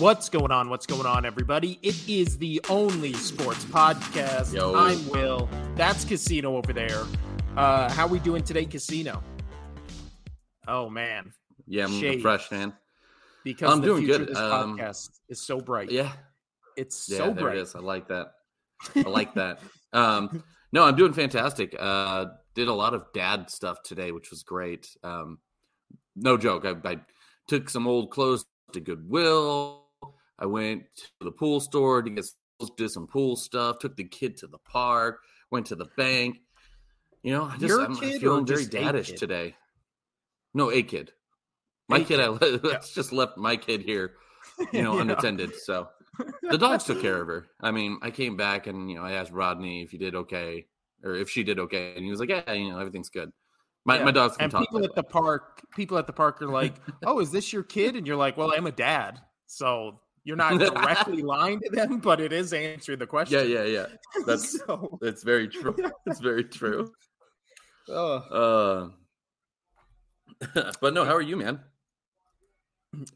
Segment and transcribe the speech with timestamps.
[0.00, 0.70] What's going on?
[0.70, 1.78] What's going on, everybody?
[1.82, 4.52] It is the only sports podcast.
[4.54, 4.74] Yo.
[4.74, 5.48] I'm Will.
[5.76, 7.02] That's Casino over there.
[7.56, 9.22] Uh, how we doing today, Casino?
[10.66, 11.32] Oh man,
[11.66, 12.22] Yeah, I'm Shade.
[12.22, 12.72] fresh, man.
[13.44, 14.22] because I'm the doing good.
[14.22, 15.90] of this Um, podcast is so bright.
[15.90, 16.12] Yeah,
[16.76, 17.56] it's yeah, so there bright.
[17.58, 17.74] it is.
[17.74, 18.32] I like that.
[18.96, 19.60] I like that.
[19.92, 20.42] Um,
[20.72, 21.76] no, I'm doing fantastic.
[21.78, 24.88] Uh, did a lot of dad stuff today, which was great.
[25.04, 25.38] Um,
[26.16, 26.64] no joke.
[26.64, 27.00] I, I
[27.48, 29.79] took some old clothes to Goodwill.
[30.40, 32.24] I went to the pool store to get
[32.76, 33.78] did some pool stuff.
[33.78, 35.20] Took the kid to the park.
[35.50, 36.38] Went to the bank.
[37.22, 39.54] You know, I just Your I'm, kid feeling very daddish today.
[40.54, 41.12] No, a kid.
[41.88, 42.64] My A kid, I kid.
[42.64, 44.14] let's just left my kid here,
[44.72, 45.02] you know, Yeah.
[45.02, 45.54] unattended.
[45.56, 45.88] So
[46.50, 47.46] the dogs took care of her.
[47.60, 50.66] I mean, I came back and you know I asked Rodney if he did okay
[51.02, 53.30] or if she did okay, and he was like, "Yeah, you know, everything's good."
[53.84, 54.04] My Yeah.
[54.04, 54.60] my dogs can and talk.
[54.60, 57.96] people at the park, people at the park are like, "Oh, is this your kid?"
[57.96, 62.20] And you're like, "Well, I'm a dad." So you're not directly lying to them, but
[62.20, 63.48] it is answering the question.
[63.48, 63.86] yeah, yeah, yeah.
[64.26, 65.74] That's so, that's very true.
[66.06, 66.92] That's very true.
[67.88, 68.88] uh, Uh,
[70.80, 71.60] but no, how are you, man?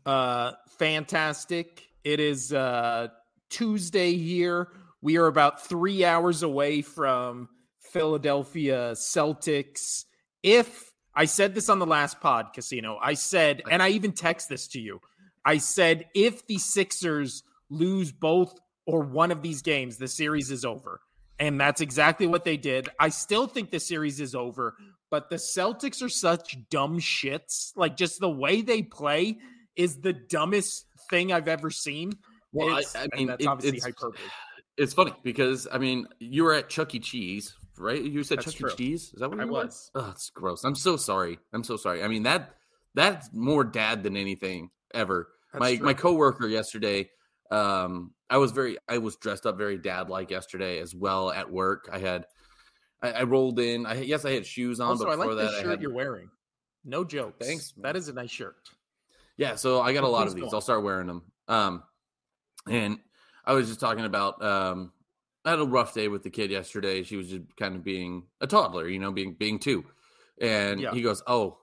[0.07, 1.87] uh, fantastic.
[2.05, 3.09] It is uh,
[3.51, 4.69] Tuesday here.
[5.01, 7.49] We are about three hours away from
[7.93, 10.05] Philadelphia Celtics.
[10.43, 14.49] If I said this on the last pod, Casino, I said, and I even text
[14.49, 15.01] this to you.
[15.45, 20.65] I said, if the Sixers lose both or one of these games, the series is
[20.65, 21.01] over.
[21.39, 22.89] And that's exactly what they did.
[23.01, 24.77] I still think the series is over,
[25.11, 27.73] but the Celtics are such dumb shits.
[27.77, 29.39] Like, just the way they play
[29.77, 32.13] is the dumbest thing I've ever seen.
[32.53, 34.19] Well, I, It's- I and mean, that's it- obviously it's, hyperbole.
[34.77, 37.01] it's funny because I mean, you were at Chuck E.
[37.01, 38.01] Cheese, right?
[38.01, 38.71] You said That's Chuck true.
[38.71, 38.77] E.
[38.77, 39.11] Cheese.
[39.13, 39.91] Is that what I was.
[39.97, 40.63] Oh, it's gross.
[40.63, 41.41] I'm so sorry.
[41.53, 42.05] I'm so sorry.
[42.05, 42.55] I mean that
[42.95, 45.29] that's more dad than anything ever.
[45.55, 45.87] That's my true.
[45.87, 47.09] my coworker yesterday,
[47.51, 51.51] um, I was very I was dressed up very dad like yesterday as well at
[51.51, 51.89] work.
[51.93, 52.27] I had
[53.03, 53.87] I, I rolled in.
[53.87, 55.71] I yes, I had shoes on, Also, but I like before the that, shirt I
[55.71, 56.29] had you're wearing.
[56.85, 57.47] No jokes.
[57.47, 57.97] Thanks, That man.
[57.97, 58.57] is a nice shirt.
[59.39, 59.55] yeah.
[59.55, 60.53] So I got a lot of these.
[60.53, 61.23] I'll start wearing them.
[61.49, 61.83] Um,
[62.69, 62.99] and
[63.45, 64.93] I was just talking about um,
[65.45, 67.03] I had a rough day with the kid yesterday.
[67.05, 69.85] She was just kind of being a toddler, you know, being being two,
[70.41, 70.93] and Yeah.
[70.93, 71.59] he goes, "Oh,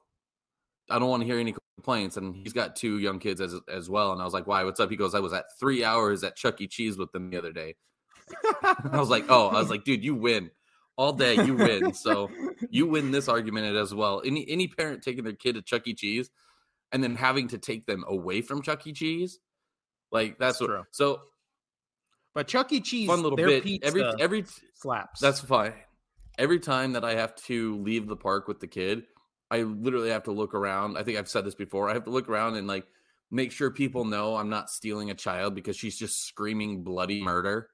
[0.90, 3.90] I don't want to hear any complaints." And he's got two young kids as as
[3.90, 4.12] well.
[4.12, 4.64] And I was like, "Why?
[4.64, 6.68] What's up?" He goes, "I was at three hours at Chuck E.
[6.68, 7.76] Cheese with them the other day."
[8.64, 10.52] I was like, "Oh, I was like, dude, you win
[10.98, 11.34] all day.
[11.44, 11.94] You win.
[11.94, 12.30] So
[12.70, 14.22] you win this argument as well.
[14.26, 15.94] Any any parent taking their kid to Chuck E.
[15.94, 16.30] Cheese
[16.92, 18.94] and then having to take them away from Chuck E.
[18.94, 19.40] Cheese,
[20.12, 20.68] like that's, That's what.
[20.68, 20.84] true.
[20.92, 21.22] So
[22.34, 22.82] But Chuck E.
[22.82, 23.82] Cheese, fun little bit.
[23.84, 25.20] Every every slaps.
[25.20, 25.74] that's fine.
[26.38, 29.04] Every time that I have to leave the park with the kid,
[29.52, 30.98] I literally have to look around.
[30.98, 31.90] I think I've said this before.
[31.90, 32.88] I have to look around and like
[33.30, 37.70] make sure people know I'm not stealing a child because she's just screaming bloody murder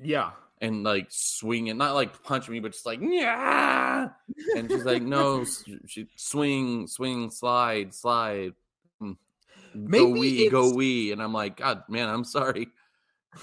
[0.00, 0.32] yeah.
[0.60, 4.08] and like swinging, not like punch me, but just like yeah.
[4.54, 5.46] And she's like, no,
[5.86, 8.52] she swing, swing, slide, slide.
[9.02, 9.16] Mm.
[9.74, 12.68] Maybe go we, go we, and I'm like, God, man, I'm sorry.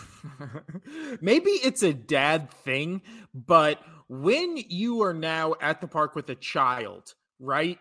[1.22, 3.02] Maybe it's a dad thing,
[3.34, 7.78] but when you are now at the park with a child, right?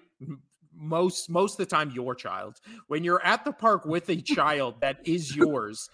[0.75, 2.57] Most most of the time your child.
[2.89, 5.89] When you're at the park with a child that is yours,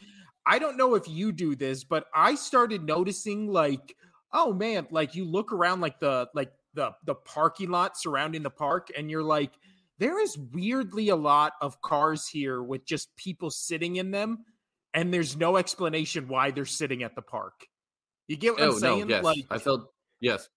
[0.46, 3.96] I don't know if you do this, but I started noticing like,
[4.32, 8.50] oh man, like you look around like the like the the parking lot surrounding the
[8.50, 9.52] park and you're like
[9.98, 14.44] there is weirdly a lot of cars here with just people sitting in them
[14.92, 17.66] and there's no explanation why they're sitting at the park.
[18.28, 19.06] You get what Oh I'm saying?
[19.08, 19.88] no, yes, Like I felt
[20.20, 20.48] yes.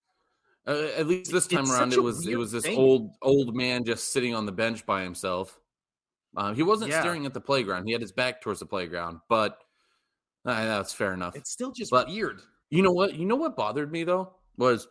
[0.67, 2.77] Uh, at least this time It's around, it was it was this thing.
[2.77, 5.59] old old man just sitting on the bench by himself.
[6.37, 6.99] Uh, he wasn't Yeah.
[6.99, 9.19] staring at the playground; he had his back towards the playground.
[9.29, 9.57] But
[10.45, 11.35] uh, that's fair enough.
[11.35, 12.41] it's still just But- weird.
[12.69, 13.15] You know what?
[13.15, 14.87] You know what bothered me though was,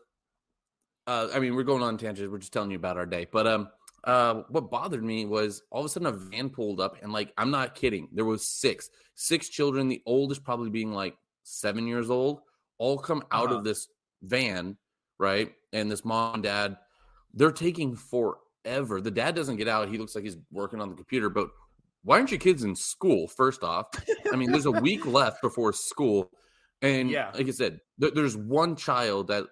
[1.07, 2.29] uh, I mean, we're going on tangents.
[2.31, 3.69] We're just telling you about our day, but um,
[4.05, 7.33] uh, what bothered me was all of a sudden a van pulled up, and like,
[7.39, 8.09] I'm not kidding.
[8.13, 9.87] There was six, six children.
[9.89, 12.41] The oldest probably being like seven years old,
[12.79, 13.59] all come out Uh-huh.
[13.59, 13.87] of this
[14.23, 14.77] van,
[15.19, 15.53] right?
[15.73, 16.77] And this mom and dad,
[17.35, 19.01] they're taking forever.
[19.01, 19.89] The dad doesn't get out.
[19.89, 21.49] He looks like he's working on the computer, but.
[22.05, 23.27] Why aren't your kids in school?
[23.27, 23.89] First off,
[24.33, 26.31] I mean, there's a week left before school,
[26.81, 27.33] and Yeah.
[27.35, 29.47] like I said, there, there's one child that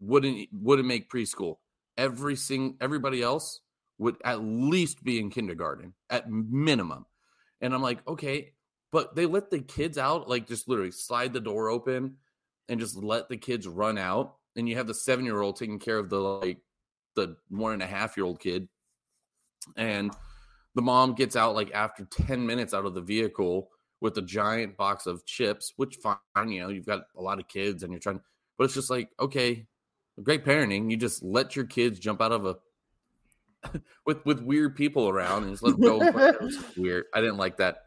[0.00, 1.56] wouldn't wouldn't make preschool.
[1.96, 3.60] Every sing everybody else
[3.98, 7.06] would at least be in kindergarten at minimum.
[7.60, 8.52] And I'm like, okay,
[8.90, 12.16] but they let the kids out, like just literally slide the door open
[12.68, 14.34] and just let the kids run out.
[14.56, 16.58] And you have the seven year old taking care of the like
[17.14, 18.68] the one and a half year old kid.
[19.76, 20.12] And
[20.74, 23.68] the mom gets out like after 10 minutes out of the vehicle
[24.00, 26.16] with a giant box of chips, which fine,
[26.48, 28.20] you know, you've got a lot of kids and you're trying,
[28.58, 29.66] but it's just like, okay,
[30.22, 30.90] great parenting.
[30.90, 32.56] You just let your kids jump out of a
[34.06, 36.02] with with weird people around and just let them go.
[36.02, 37.04] it was weird.
[37.14, 37.84] I didn't like that,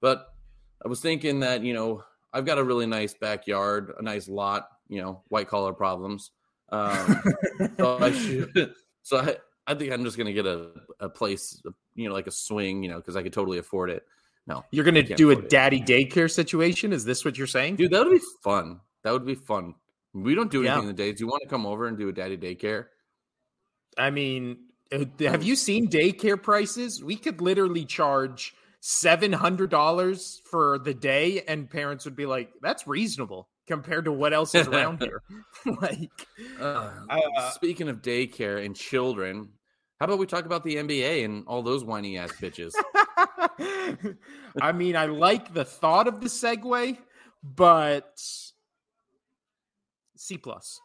[0.00, 0.28] but
[0.84, 4.68] I was thinking that you know I've got a really nice backyard, a nice lot,
[4.88, 6.30] you know, white collar problems.
[6.70, 7.22] Um,
[7.76, 9.36] so I should, so I,
[9.66, 11.62] I think I'm just gonna get a, a place,
[11.94, 14.04] you know, like a swing, you know, because I could totally afford it.
[14.46, 15.86] No, you're gonna do a daddy it.
[15.86, 16.92] daycare situation.
[16.92, 17.90] Is this what you're saying, dude?
[17.90, 18.80] That would be fun.
[19.02, 19.74] That would be fun.
[20.14, 20.80] We don't do anything yeah.
[20.82, 21.18] in the days.
[21.18, 22.86] Do you want to come over and do a daddy daycare?
[23.98, 24.58] I mean,
[24.92, 27.02] uh, have you seen daycare prices?
[27.02, 32.52] We could literally charge seven hundred dollars for the day, and parents would be like,
[32.62, 35.22] "That's reasonable." Compared to what else is around here.
[35.80, 36.26] like,
[36.60, 39.48] uh, uh, speaking of daycare and children,
[39.98, 42.72] how about we talk about the NBA and all those whiny ass bitches?
[44.60, 46.98] I mean, I like the thought of the segue,
[47.42, 48.20] but
[50.16, 50.80] C plus.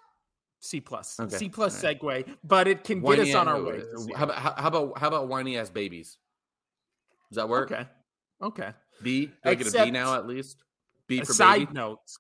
[0.63, 1.37] C plus, okay.
[1.37, 1.99] C plus right.
[1.99, 3.81] segue, but it can whiny get us on our way.
[4.15, 6.19] How about how about how about whiny ass babies?
[7.31, 7.71] Does that work?
[7.71, 7.87] Okay,
[8.43, 8.69] okay.
[9.01, 10.63] B, do I get a B now at least?
[11.07, 11.73] B for side baby?
[11.73, 12.19] notes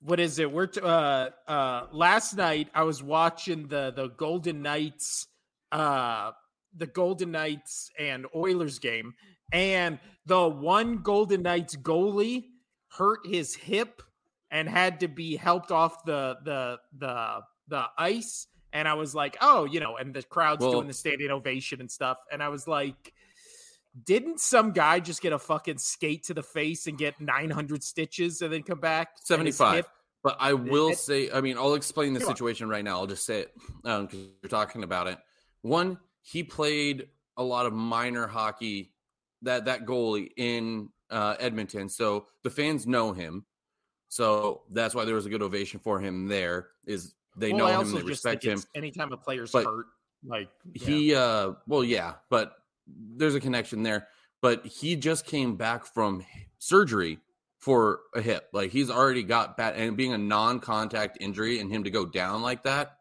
[0.00, 0.50] what is it?
[0.50, 5.26] We're t- uh uh last night I was watching the the Golden Knights
[5.72, 6.32] uh
[6.76, 9.14] the Golden Knights and Oilers game
[9.52, 12.44] and the one Golden Knights goalie
[12.90, 14.02] hurt his hip
[14.50, 19.38] and had to be helped off the the the the ice and I was like,
[19.40, 22.48] "Oh, you know," and the crowd's well, doing the standing ovation and stuff and I
[22.48, 23.12] was like
[24.04, 28.42] didn't some guy just get a fucking skate to the face and get 900 stitches
[28.42, 29.08] and then come back?
[29.24, 29.88] 75.
[30.22, 32.70] But I will it, say, I mean, I'll explain the situation on.
[32.70, 32.98] right now.
[32.98, 35.18] I'll just say it because um, you're talking about it.
[35.62, 38.92] One, he played a lot of minor hockey
[39.42, 43.44] that that goalie in uh, Edmonton, so the fans know him.
[44.08, 46.26] So that's why there was a good ovation for him.
[46.26, 48.60] There is they well, know him, they respect him.
[48.74, 49.86] Anytime a player's but hurt,
[50.26, 50.86] like yeah.
[50.86, 52.54] he, uh, well, yeah, but
[53.16, 54.08] there's a connection there.
[54.40, 56.24] But he just came back from
[56.58, 57.18] surgery
[57.58, 58.48] for a hip.
[58.52, 62.42] Like he's already got bad, and being a non-contact injury, and him to go down
[62.42, 62.98] like that,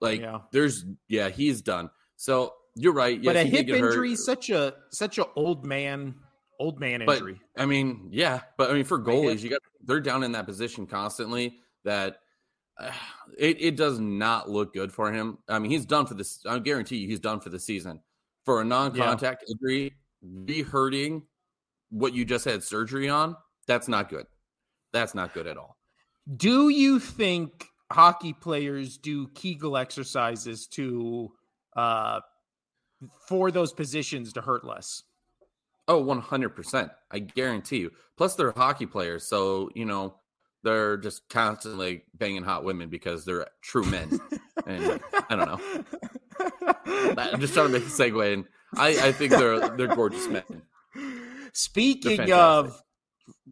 [0.00, 0.38] like yeah.
[0.52, 1.90] there's yeah, he's done.
[2.16, 3.20] So you're right.
[3.20, 6.14] Yes, but a hip injury is such a such a old man
[6.58, 7.40] old man injury.
[7.54, 10.46] But, I mean, yeah, but I mean for goalies, you got they're down in that
[10.46, 11.58] position constantly.
[11.84, 12.18] That
[12.78, 12.90] uh,
[13.38, 15.38] it it does not look good for him.
[15.48, 16.40] I mean, he's done for this.
[16.46, 18.00] I guarantee you, he's done for the season.
[18.46, 19.52] For a non-contact yeah.
[19.52, 19.94] injury,
[20.44, 21.24] be hurting
[21.90, 24.26] what you just had surgery on that's not good.
[24.92, 25.76] That's not good at all.
[26.36, 31.32] Do you think hockey players do Kegel exercises to
[31.76, 32.20] uh
[33.28, 35.02] for those positions to hurt less?
[35.88, 36.90] Oh, 100%.
[37.12, 37.92] I guarantee you.
[38.16, 40.16] Plus they're hockey players, so, you know,
[40.64, 44.18] they're just constantly banging hot women because they're true men.
[44.66, 45.00] and
[45.30, 45.84] I don't know.
[46.66, 48.44] I'm just trying to make a segue and
[48.76, 50.42] I, I think they're they're gorgeous men.
[51.52, 52.80] Speaking of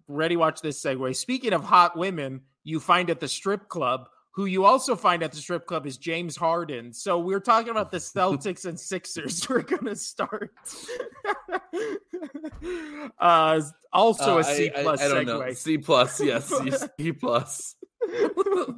[0.09, 4.47] ready watch this segue speaking of hot women you find at the strip club who
[4.47, 6.93] you also find at the strip club is James Harden.
[6.93, 9.49] So we're talking about the Celtics and Sixers.
[9.49, 10.51] We're gonna start.
[13.21, 13.61] uh,
[13.93, 15.27] also uh, a C plus I, I, I segue.
[15.27, 15.53] Know.
[15.53, 16.53] C plus, yes,
[16.99, 17.77] C plus.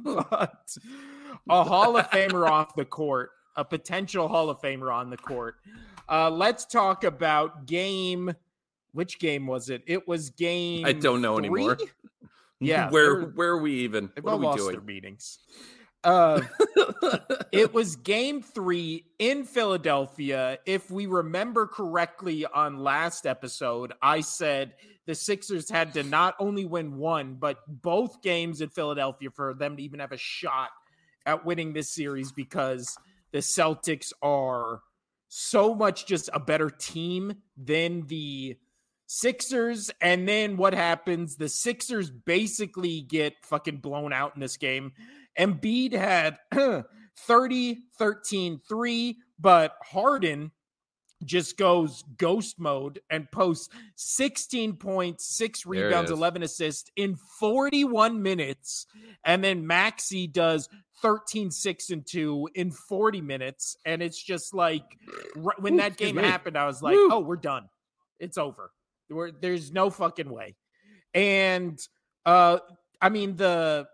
[0.03, 0.77] but
[1.49, 5.55] a Hall of Famer off the court, a potential Hall of Famer on the court.
[6.07, 8.33] Uh, let's talk about game
[8.93, 9.83] which game was it?
[9.85, 10.85] It was game.
[10.85, 11.47] I don't know three?
[11.47, 11.77] anymore.
[12.59, 14.09] Yeah, where where are we even?
[14.19, 14.71] What are we lost doing?
[14.71, 15.37] Their meetings.
[16.03, 16.41] Uh,
[17.51, 20.57] it was game three in Philadelphia.
[20.65, 24.73] If we remember correctly on last episode, I said
[25.05, 29.77] the Sixers had to not only win one, but both games in Philadelphia for them
[29.77, 30.69] to even have a shot
[31.27, 32.97] at winning this series because
[33.37, 34.81] the Celtics are
[35.27, 38.57] so much just a better team than the
[39.05, 41.35] Sixers, and then what happens?
[41.35, 44.91] The Sixers basically get fucking blown out in this game.
[45.39, 46.39] Embiid had
[47.19, 50.51] 30, 13, 3, but Harden
[51.23, 58.85] just goes ghost mode and posts 16 points, six rebounds, 11 assists in 41 minutes.
[59.23, 60.69] And then Maxey does
[61.01, 63.77] 13, 6, and 2 in 40 minutes.
[63.85, 64.83] And it's just like
[65.59, 67.09] when that game happened, I was like, Woo.
[67.11, 67.67] oh, we're done.
[68.19, 68.71] It's over.
[69.09, 70.55] Where there's no fucking way.
[71.13, 71.79] And
[72.25, 72.59] uh
[73.01, 73.87] I mean the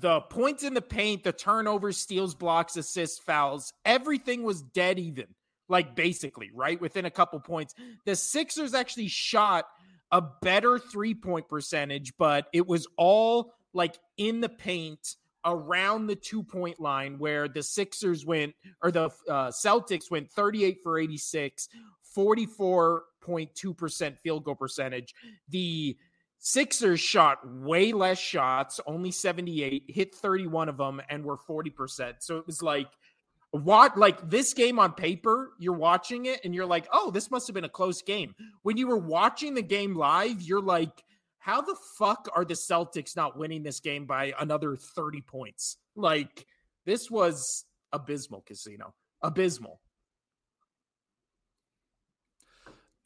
[0.00, 5.26] the points in the paint, the turnovers, steals, blocks, assists, fouls, everything was dead even.
[5.68, 6.80] Like basically, right?
[6.80, 7.74] Within a couple points.
[8.04, 9.66] The Sixers actually shot
[10.10, 16.16] a better three point percentage, but it was all like in the paint around the
[16.16, 21.68] two point line where the Sixers went or the uh, Celtics went 38 for 86,
[22.16, 25.14] 44.2% field goal percentage.
[25.48, 25.98] The
[26.38, 32.14] Sixers shot way less shots, only 78, hit 31 of them, and were 40%.
[32.20, 32.88] So it was like,
[33.50, 37.46] what like this game on paper, you're watching it and you're like, oh, this must
[37.46, 38.34] have been a close game.
[38.62, 41.02] When you were watching the game live, you're like,
[41.38, 45.78] how the fuck are the Celtics not winning this game by another 30 points?
[45.96, 46.46] Like,
[46.84, 48.94] this was abysmal, Casino.
[49.22, 49.80] Abysmal.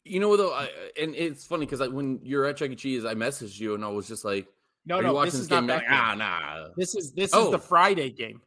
[0.03, 0.67] You know, though, I,
[1.01, 2.75] and it's funny because when you're at Chuck E.
[2.75, 4.47] Cheese, I messaged you and I was just like,
[4.85, 5.83] "No, no, this is not that.
[5.83, 6.67] Like, ah, nah.
[6.75, 7.45] This is this oh.
[7.45, 8.41] is the Friday game.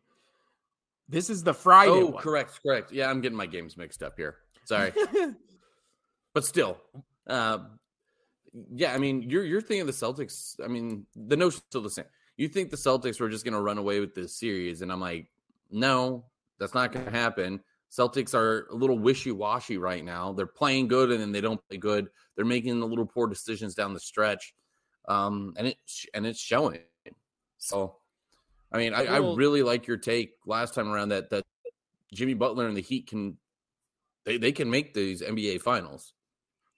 [1.09, 1.93] This is the Friday.
[1.93, 2.23] Oh, one.
[2.23, 2.93] correct, correct.
[2.93, 4.37] Yeah, I'm getting my games mixed up here.
[4.65, 4.93] Sorry,
[6.35, 6.79] but still,
[7.29, 7.59] uh,
[8.75, 8.93] yeah.
[8.93, 10.57] I mean, you're you're thinking the Celtics.
[10.65, 12.07] I mean, the notion's still the same.
[12.37, 15.01] You think the Celtics were just going to run away with this series, and I'm
[15.01, 15.31] like,
[15.71, 16.25] no,
[16.59, 17.61] that's not going to happen.
[17.91, 20.33] Celtics are a little wishy washy right now.
[20.33, 22.09] They're playing good and then they don't play good.
[22.35, 24.55] They're making the little poor decisions down the stretch,
[25.09, 25.79] um, and it
[26.13, 26.81] and it's showing.
[27.59, 27.97] So,
[28.77, 31.45] I mean, I, I really like your take last time around that that
[32.13, 33.39] Jimmy Butler and the Heat can
[34.25, 36.13] they they can make these NBA finals.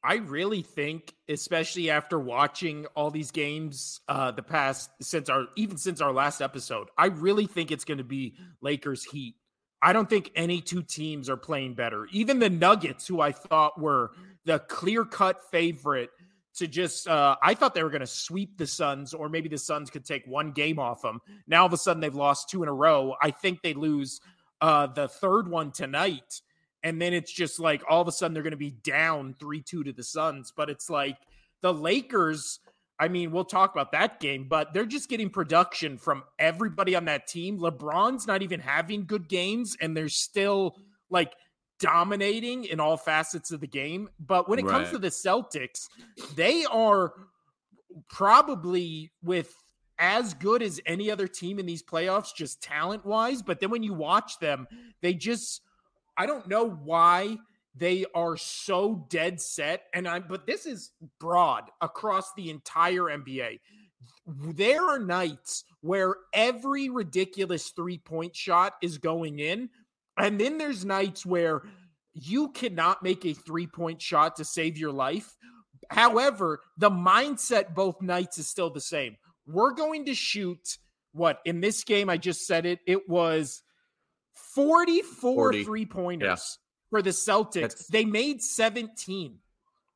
[0.05, 5.77] I really think, especially after watching all these games uh the past since our even
[5.77, 9.35] since our last episode, I really think it's going to be Lakers Heat
[9.81, 12.07] I don't think any two teams are playing better.
[12.11, 14.11] Even the Nuggets, who I thought were
[14.45, 16.11] the clear cut favorite
[16.59, 19.59] to just, uh, I thought they were going to sweep the Suns, or maybe the
[19.59, 21.21] Suns could take one game off them.
[21.47, 23.15] Now all of a sudden they've lost two in a row.
[23.23, 24.21] I think they lose
[24.61, 26.41] uh, the third one tonight.
[26.83, 29.63] And then it's just like all of a sudden they're going to be down 3
[29.63, 30.53] 2 to the Suns.
[30.57, 31.17] But it's like
[31.61, 32.61] the Lakers
[33.01, 37.05] I mean, we'll talk about that game, but they're just getting production from everybody on
[37.05, 37.59] that team.
[37.59, 40.77] LeBron's not even having good games, and they're still
[41.09, 41.33] like
[41.79, 44.09] dominating in all facets of the game.
[44.19, 44.73] But when it right.
[44.73, 45.89] comes to the Celtics,
[46.35, 47.13] they are
[48.09, 49.55] probably with
[49.99, 53.43] as good as any other team in these playoffs, just talent wise.
[53.43, 54.69] But then when you watch them,
[55.01, 55.63] they just,
[56.17, 57.39] I don't know why
[57.79, 63.59] they are so dead set and i'm but this is broad across the entire nba
[64.27, 69.69] there are nights where every ridiculous three point shot is going in
[70.19, 71.63] and then there's nights where
[72.15, 75.37] you cannot make a three point shot to save your life
[75.91, 80.79] however the mindset both nights is still the same we're going to shoot
[81.13, 83.63] what in this game i just said it it was
[84.35, 85.65] 44 40.
[85.65, 86.59] three pointers
[86.91, 87.61] for the Celtics.
[87.61, 89.39] That's, they made 17.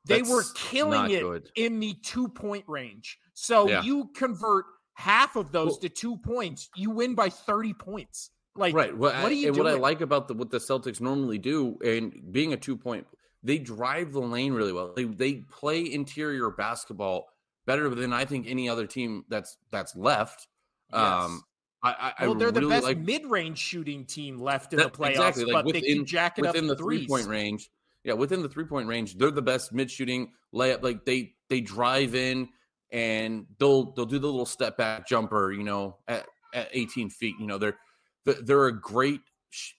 [0.05, 1.49] They were killing it good.
[1.55, 3.17] in the two point range.
[3.33, 3.81] So yeah.
[3.81, 4.65] you convert
[4.95, 8.29] half of those well, to two points, you win by 30 points.
[8.55, 8.95] Like, right.
[8.95, 9.65] Well, what you and doing?
[9.65, 13.07] what I like about the, what the Celtics normally do, and being a two point,
[13.43, 14.93] they drive the lane really well.
[14.95, 17.27] They they play interior basketball
[17.65, 20.47] better than I think any other team that's that's left.
[20.91, 21.01] Yes.
[21.01, 21.43] Um,
[21.85, 24.97] I, I well, they're really the best like, mid-range shooting team left in that, the
[24.97, 25.45] playoffs, exactly.
[25.45, 27.69] like but within, they can jack it within the three-point range.
[28.05, 30.81] Yeah, within the three-point range, they're the best mid-shooting layup.
[30.81, 32.49] Like they they drive in
[32.91, 37.35] and they'll they'll do the little step back jumper, you know, at, at 18 feet.
[37.37, 37.77] You know, they're
[38.25, 39.21] they're a great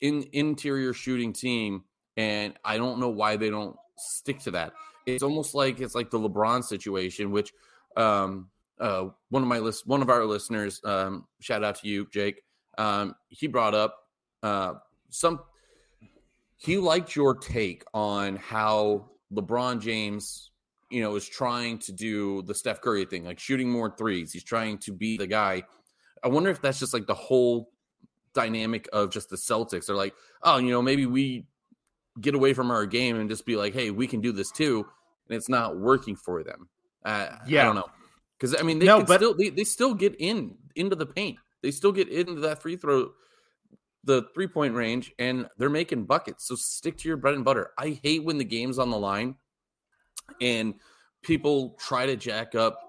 [0.01, 1.85] in interior shooting team,
[2.17, 4.73] and I don't know why they don't stick to that.
[5.07, 7.53] It's almost like it's like the LeBron situation, which
[7.97, 8.49] um,
[8.79, 12.43] uh, one of my list, one of our listeners, um, shout out to you, Jake.
[12.79, 13.97] Um, he brought up
[14.43, 14.75] uh,
[15.11, 15.41] some.
[16.57, 20.51] He liked your take on how LeBron James,
[20.91, 24.33] you know, is trying to do the Steph Curry thing, like shooting more threes.
[24.33, 25.65] He's trying to be the guy.
[26.23, 27.74] I wonder if that's just like the whole
[28.35, 29.87] dynamic of just the Celtics.
[29.87, 31.47] They're like, oh, you know, maybe we
[32.21, 34.87] get away from our game and just be like, hey, we can do this too,
[35.29, 36.69] and it's not working for them.
[37.05, 37.89] Uh, yeah, I don't know.
[38.39, 41.39] Because I mean, they no, but, still they, they still get in into the paint.
[41.63, 43.13] They still get into that free throw,
[44.05, 46.47] the three point range, and they're making buckets.
[46.47, 47.71] So stick to your bread and butter.
[47.79, 49.37] I hate when the game's on the line,
[50.41, 50.75] and
[51.23, 52.81] people try to jack up.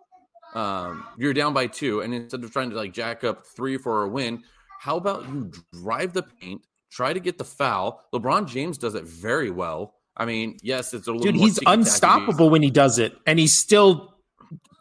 [0.54, 4.04] Um, you're down by two, and instead of trying to like jack up three for
[4.04, 4.44] a win,
[4.80, 8.04] how about you drive the paint, try to get the foul?
[8.14, 9.96] LeBron James does it very well.
[10.18, 11.32] I mean, yes, it's a little.
[11.32, 14.14] Dude, he's unstoppable when he does it, and he's still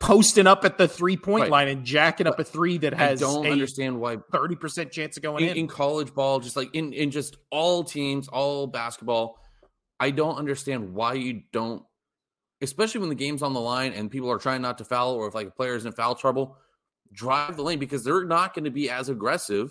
[0.01, 1.51] posting up at the three point right.
[1.51, 5.23] line and jacking up a three that has I don't understand why 30% chance of
[5.23, 9.39] going in, in, in college ball just like in in just all teams all basketball
[9.99, 11.83] I don't understand why you don't
[12.65, 15.29] especially when the game's on the line and people are trying not to foul, or
[15.29, 16.57] if like a player is in foul trouble,
[17.13, 19.71] drive the lane because they're not going to be as aggressive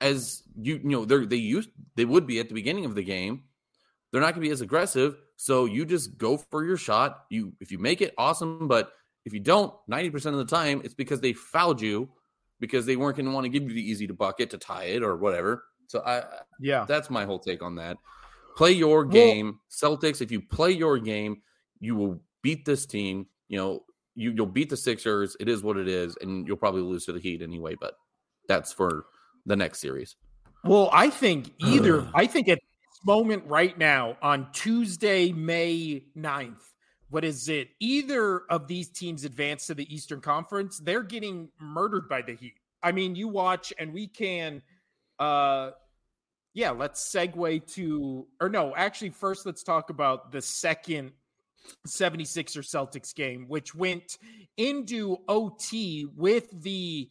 [0.00, 3.02] as you you know they're they used they would be at the beginning of the
[3.02, 3.44] game.
[4.10, 7.24] They're not going to be as aggressive, so you just go for your shot.
[7.30, 8.92] You if you make it, awesome, but
[9.24, 12.08] if you don't, ninety percent of the time, it's because they fouled you
[12.60, 14.84] because they weren't going to want to give you the easy to bucket to tie
[14.84, 15.64] it or whatever.
[15.86, 16.24] So I
[16.60, 17.98] yeah, that's my whole take on that.
[18.56, 20.20] Play your game, well, Celtics.
[20.20, 21.42] If you play your game,
[21.78, 23.26] you will beat this team.
[23.48, 25.36] You know, you you'll beat the Sixers.
[25.38, 27.76] It is what it is, and you'll probably lose to the Heat anyway.
[27.78, 27.94] But
[28.48, 29.06] that's for
[29.48, 30.16] the next series.
[30.64, 32.08] Well, I think either.
[32.14, 36.60] I think at this moment right now on Tuesday, May 9th,
[37.10, 37.70] what is it?
[37.80, 42.54] Either of these teams advance to the Eastern Conference, they're getting murdered by the Heat.
[42.82, 44.62] I mean, you watch, and we can.
[45.18, 45.70] uh
[46.54, 51.12] yeah, let's segue to, or no, actually, first let's talk about the second
[51.86, 54.18] 76er Celtics game, which went
[54.56, 57.08] into OT with the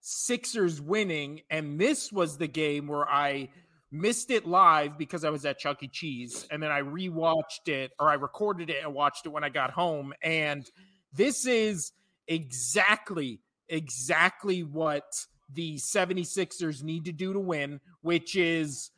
[0.00, 1.42] Sixers winning.
[1.50, 3.50] And this was the game where I
[3.92, 5.88] missed it live because I was at Chuck E.
[5.88, 6.46] Cheese.
[6.50, 9.70] And then I rewatched it or I recorded it and watched it when I got
[9.70, 10.12] home.
[10.22, 10.68] And
[11.12, 11.92] this is
[12.26, 15.04] exactly, exactly what
[15.52, 18.90] the 76ers need to do to win, which is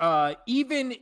[0.00, 0.94] uh, even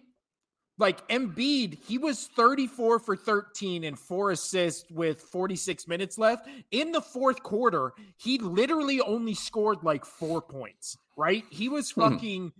[0.81, 6.49] like Embiid, he was 34 for 13 and four assists with 46 minutes left.
[6.71, 11.45] In the fourth quarter, he literally only scored like four points, right?
[11.51, 12.01] He was hmm.
[12.01, 12.53] fucking,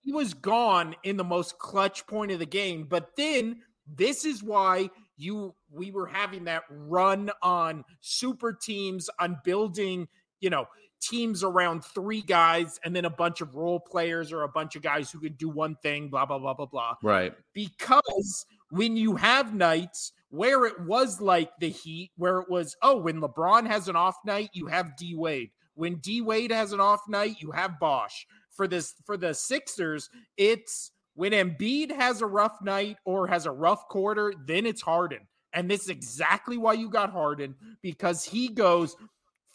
[0.00, 2.84] he was gone in the most clutch point of the game.
[2.88, 9.38] But then this is why you, we were having that run on super teams, on
[9.44, 10.08] building,
[10.40, 10.66] you know,
[11.08, 14.82] teams around three guys and then a bunch of role players or a bunch of
[14.82, 16.94] guys who can do one thing, blah, blah, blah, blah, blah.
[17.02, 17.34] Right.
[17.52, 22.98] Because when you have nights where it was like the Heat, where it was, oh,
[22.98, 25.50] when LeBron has an off night, you have D Wade.
[25.74, 28.26] When D Wade has an off night, you have Bosh.
[28.50, 33.50] For this, for the Sixers, it's when Embiid has a rough night or has a
[33.50, 35.20] rough quarter, then it's Harden.
[35.52, 38.96] And this is exactly why you got Harden because he goes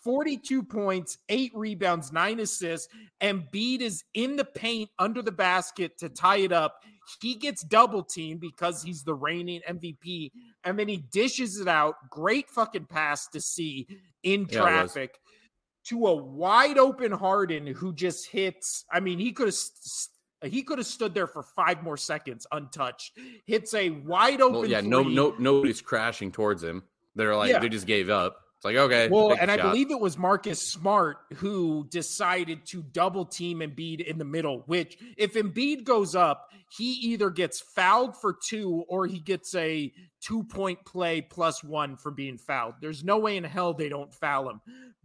[0.03, 2.87] 42 points, eight rebounds, nine assists.
[3.21, 6.83] Embiid is in the paint under the basket to tie it up.
[7.21, 10.31] He gets double teamed because he's the reigning MVP.
[10.63, 11.95] And then he dishes it out.
[12.09, 13.87] Great fucking pass to see
[14.23, 18.85] in traffic yeah, to a wide open Harden who just hits.
[18.91, 19.55] I mean, he could have.
[19.55, 23.17] St- he could have stood there for five more seconds untouched.
[23.45, 24.61] Hits a wide open.
[24.61, 26.83] Well, yeah, no, no, nobody's crashing towards him.
[27.15, 27.59] They're like yeah.
[27.59, 28.37] they just gave up.
[28.59, 29.07] It's like, okay.
[29.07, 34.17] Well, and I believe it was Marcus Smart who decided to double team Embiid in
[34.17, 39.19] the middle, which if Embiid goes up, he either gets fouled for two or he
[39.19, 42.73] gets a two point play plus one for being fouled.
[42.81, 44.59] There's no way in hell they don't foul him.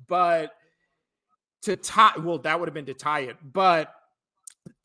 [0.08, 0.50] But
[1.62, 3.36] to tie, well, that would have been to tie it.
[3.40, 3.94] But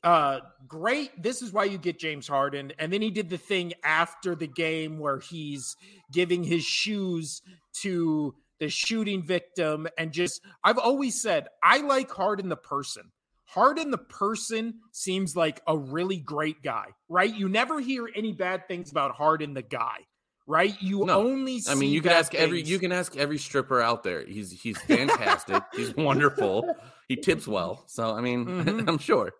[0.03, 3.73] uh great this is why you get James Harden and then he did the thing
[3.83, 5.75] after the game where he's
[6.11, 7.41] giving his shoes
[7.81, 13.11] to the shooting victim, and just I've always said I like Harden the person.
[13.45, 17.33] Harden the person seems like a really great guy, right?
[17.33, 20.05] You never hear any bad things about Harden the guy,
[20.45, 20.75] right?
[20.79, 21.19] You no.
[21.19, 22.43] only I mean, you can ask things.
[22.43, 24.23] every you can ask every stripper out there.
[24.23, 25.63] He's he's fantastic.
[25.75, 26.75] he's wonderful.
[27.07, 27.83] He tips well.
[27.87, 28.87] So, I mean, mm-hmm.
[28.89, 29.31] I'm sure.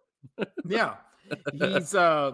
[0.66, 0.96] yeah.
[1.54, 2.32] He's uh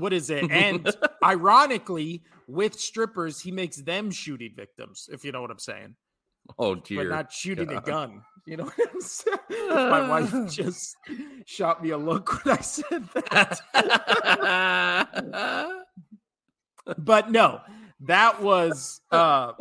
[0.00, 0.50] what is it?
[0.50, 5.94] And ironically, with strippers, he makes them shooting victims, if you know what I'm saying.
[6.58, 7.04] Oh dear.
[7.04, 7.76] But not shooting God.
[7.76, 8.22] a gun.
[8.46, 9.38] You know what I'm saying?
[9.68, 10.96] My wife just
[11.46, 13.60] shot me a look when I said that.
[16.98, 17.60] but no,
[18.00, 19.52] that was uh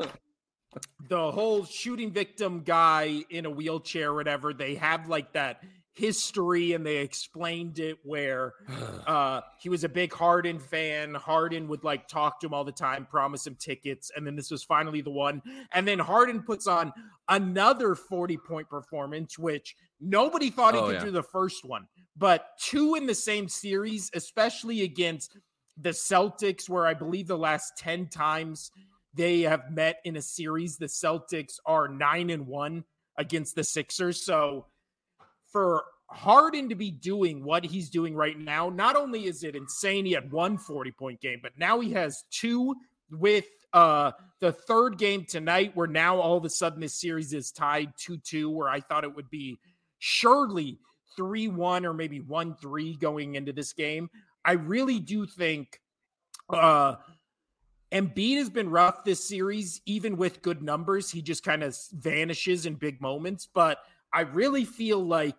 [1.07, 4.53] the whole shooting victim guy in a wheelchair, whatever.
[4.53, 5.61] They have like that
[5.99, 8.53] history and they explained it where
[9.07, 11.13] uh, he was a big Harden fan.
[11.13, 14.49] Harden would like talk to him all the time, promise him tickets, and then this
[14.49, 15.41] was finally the one.
[15.73, 16.93] And then Harden puts on
[17.27, 21.05] another 40 point performance, which nobody thought he oh, could yeah.
[21.05, 25.37] do the first one, but two in the same series, especially against
[25.77, 28.71] the Celtics, where I believe the last 10 times
[29.13, 32.83] they have met in a series, the Celtics are nine and one
[33.17, 34.23] against the Sixers.
[34.23, 34.65] So
[35.51, 40.05] for Harden to be doing what he's doing right now, not only is it insane
[40.05, 42.75] he had one 40 point game, but now he has two
[43.11, 47.51] with uh the third game tonight, where now all of a sudden this series is
[47.51, 49.59] tied 2 2, where I thought it would be
[49.99, 50.79] surely
[51.15, 54.09] 3 1 or maybe 1 3 going into this game.
[54.43, 55.79] I really do think
[56.49, 56.95] uh
[57.91, 61.09] Embiid has been rough this series, even with good numbers.
[61.09, 63.47] He just kind of vanishes in big moments.
[63.51, 63.79] But
[64.13, 65.35] I really feel like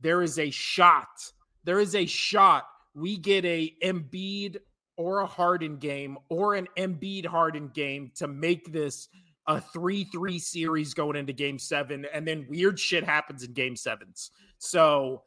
[0.00, 1.32] there is a shot.
[1.64, 4.58] There is a shot we get a Embiid
[4.96, 9.08] or a Harden game or an Embiid Harden game to make this
[9.46, 12.06] a 3 3 series going into game seven.
[12.12, 14.30] And then weird shit happens in game sevens.
[14.58, 15.22] So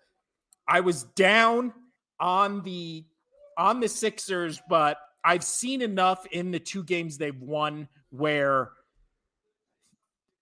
[0.68, 1.74] I was down
[2.20, 3.06] on the
[3.58, 8.72] on the Sixers, but I've seen enough in the two games they've won where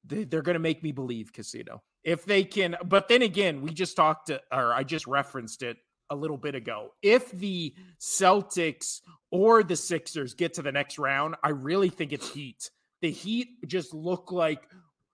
[0.05, 1.81] they, are going to make me believe Casino.
[2.03, 5.77] If they can, but then again, we just talked to, or I just referenced it
[6.09, 6.93] a little bit ago.
[7.01, 8.99] If the Celtics
[9.31, 12.69] or the Sixers get to the next round, I really think it's Heat.
[13.01, 14.67] The Heat just look like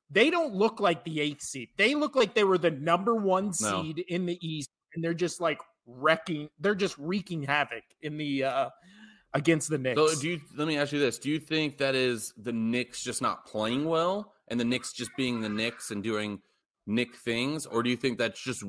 [0.10, 1.70] they don't look like the eighth seed.
[1.78, 4.04] They look like they were the number one seed no.
[4.16, 6.50] in the East, and they're just like wrecking.
[6.60, 8.70] They're just wreaking havoc in the uh
[9.34, 10.00] against the Knicks.
[10.00, 10.42] So do you?
[10.56, 13.86] Let me ask you this: Do you think that is the Knicks just not playing
[13.86, 16.42] well, and the Knicks just being the Knicks and doing
[16.90, 18.64] Knick things, or do you think that's just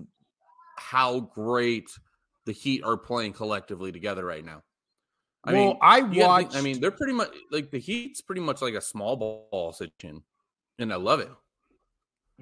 [0.77, 1.91] how great
[2.47, 4.63] the Heat are playing collectively together right now?
[5.45, 6.53] I well, mean, I watched.
[6.53, 9.73] Think, I mean, they're pretty much like the Heat's pretty much like a small ball
[9.73, 10.23] situation,
[10.79, 11.31] and I love it.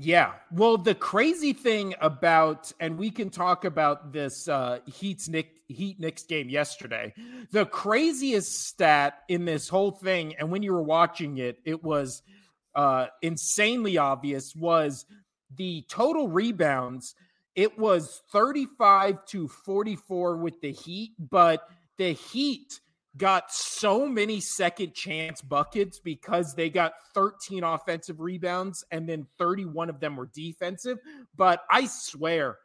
[0.00, 0.34] Yeah.
[0.52, 5.98] Well, the crazy thing about, and we can talk about this uh, Heat's Knick Heat
[5.98, 7.12] Knicks game yesterday.
[7.50, 12.22] The craziest stat in this whole thing, and when you were watching it, it was
[12.74, 14.54] uh, insanely obvious.
[14.54, 15.04] Was
[15.56, 17.14] the total rebounds?
[17.54, 21.62] It was thirty-five to forty-four with the Heat, but
[21.96, 22.80] the Heat
[23.16, 29.90] got so many second chance buckets because they got 13 offensive rebounds and then 31
[29.90, 30.98] of them were defensive.
[31.36, 32.58] But I swear,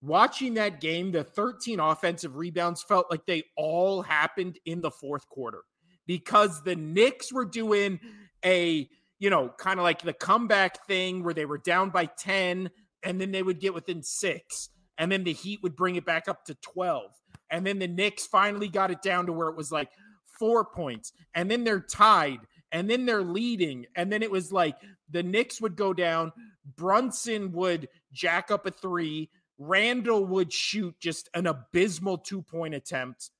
[0.00, 5.28] watching that game, the 13 offensive rebounds felt like they all happened in the fourth
[5.28, 5.62] quarter
[6.06, 8.00] because the Knicks were doing
[8.44, 12.70] a, you know, kind of like the comeback thing where they were down by 10
[13.02, 14.70] and then they would get within six.
[14.96, 17.10] And then the Heat would bring it back up to 12
[17.50, 19.90] and then the Knicks finally got it down to where it was like
[20.38, 21.12] four points.
[21.34, 22.38] And then they're tied.
[22.70, 23.86] And then they're leading.
[23.96, 24.76] And then it was like
[25.10, 26.32] the Knicks would go down.
[26.76, 29.30] Brunson would jack up a three.
[29.58, 33.30] Randle would shoot just an abysmal two point attempt.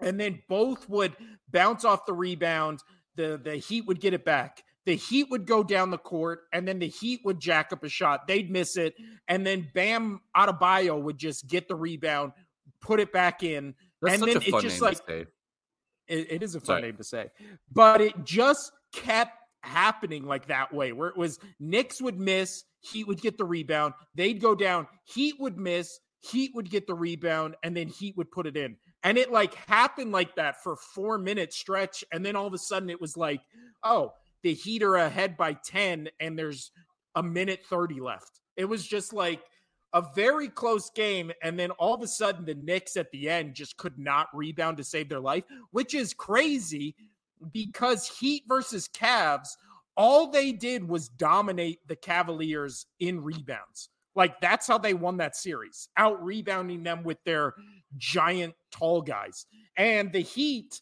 [0.00, 1.16] And then both would
[1.50, 2.80] bounce off the rebound.
[3.16, 4.62] The, the Heat would get it back.
[4.86, 7.88] The Heat would go down the court, and then the Heat would jack up a
[7.88, 8.26] shot.
[8.26, 8.94] They'd miss it.
[9.28, 12.32] And then Bam Adebayo would just get the rebound,
[12.80, 15.28] put it back in, That's and then it just like it,
[16.08, 16.82] it is a fun Sorry.
[16.82, 17.30] name to say,
[17.72, 23.08] but it just kept happening like that way where it was Knicks would miss, Heat
[23.08, 27.56] would get the rebound, they'd go down, Heat would miss, Heat would get the rebound,
[27.62, 28.76] and then Heat would put it in.
[29.02, 32.04] And it like happened like that for four minute stretch.
[32.12, 33.40] And then all of a sudden it was like,
[33.84, 36.70] oh, the Heat are ahead by 10 and there's
[37.14, 38.40] a minute 30 left.
[38.56, 39.42] It was just like
[39.92, 43.54] a very close game, and then all of a sudden the Knicks at the end
[43.54, 46.94] just could not rebound to save their life, which is crazy
[47.52, 49.48] because Heat versus Cavs,
[49.96, 53.88] all they did was dominate the Cavaliers in rebounds.
[54.14, 57.54] Like that's how they won that series, out rebounding them with their
[57.96, 59.46] giant tall guys.
[59.76, 60.80] And the Heat,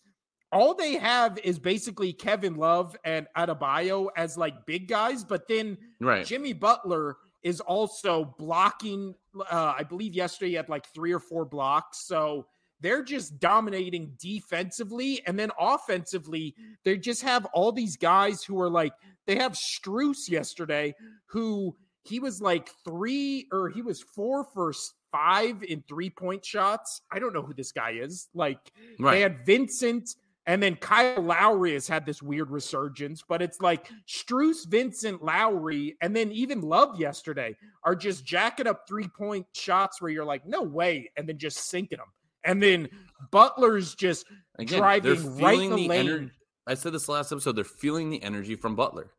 [0.55, 5.77] all they have is basically Kevin Love and Adebayo as like big guys, but then
[6.01, 6.25] right.
[6.25, 9.15] Jimmy Butler is also blocking.
[9.51, 12.07] Uh, I believe yesterday he had like three or four blocks.
[12.07, 12.47] So
[12.81, 15.23] they're just dominating defensively.
[15.27, 18.93] And then offensively, they just have all these guys who are like,
[19.27, 20.95] they have Strus yesterday,
[21.27, 24.73] who he was like three or he was four for
[25.11, 27.01] five in three point shots.
[27.11, 28.29] I don't know who this guy is.
[28.35, 28.59] Like
[28.99, 29.13] right.
[29.13, 30.15] they had Vincent
[30.47, 35.97] and then Kyle Lowry has had this weird resurgence, but it's like Strus, Vincent, Lowry,
[36.03, 40.47] and then even Love yesterday are just jacking up three point shots where you're like,
[40.47, 42.09] no way, and then just sinking them.
[42.45, 42.89] And then
[43.31, 44.27] Butler's just
[44.59, 46.07] Again, driving right in the, the lane.
[46.07, 46.31] Ener-
[46.67, 49.11] I said this last episode, they're feeling the energy from Butler.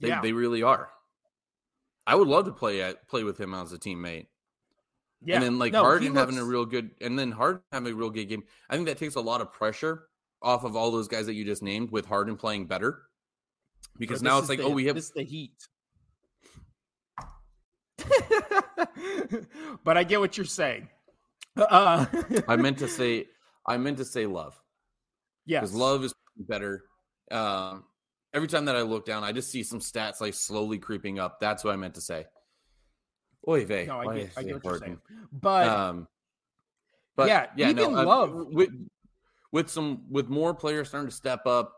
[0.00, 0.20] They, yeah.
[0.20, 0.88] they really are.
[2.06, 4.26] I would love to play at play with him as a teammate.
[5.24, 5.36] Yeah.
[5.36, 6.18] And then like no, Harden looks...
[6.18, 8.44] having a real good and then Harden having a real good game.
[8.70, 10.04] I think that takes a lot of pressure
[10.42, 13.02] off of all those guys that you just named with Harden playing better.
[13.98, 15.52] Because now it's like, the, oh, we have this the Heat.
[19.84, 20.88] but I get what you're saying.
[21.56, 22.06] Uh,
[22.46, 23.26] I meant to say,
[23.66, 24.60] I meant to say love.
[25.46, 26.84] Yeah, because love is better.
[27.30, 27.84] Um,
[28.32, 31.40] every time that I look down, I just see some stats like slowly creeping up.
[31.40, 32.26] That's what I meant to say.
[33.48, 33.86] Oy vey.
[33.86, 35.00] No, I get, I get what you're saying.
[35.32, 36.08] But, um,
[37.16, 38.30] but yeah, yeah, even no, love.
[38.30, 38.70] Uh, with,
[39.52, 41.72] with some with more players starting to step up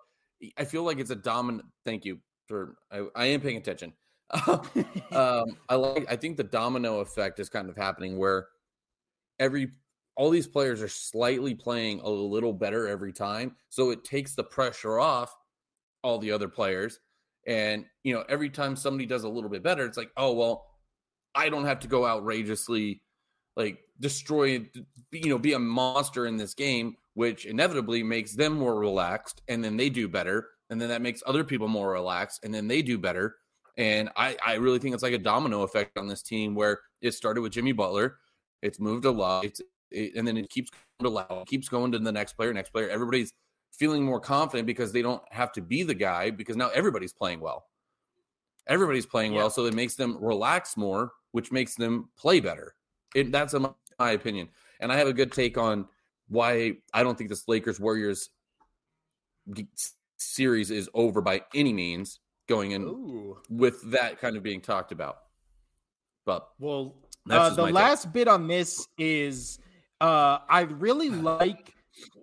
[0.57, 1.67] I feel like it's a dominant.
[1.85, 2.77] Thank you for.
[2.91, 3.93] I, I am paying attention.
[4.47, 6.07] um, I like.
[6.11, 8.49] I think the domino effect is kind of happening where
[9.39, 9.71] every
[10.17, 14.45] all these players are slightly playing a little better every time, so it takes the
[14.45, 15.37] pressure off
[16.03, 17.01] all the other players.
[17.47, 20.67] And you know, every time somebody does a little bit better, it's like, oh well,
[21.35, 23.03] I don't have to go outrageously
[23.57, 24.67] like destroy,
[25.13, 29.62] you know, be a monster in this game, which inevitably makes them more relaxed, and
[29.62, 32.83] then they do better, and then that makes other people more relaxed, and then they
[32.83, 33.37] do better.
[33.77, 37.12] And I, I really think it's like a domino effect on this team where it
[37.12, 38.18] started with Jimmy Butler,
[38.62, 40.70] it's moved a lot, it's it, and then it keeps
[41.01, 42.88] going to keeps going to the next player, next player.
[42.88, 43.33] Everybody's
[43.73, 47.40] feeling more confident because they don't have to be the guy because now everybody's playing
[47.40, 47.66] well.
[48.68, 49.38] Everybody's playing yeah.
[49.38, 52.75] well, so it makes them relax more, which makes them play better.
[53.14, 54.49] It, that's a, my opinion,
[54.81, 55.87] and I have a good take on
[56.31, 58.31] why I don't think this Lakers Warriors
[60.16, 62.21] series is over by any means.
[62.49, 63.38] Going in Ooh.
[63.49, 65.19] with that kind of being talked about,
[66.27, 66.97] but well,
[67.31, 69.61] uh, the last bit on this is
[70.01, 71.73] uh, I really like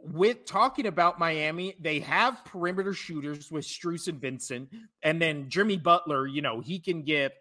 [0.04, 4.70] with talking about Miami, they have perimeter shooters with Strus and Vincent,
[5.02, 6.28] and then Jimmy Butler.
[6.28, 7.34] You know, he can get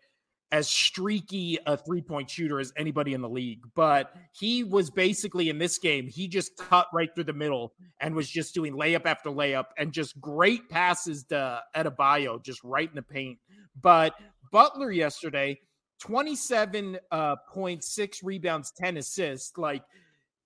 [0.52, 3.64] as streaky a three point shooter as anybody in the league.
[3.74, 8.14] But he was basically in this game, he just cut right through the middle and
[8.14, 12.94] was just doing layup after layup and just great passes to Adebayo, just right in
[12.94, 13.38] the paint.
[13.80, 14.14] But
[14.52, 15.60] Butler yesterday,
[16.02, 19.56] 27.6 uh, rebounds, 10 assists.
[19.58, 19.82] Like,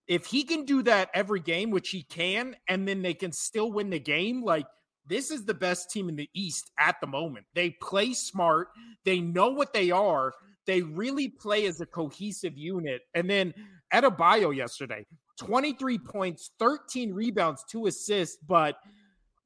[0.07, 3.71] if he can do that every game, which he can, and then they can still
[3.71, 4.67] win the game, like
[5.11, 7.45] this is the best team in the East at the moment.
[7.55, 8.69] They play smart,
[9.05, 10.33] they know what they are,
[10.67, 13.03] they really play as a cohesive unit.
[13.15, 13.53] And then
[13.93, 15.05] Adebayo yesterday,
[15.39, 18.77] 23 points, 13 rebounds, two assists, but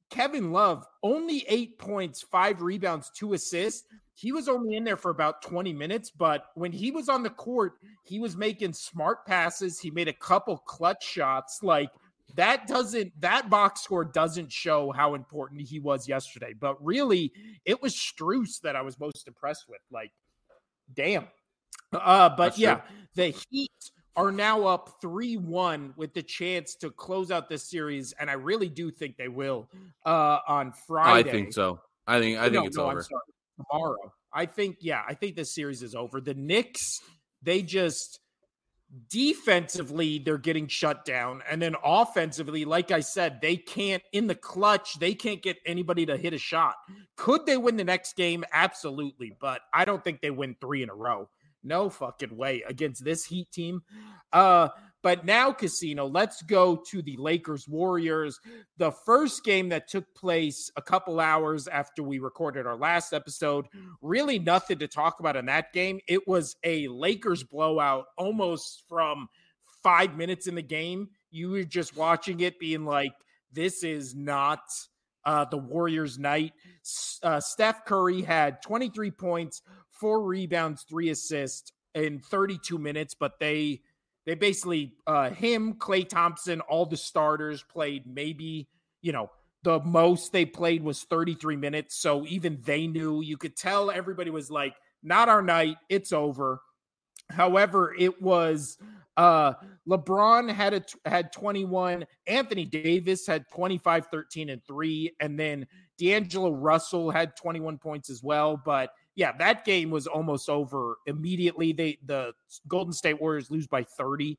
[0.09, 5.11] Kevin Love only eight points, five rebounds, two assists he was only in there for
[5.11, 7.73] about 20 minutes, but when he was on the court,
[8.03, 9.77] he was making smart passes.
[9.77, 11.59] He made a couple clutch shots.
[11.61, 11.89] Like
[12.35, 16.53] that doesn't that box score doesn't show how important he was yesterday.
[16.57, 17.31] But really,
[17.65, 19.81] it was Strus that I was most impressed with.
[19.91, 20.11] Like,
[20.93, 21.27] damn.
[21.91, 22.83] Uh, but That's yeah, true.
[23.15, 23.71] the Heat
[24.17, 28.69] are now up 3-1 with the chance to close out this series and I really
[28.69, 29.69] do think they will
[30.05, 31.29] uh on Friday.
[31.29, 31.79] I think so.
[32.07, 33.05] I think I think no, it's no, over
[33.57, 34.13] tomorrow.
[34.35, 36.19] I think, yeah, I think this series is over.
[36.19, 36.99] The Knicks,
[37.41, 38.19] they just
[39.09, 41.41] defensively, they're getting shut down.
[41.49, 46.05] And then offensively, like I said, they can't, in the clutch, they can't get anybody
[46.05, 46.75] to hit a shot.
[47.15, 48.43] Could they win the next game?
[48.53, 49.35] Absolutely.
[49.39, 51.29] But I don't think they win three in a row.
[51.63, 53.81] No fucking way against this Heat team.
[54.31, 54.69] Uh,
[55.05, 58.39] but now, Casino, let's go to the Lakers Warriors.
[58.79, 63.67] The first game that took place a couple hours after we recorded our last episode.
[64.01, 65.99] Really nothing to talk about in that game.
[66.07, 69.27] It was a Lakers blowout almost from
[69.83, 71.09] five minutes in the game.
[71.29, 73.11] You were just watching it being like,
[73.51, 74.61] this is not
[75.23, 76.53] uh, the Warriors' night.
[77.21, 83.81] Uh, Steph Curry had 23 points, four rebounds, three assists in 32 minutes, but they
[84.25, 88.67] they basically uh him, Klay Thompson, all the starters played maybe,
[89.01, 89.29] you know,
[89.63, 91.95] the most they played was 33 minutes.
[91.95, 96.61] So even they knew you could tell everybody was like, not our night, it's over.
[97.29, 98.77] However, it was
[99.17, 99.53] uh
[99.87, 106.51] LeBron had a had 21, Anthony Davis had 25, 13, and 3, and then D'Angelo
[106.51, 108.61] Russell had 21 points as well.
[108.63, 111.71] But yeah, that game was almost over immediately.
[111.71, 112.33] They the
[112.67, 114.37] Golden State Warriors lose by 30,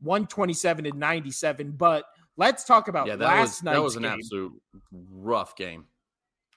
[0.00, 1.72] 127 and 97.
[1.72, 2.04] But
[2.36, 3.72] let's talk about yeah, that last was, night.
[3.72, 4.12] That was an game.
[4.12, 4.62] absolute
[4.92, 5.86] rough game.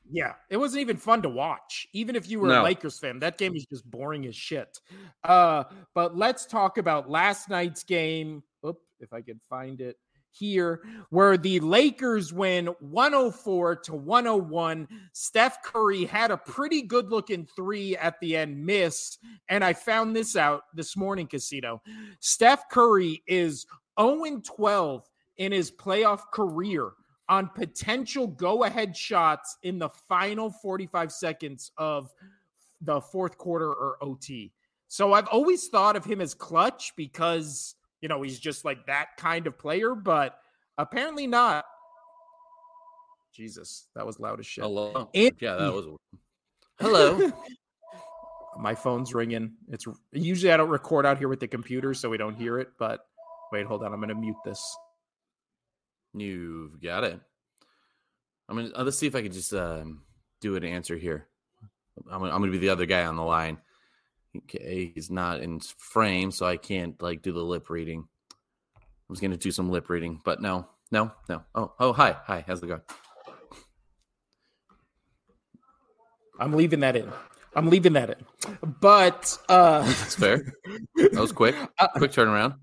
[0.09, 1.87] Yeah, it wasn't even fun to watch.
[1.93, 2.61] Even if you were no.
[2.61, 4.79] a Lakers fan, that game is just boring as shit.
[5.23, 8.43] Uh, but let's talk about last night's game.
[8.65, 9.95] Oop, if I can find it
[10.31, 14.87] here where the Lakers win 104 to 101.
[15.13, 19.19] Steph Curry had a pretty good looking three at the end, missed.
[19.49, 21.81] And I found this out this morning, Casino.
[22.19, 23.65] Steph Curry is
[23.99, 26.91] 0 12 in his playoff career
[27.29, 32.13] on potential go ahead shots in the final 45 seconds of
[32.81, 34.51] the fourth quarter or OT.
[34.87, 39.17] So I've always thought of him as clutch because you know, he's just like that
[39.17, 40.37] kind of player, but
[40.77, 41.65] apparently not.
[43.33, 44.63] Jesus, that was loud as shit.
[44.63, 45.09] Hello.
[45.13, 45.87] And- yeah, that was.
[46.79, 47.31] Hello.
[48.59, 49.53] My phone's ringing.
[49.69, 52.69] It's usually I don't record out here with the computer, so we don't hear it.
[52.77, 52.99] But
[53.51, 53.93] wait, hold on.
[53.93, 54.61] I'm going to mute this.
[56.13, 57.19] You've got it.
[58.49, 60.01] I'm gonna uh, let's see if I can just um,
[60.41, 61.27] do an answer here.
[62.11, 63.57] I'm gonna, I'm gonna be the other guy on the line.
[64.37, 68.07] Okay, he's not in frame, so I can't like do the lip reading.
[68.77, 71.43] I was gonna do some lip reading, but no, no, no.
[71.53, 72.43] Oh, oh, hi, hi.
[72.47, 72.81] How's it going?
[76.39, 77.11] I'm leaving that in.
[77.55, 78.57] I'm leaving that in.
[78.79, 80.53] But uh That's fair.
[80.95, 81.55] That was quick.
[81.95, 82.55] Quick turnaround.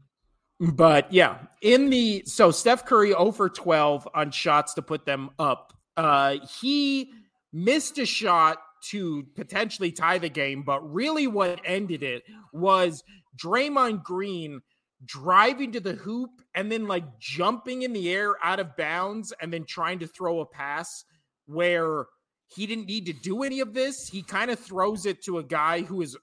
[0.61, 5.75] But yeah, in the so Steph Curry over 12 on shots to put them up.
[5.97, 7.13] Uh he
[7.53, 8.59] missed a shot
[8.91, 13.03] to potentially tie the game, but really what ended it was
[13.37, 14.61] Draymond Green
[15.05, 19.53] driving to the hoop and then like jumping in the air out of bounds and
[19.53, 21.05] then trying to throw a pass
[21.47, 22.07] where
[22.49, 24.09] he didn't need to do any of this.
[24.09, 26.17] He kind of throws it to a guy who is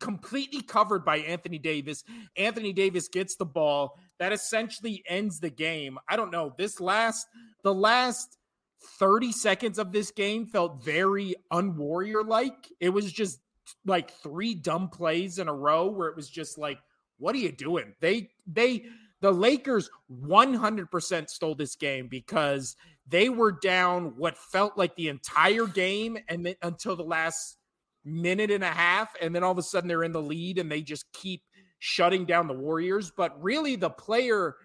[0.00, 2.04] completely covered by Anthony Davis.
[2.36, 3.98] Anthony Davis gets the ball.
[4.18, 5.98] That essentially ends the game.
[6.08, 6.54] I don't know.
[6.58, 7.26] This last,
[7.62, 8.37] the last
[8.80, 12.72] 30 seconds of this game felt very unwarrior like.
[12.80, 13.40] It was just
[13.84, 16.78] like three dumb plays in a row where it was just like,
[17.18, 17.94] what are you doing?
[18.00, 18.86] They, they,
[19.20, 19.90] the Lakers
[20.24, 22.76] 100% stole this game because
[23.08, 27.56] they were down what felt like the entire game and then until the last
[28.04, 30.70] minute and a half and then all of a sudden they're in the lead and
[30.70, 31.42] they just keep
[31.78, 34.56] shutting down the Warriors but really the player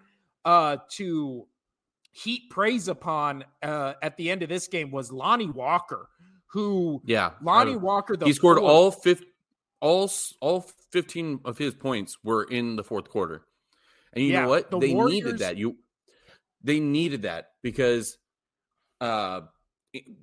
[0.44, 1.46] uh to
[2.14, 6.08] heat praise upon uh at the end of this game was Lonnie Walker
[6.46, 9.24] who yeah Lonnie Walker the he scored fourth, all fifth
[9.80, 13.44] all all 15 of his points were in the fourth quarter
[14.12, 15.76] and you yeah, know what the they Warriors, needed that you
[16.64, 18.16] they needed that because
[19.00, 19.42] uh,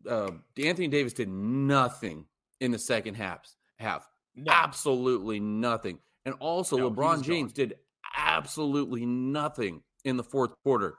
[0.09, 2.25] uh, Anthony Davis did nothing
[2.59, 3.41] in the second half.
[3.77, 4.51] Half no.
[4.51, 7.67] absolutely nothing, and also no, LeBron James gone.
[7.67, 7.75] did
[8.15, 10.95] absolutely nothing in the fourth quarter.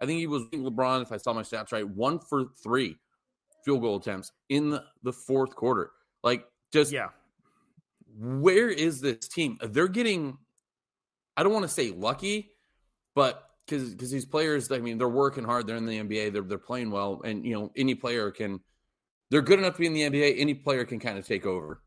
[0.00, 2.96] I think he was LeBron, if I saw my stats right, one for three
[3.64, 5.90] field goal attempts in the, fourth quarter.
[6.22, 7.08] Like, just yeah,
[8.18, 9.58] where is this team?
[9.60, 10.38] They're getting,
[11.36, 12.50] I don't want to say lucky,
[13.14, 15.66] but because because these players, I mean, they're working hard.
[15.66, 16.32] They're in the NBA.
[16.32, 18.60] They're they're playing well, and you know, any player can.
[19.30, 20.36] They're good enough to be in the NBA.
[20.38, 21.82] Any player can kind of take over.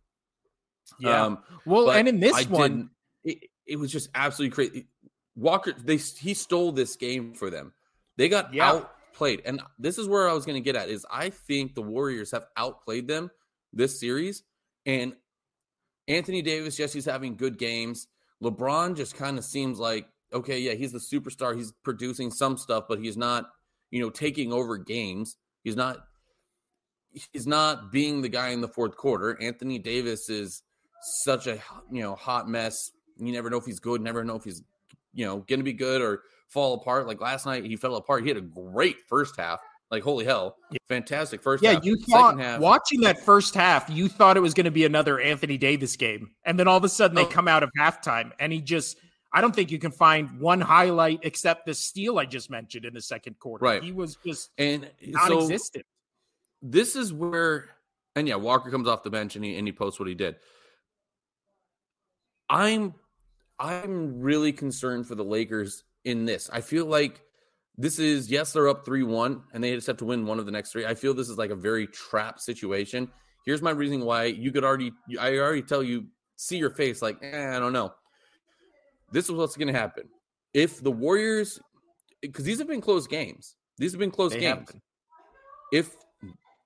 [0.99, 1.23] Yeah.
[1.23, 2.89] Um, well, and in this I one,
[3.23, 4.87] it, it, was just absolutely crazy.
[5.35, 7.71] Walker, they he stole this game for them.
[8.19, 8.67] They got yeah.
[8.67, 10.89] outplayed, and this is where I was going to get at.
[10.89, 13.31] Is I think the Warriors have outplayed them
[13.71, 14.43] this series,
[14.85, 15.13] and
[16.09, 18.07] Anthony Davis, yes, he's having good games.
[18.43, 21.55] LeBron just kind of seems like okay, yeah, he's the superstar.
[21.55, 23.49] He's producing some stuff, but he's not,
[23.89, 25.37] you know, taking over games.
[25.63, 25.99] He's not
[27.31, 29.41] he's not being the guy in the fourth quarter.
[29.41, 30.61] Anthony Davis is
[31.23, 31.57] such a
[31.89, 32.91] you know hot mess.
[33.17, 34.61] You never know if he's good, never know if he's
[35.13, 37.07] you know going to be good or fall apart.
[37.07, 38.23] Like last night, he fell apart.
[38.23, 39.59] He had a great first half.
[39.91, 40.55] Like holy hell,
[40.87, 41.63] fantastic first.
[41.63, 41.85] Yeah, half.
[41.85, 45.19] you thought half, watching that first half, you thought it was going to be another
[45.19, 47.27] Anthony Davis game, and then all of a sudden they oh.
[47.27, 48.97] come out of halftime and he just
[49.31, 52.93] I don't think you can find one highlight except the steal I just mentioned in
[52.93, 53.63] the second quarter.
[53.63, 53.83] Right.
[53.83, 55.85] He was just and non-existent.
[55.85, 57.69] So this is where,
[58.15, 60.35] and yeah, Walker comes off the bench and he and he posts what he did.
[62.49, 62.95] I'm
[63.59, 66.49] I'm really concerned for the Lakers in this.
[66.51, 67.21] I feel like
[67.77, 70.45] this is yes, they're up three one and they just have to win one of
[70.45, 70.85] the next three.
[70.85, 73.09] I feel this is like a very trap situation.
[73.45, 77.17] Here's my reason why you could already I already tell you see your face like
[77.21, 77.93] eh, I don't know
[79.11, 80.03] this is what's going to happen.
[80.53, 81.59] If the Warriors,
[82.21, 84.69] because these have been close games, these have been close they games.
[85.71, 85.95] If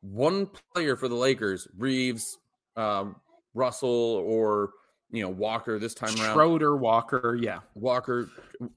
[0.01, 2.37] one player for the Lakers, Reeves,
[2.75, 3.05] uh,
[3.53, 4.71] Russell, or
[5.11, 8.29] you know Walker this time around, Schroeder, Walker, yeah, Walker.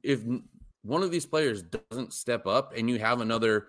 [0.03, 0.21] If
[0.87, 3.69] one of these players doesn't step up, and you have another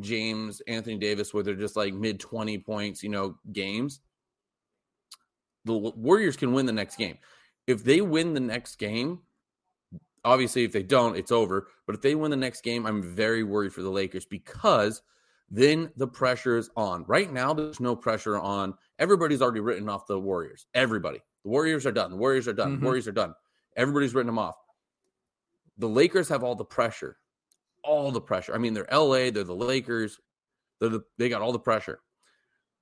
[0.00, 4.00] James, Anthony Davis, where they're just like mid twenty points, you know, games,
[5.64, 7.18] the Warriors can win the next game.
[7.66, 9.20] If they win the next game,
[10.24, 11.68] obviously, if they don't, it's over.
[11.86, 15.02] But if they win the next game, I'm very worried for the Lakers because
[15.50, 17.04] then the pressure is on.
[17.06, 18.74] Right now, there's no pressure on.
[18.98, 20.66] Everybody's already written off the Warriors.
[20.74, 21.20] Everybody.
[21.44, 22.10] The Warriors are done.
[22.10, 22.72] The Warriors are done.
[22.72, 22.80] Mm-hmm.
[22.80, 23.34] The Warriors are done.
[23.76, 24.56] Everybody's written them off.
[25.78, 27.16] The Lakers have all the pressure.
[27.84, 28.54] All the pressure.
[28.54, 30.18] I mean, they're LA, they're the Lakers.
[30.80, 32.00] They're the, they got all the pressure.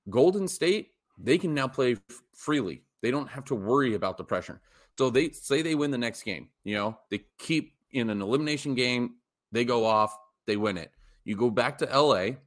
[0.09, 2.83] Golden State, they can now play f- freely.
[3.01, 4.61] They don't have to worry about the pressure.
[4.97, 8.73] So they say they win the next game, you know, they keep in an elimination
[8.73, 9.15] game,
[9.51, 10.15] they go off,
[10.47, 10.91] they win it.
[11.23, 12.37] You go back to LA,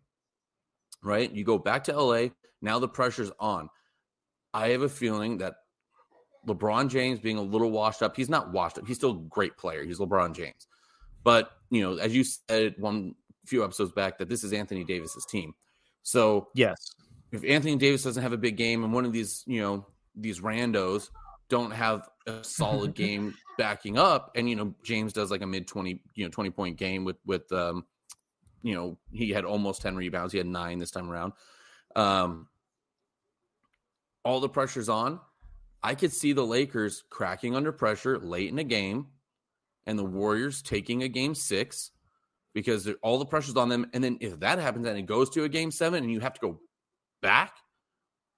[1.03, 1.31] right?
[1.31, 2.29] You go back to LA,
[2.61, 3.69] now the pressure's on.
[4.53, 5.55] I have a feeling that
[6.47, 8.87] LeBron James being a little washed up, he's not washed up.
[8.87, 9.85] He's still a great player.
[9.85, 10.67] He's LeBron James.
[11.23, 13.15] But, you know, as you said one
[13.47, 15.55] few episodes back that this is Anthony Davis's team.
[16.03, 16.79] So yes,
[17.33, 20.41] if Anthony Davis doesn't have a big game and one of these, you know, these
[20.41, 21.11] randos
[21.49, 25.67] don't have a solid game backing up, and you know, James does like a mid
[25.67, 27.85] 20, you know, 20 point game with with um,
[28.63, 31.33] you know, he had almost 10 rebounds, he had nine this time around.
[31.97, 32.47] Um
[34.23, 35.19] all the pressure's on.
[35.83, 39.07] I could see the Lakers cracking under pressure late in a game
[39.87, 41.91] and the Warriors taking a game six
[42.55, 43.87] because all the pressure's on them.
[43.95, 46.35] And then if that happens and it goes to a game seven and you have
[46.35, 46.61] to go
[47.23, 47.55] back,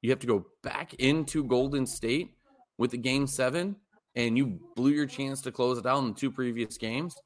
[0.03, 2.37] you have to go back into Golden State
[2.79, 3.77] with the game seven
[4.15, 7.17] and you blew your chance to close it out in the two previous games.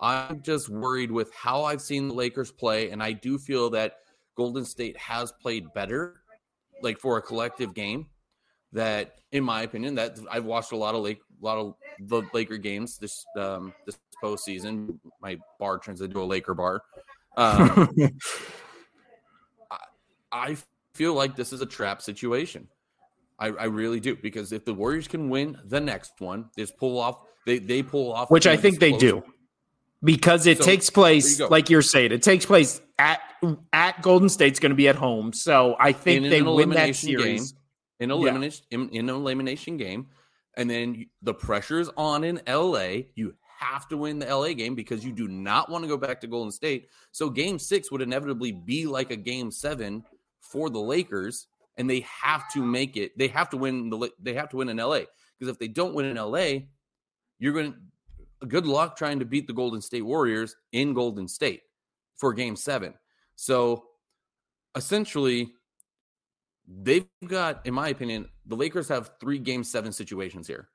[0.00, 2.90] I'm just worried with how I've seen the Lakers play.
[2.90, 3.96] And I do feel that
[4.36, 6.22] Golden State has played better,
[6.82, 8.06] like for a collective game.
[8.72, 12.22] That, in my opinion, that I've watched a lot of Lake, a lot of the
[12.32, 14.98] Laker games this um, this postseason.
[15.20, 16.82] My bar turns into a Laker bar.
[17.36, 17.90] Um,
[19.70, 19.78] I,
[20.30, 20.56] I
[20.94, 22.68] feel like this is a trap situation.
[23.38, 26.98] I, I, really do because if the Warriors can win the next one, just pull
[26.98, 27.20] off.
[27.46, 29.22] They they pull off, which I think they do,
[30.04, 32.12] because it so, takes place you like you're saying.
[32.12, 33.20] It takes place at
[33.72, 36.94] at Golden State's going to be at home, so I think in they win that
[36.94, 37.59] series game,
[38.00, 38.78] in elimination yeah.
[38.78, 40.08] in, in an elimination game,
[40.56, 43.02] and then the pressure's on in LA.
[43.14, 46.20] You have to win the LA game because you do not want to go back
[46.22, 46.88] to Golden State.
[47.12, 50.02] So game six would inevitably be like a game seven
[50.40, 51.46] for the Lakers,
[51.76, 53.16] and they have to make it.
[53.16, 54.10] They have to win the.
[54.20, 55.02] They have to win in LA
[55.38, 56.66] because if they don't win in LA,
[57.38, 57.72] you're going.
[57.72, 57.78] to
[58.48, 61.60] Good luck trying to beat the Golden State Warriors in Golden State
[62.16, 62.94] for Game Seven.
[63.36, 63.84] So
[64.74, 65.52] essentially,
[66.82, 70.68] they've got, in my opinion, the Lakers have three Game Seven situations here.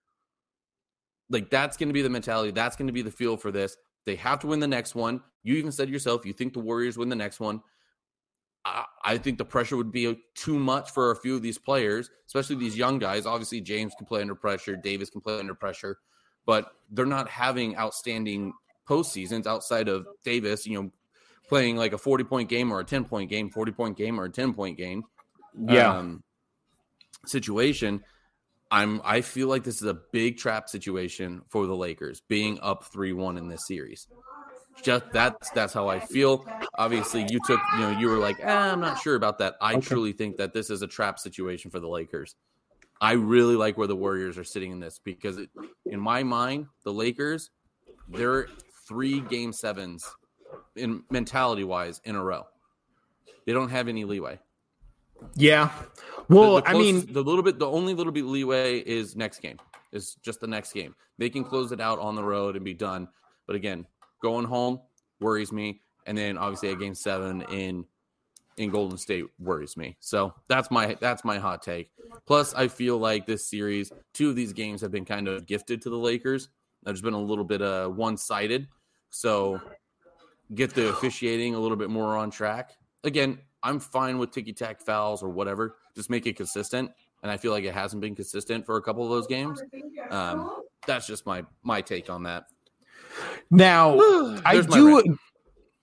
[1.30, 2.52] Like that's going to be the mentality.
[2.52, 3.78] That's going to be the feel for this.
[4.06, 5.22] They have to win the next one.
[5.44, 7.62] You even said yourself, you think the Warriors win the next one.
[9.04, 12.56] I, think the pressure would be too much for a few of these players, especially
[12.56, 13.28] these young guys.
[13.28, 16.00] Obviously, James can play under pressure, Davis can play under pressure,
[16.48, 18.54] but they're not having outstanding
[18.90, 20.92] postseasons outside of Davis, you know,
[21.48, 24.26] playing like a 40 point game or a 10 point game, 40 point game or
[24.26, 25.04] a 10 point game.
[25.60, 25.98] Yeah.
[25.98, 26.24] Um,
[27.26, 28.04] situation.
[28.72, 32.92] I'm I feel like this is a big trap situation for the Lakers being up
[32.92, 34.08] 3-1 in this series
[34.82, 36.46] just that's that's how I feel.
[36.78, 39.56] Obviously, you took you know you were like, eh, I'm not sure about that.
[39.62, 39.82] I okay.
[39.82, 42.36] truly think that this is a trap situation for the Lakers.
[43.02, 45.50] I really like where the Warriors are sitting in this because it,
[45.86, 47.50] in my mind, the Lakers
[48.08, 48.48] they're
[48.88, 50.06] three game sevens
[50.76, 52.46] in mentality wise in a row.
[53.46, 54.40] They don't have any leeway.
[55.36, 55.72] Yeah.
[56.30, 59.40] Well, the, the I mean, the little bit, the only little bit leeway is next
[59.40, 59.60] game.
[59.92, 60.96] Is just the next game.
[61.18, 63.08] They can close it out on the road and be done.
[63.48, 63.86] But again,
[64.26, 64.80] Going home
[65.20, 67.86] worries me, and then obviously a game seven in
[68.58, 69.98] in Golden State worries me.
[70.00, 71.92] So that's my that's my hot take.
[72.26, 75.80] Plus, I feel like this series, two of these games have been kind of gifted
[75.84, 76.50] to the Lakers.
[76.82, 78.68] There's been a little bit uh, one sided.
[79.12, 79.62] So
[80.56, 82.72] get the officiating a little bit more on track.
[83.04, 85.78] Again, I'm fine with ticky tack fouls or whatever.
[85.96, 86.92] Just make it consistent.
[87.24, 89.62] And I feel like it hasn't been consistent for a couple of those games.
[90.12, 92.46] Um, that's just my my take on that.
[93.50, 93.96] Now,
[94.46, 95.18] I do,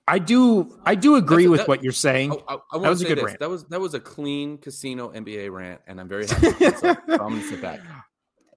[0.07, 2.33] I do, I do agree with that, what you're saying.
[2.49, 3.25] I, I, that was a good this.
[3.25, 3.41] rant.
[3.41, 6.71] That was that was a clean casino NBA rant, and I'm very happy.
[6.77, 7.81] so I'm gonna sit back.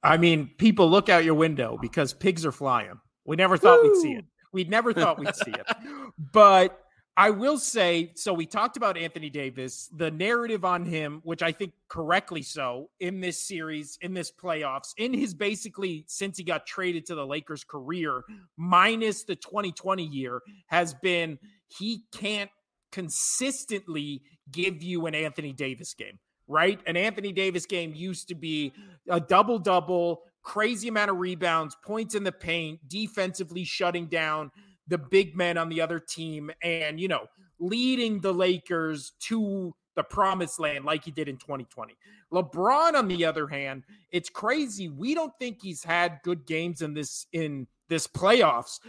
[0.04, 3.00] I mean, people look out your window because pigs are flying.
[3.26, 3.90] We never thought Woo!
[3.90, 4.26] we'd see it.
[4.54, 5.66] We never thought we'd see it,
[6.32, 6.85] but
[7.18, 8.34] I will say so.
[8.34, 13.22] We talked about Anthony Davis, the narrative on him, which I think correctly so in
[13.22, 17.64] this series, in this playoffs, in his basically since he got traded to the Lakers
[17.64, 18.24] career,
[18.58, 21.40] minus the 2020 year, has been
[21.70, 22.52] he can't
[22.92, 26.82] consistently give you an Anthony Davis game, right?
[26.86, 28.74] An Anthony Davis game used to be
[29.10, 34.52] a double double, crazy amount of rebounds, points in the paint, defensively shutting down
[34.88, 37.28] the big men on the other team and, you know,
[37.60, 41.96] leading the Lakers to the promised land like he did in 2020.
[42.32, 44.90] LeBron on the other hand, it's crazy.
[44.90, 48.80] We don't think he's had good games in this in this playoffs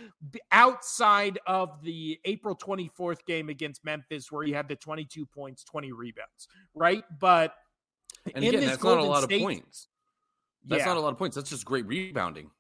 [0.53, 5.92] outside of the April 24th game against Memphis where he had the 22 points, 20
[5.92, 7.05] rebounds, right?
[7.20, 7.55] But
[8.34, 9.88] and again, that's Golden not a lot State, of points.
[10.64, 10.86] That's yeah.
[10.86, 11.36] not a lot of points.
[11.36, 12.51] That's just great rebounding.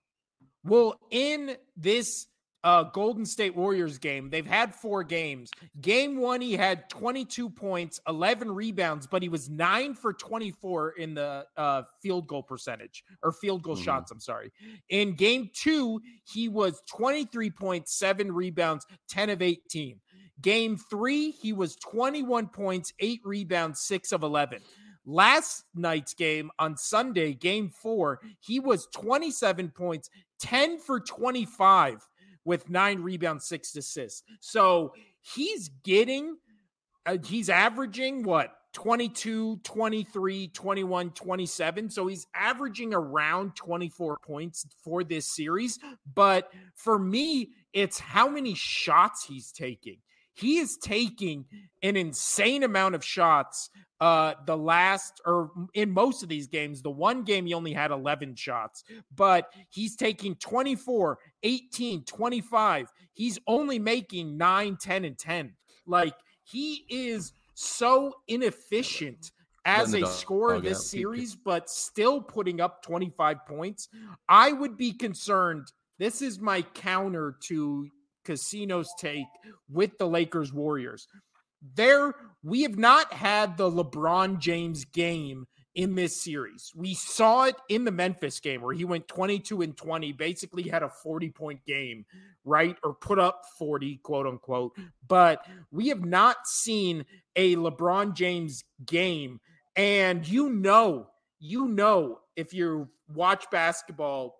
[0.62, 2.26] Well, in this
[2.66, 4.28] uh, Golden State Warriors game.
[4.28, 5.52] They've had four games.
[5.80, 11.14] Game one, he had 22 points, 11 rebounds, but he was nine for 24 in
[11.14, 13.84] the uh, field goal percentage or field goal mm-hmm.
[13.84, 14.10] shots.
[14.10, 14.50] I'm sorry.
[14.88, 20.00] In game two, he was 23.7 rebounds, 10 of 18.
[20.42, 24.58] Game three, he was 21 points, eight rebounds, six of 11.
[25.06, 30.10] Last night's game on Sunday, game four, he was 27 points,
[30.40, 32.04] 10 for 25
[32.46, 34.22] with nine rebounds, six assists.
[34.40, 36.36] So he's getting,
[37.04, 38.52] uh, he's averaging what?
[38.72, 41.90] 22, 23, 21, 27.
[41.90, 45.78] So he's averaging around 24 points for this series.
[46.14, 49.96] But for me, it's how many shots he's taking.
[50.36, 51.46] He is taking
[51.82, 56.90] an insane amount of shots uh the last or in most of these games the
[56.90, 58.84] one game he only had 11 shots
[59.14, 65.54] but he's taking 24 18 25 he's only making 9 10 and 10
[65.86, 66.12] like
[66.44, 69.32] he is so inefficient
[69.66, 73.88] as a scorer this series but still putting up 25 points.
[74.28, 77.88] I would be concerned this is my counter to
[78.26, 79.26] casino's take
[79.70, 81.06] with the lakers warriors
[81.74, 86.72] there we have not had the LeBron James game in this series.
[86.74, 90.82] We saw it in the Memphis game where he went 22 and 20, basically had
[90.82, 92.06] a 40 point game,
[92.44, 92.76] right?
[92.82, 94.72] Or put up 40, quote unquote.
[95.06, 97.04] But we have not seen
[97.36, 99.38] a LeBron James game.
[99.76, 101.08] And you know,
[101.38, 104.36] you know, if you watch basketball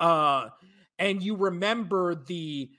[0.00, 0.48] uh
[0.98, 2.70] and you remember the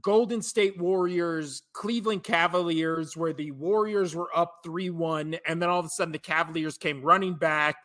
[0.00, 5.80] Golden State Warriors, Cleveland Cavaliers, where the Warriors were up 3 1, and then all
[5.80, 7.76] of a sudden the Cavaliers came running back,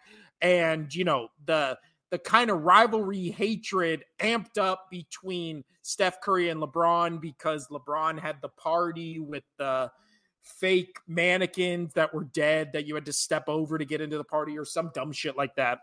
[0.41, 1.77] and you know, the
[2.09, 8.37] the kind of rivalry hatred amped up between Steph Curry and LeBron because LeBron had
[8.41, 9.91] the party with the
[10.41, 14.23] fake mannequins that were dead that you had to step over to get into the
[14.23, 15.79] party or some dumb shit like that.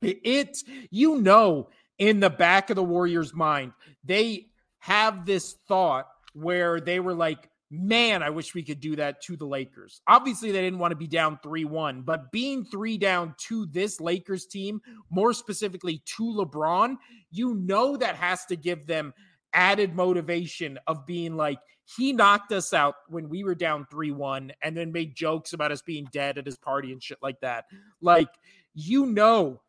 [0.00, 0.58] It,
[0.90, 3.72] you know, in the back of the Warriors' mind,
[4.04, 4.46] they
[4.80, 9.36] have this thought where they were like, man, I wish we could do that to
[9.36, 10.00] the Lakers.
[10.06, 14.00] Obviously, they didn't want to be down 3 1, but being three down to this
[14.00, 16.96] Lakers team, more specifically to LeBron,
[17.30, 19.12] you know that has to give them
[19.52, 21.58] added motivation of being like,
[21.96, 25.72] he knocked us out when we were down 3 1 and then made jokes about
[25.72, 27.64] us being dead at his party and shit like that.
[28.00, 28.28] Like,
[28.74, 29.60] you know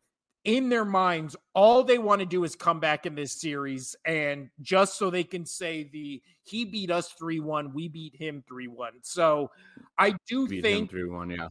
[0.44, 4.48] in their minds, all they want to do is come back in this series and
[4.60, 8.90] just so they can say the he beat us 3-1, we beat him 3-1.
[9.02, 9.50] So
[9.98, 11.48] I do beat think 3-1, yeah.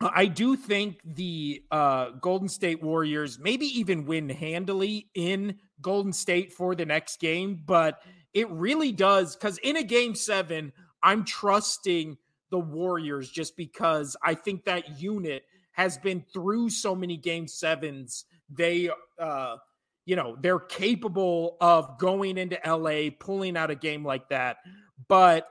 [0.00, 6.52] I do think the uh, Golden State Warriors maybe even win handily in Golden State
[6.52, 8.00] for the next game, but
[8.32, 12.16] it really does because in a game seven, I'm trusting
[12.50, 15.42] the Warriors just because I think that unit–
[15.78, 18.24] has been through so many game sevens.
[18.50, 19.56] They, uh,
[20.06, 24.56] you know, they're capable of going into LA, pulling out a game like that.
[25.06, 25.46] But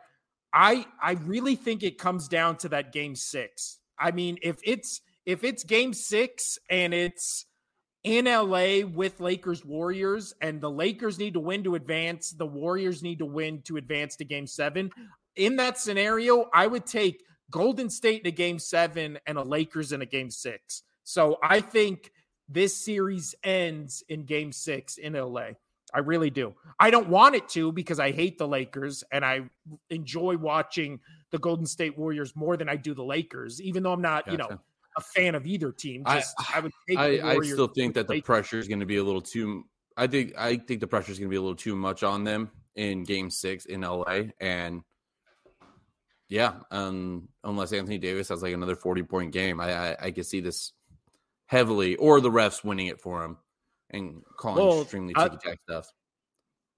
[0.51, 3.79] I, I really think it comes down to that game six.
[3.97, 7.45] I mean, if it's if it's game six and it's
[8.03, 13.01] in LA with Lakers Warriors, and the Lakers need to win to advance, the Warriors
[13.01, 14.91] need to win to advance to game seven.
[15.37, 19.91] In that scenario, I would take Golden State in a game seven and a Lakers
[19.91, 20.83] in a game six.
[21.03, 22.11] So I think
[22.49, 25.51] this series ends in game six in LA.
[25.93, 26.53] I really do.
[26.79, 29.41] I don't want it to because I hate the Lakers and I
[29.89, 30.99] enjoy watching
[31.31, 34.31] the Golden State Warriors more than I do the Lakers, even though I'm not, gotcha.
[34.31, 34.59] you know,
[34.97, 36.03] a fan of either team.
[36.05, 38.97] Just, I, I would I, I, still think that the pressure is going to be
[38.97, 39.63] a little too.
[39.95, 42.23] I think I think the pressure is going to be a little too much on
[42.23, 44.81] them in Game Six in LA, and
[46.29, 50.25] yeah, um, unless Anthony Davis has like another forty point game, I I, I could
[50.25, 50.73] see this
[51.47, 53.37] heavily, or the refs winning it for him
[53.89, 55.91] and calling well, extremely ticky tack stuff.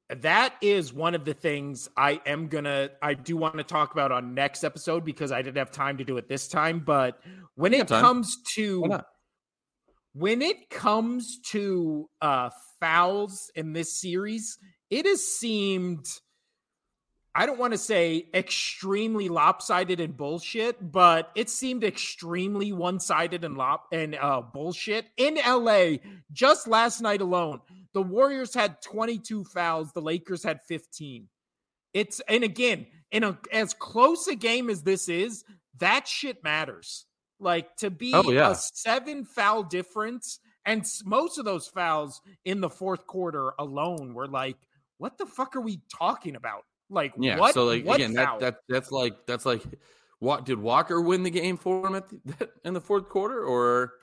[0.10, 4.12] That is one of the things I am gonna I do want to talk about
[4.12, 6.80] on next episode because I didn't have time to do it this time.
[6.80, 7.20] But
[7.56, 9.02] when it comes to
[10.14, 14.58] when it comes to uh fouls in this series,
[14.89, 16.06] it has seemed
[17.36, 23.55] I don't want to say extremely lopsided and bullshit, but it seemed extremely one-sided and
[23.55, 25.97] lop and uh, bullshit in LA.
[26.32, 27.61] Just last night alone,
[27.93, 31.27] the Warriors had 22 fouls, the Lakers had 15.
[31.93, 35.43] It's and again, in a as close a game as this is,
[35.80, 37.05] that shit matters.
[37.39, 38.51] Like to be oh, yeah.
[38.51, 44.27] a seven foul difference, and most of those fouls in the fourth quarter alone were
[44.27, 44.57] like,
[44.97, 46.63] what the fuck are we talking about?
[46.89, 47.53] Like yeah, what?
[47.53, 49.63] So like again, that, that that's like that's like
[50.19, 53.93] what did Walker win the game for him at the, in the fourth quarter or?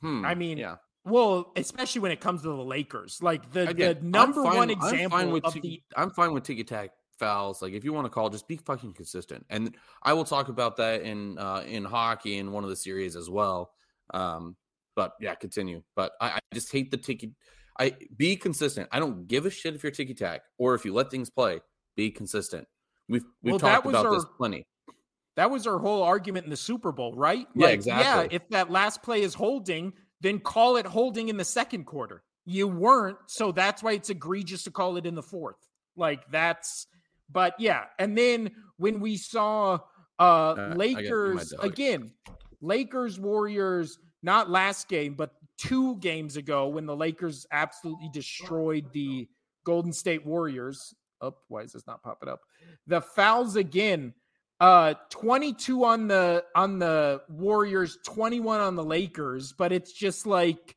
[0.00, 0.76] Hmm, I mean, yeah.
[1.04, 4.70] Well, especially when it comes to the Lakers, like the, again, the number fine, one
[4.70, 7.62] example I'm fine with of t- the I'm fine with ticky tack fouls.
[7.62, 9.46] Like if you want to call, just be fucking consistent.
[9.48, 13.14] And I will talk about that in uh, in hockey in one of the series
[13.14, 13.70] as well.
[14.12, 14.56] Um,
[14.96, 15.82] but yeah, continue.
[15.94, 17.32] But I, I just hate the ticky.
[17.78, 18.88] I be consistent.
[18.92, 21.60] I don't give a shit if you're ticky tack or if you let things play.
[21.96, 22.66] Be consistent.
[23.08, 24.66] We've we've well, talked about our, this plenty.
[25.36, 27.46] That was our whole argument in the Super Bowl, right?
[27.54, 28.28] Yeah, like, exactly.
[28.30, 32.22] Yeah, if that last play is holding, then call it holding in the second quarter.
[32.46, 35.56] You weren't, so that's why it's egregious to call it in the fourth.
[35.96, 36.86] Like that's,
[37.30, 37.84] but yeah.
[37.98, 39.80] And then when we saw
[40.18, 42.12] uh, uh Lakers again,
[42.60, 49.28] Lakers Warriors, not last game, but two games ago when the Lakers absolutely destroyed the
[49.64, 50.94] Golden State Warriors.
[51.20, 52.40] Up, oh, why is this not popping up?
[52.86, 54.14] The fouls again.
[54.58, 60.76] Uh 22 on the on the Warriors, 21 on the Lakers, but it's just like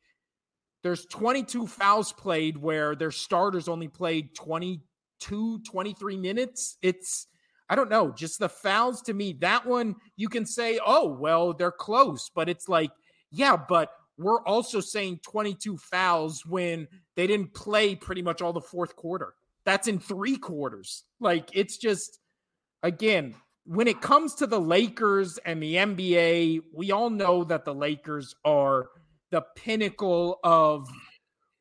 [0.82, 6.76] there's 22 fouls played where their starters only played 22 23 minutes.
[6.82, 7.26] It's
[7.70, 9.34] I don't know, just the fouls to me.
[9.40, 12.90] That one you can say, "Oh, well, they're close," but it's like,
[13.30, 13.90] yeah, but
[14.20, 19.34] we're also saying 22 fouls when they didn't play pretty much all the fourth quarter.
[19.64, 21.04] That's in three quarters.
[21.20, 22.20] Like it's just
[22.82, 27.74] again, when it comes to the Lakers and the NBA, we all know that the
[27.74, 28.88] Lakers are
[29.30, 30.88] the pinnacle of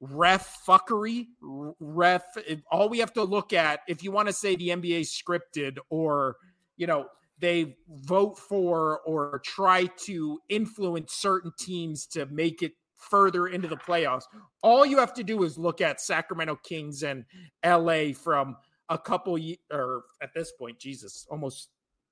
[0.02, 1.28] ref fuckery.
[1.42, 2.24] Ref,
[2.72, 6.36] all we have to look at, if you want to say the NBA scripted or,
[6.76, 7.06] you know,
[7.40, 13.78] they vote for or try to influence certain teams to make it further into the
[13.78, 14.24] playoffs.
[14.62, 17.26] All you have to do is look at Sacramento Kings and
[17.66, 18.58] LA from
[18.90, 19.40] a couple
[19.72, 21.70] or at this point, Jesus, almost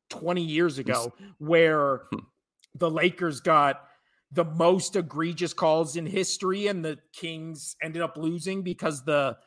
[0.09, 2.19] 20 years ago, where hmm.
[2.75, 3.83] the Lakers got
[4.31, 9.37] the most egregious calls in history and the Kings ended up losing because the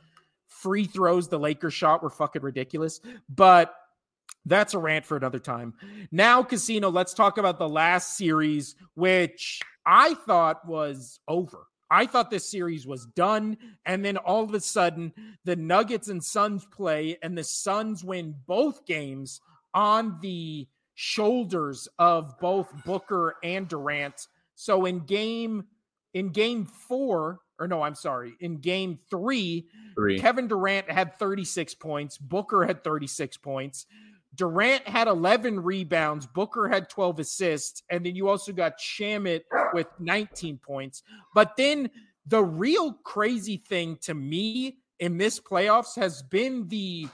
[0.49, 3.01] free throws the Lakers shot were fucking ridiculous.
[3.29, 3.75] But
[4.47, 5.75] that's a rant for another time.
[6.11, 11.67] Now, Casino, let's talk about the last series, which I thought was over.
[11.91, 13.57] I thought this series was done.
[13.85, 15.13] And then all of a sudden,
[15.45, 19.41] the Nuggets and Suns play, and the Suns win both games
[19.75, 24.29] on the shoulders of both Booker and Durant.
[24.55, 25.65] So in game
[26.13, 30.19] in game 4, or no, I'm sorry, in game 3, three.
[30.19, 33.87] Kevin Durant had 36 points, Booker had 36 points.
[34.41, 39.43] Durant had 11 rebounds, Booker had 12 assists, and then you also got Shamet
[39.75, 41.03] with 19 points.
[41.35, 41.91] But then
[42.25, 47.07] the real crazy thing to me in this playoffs has been the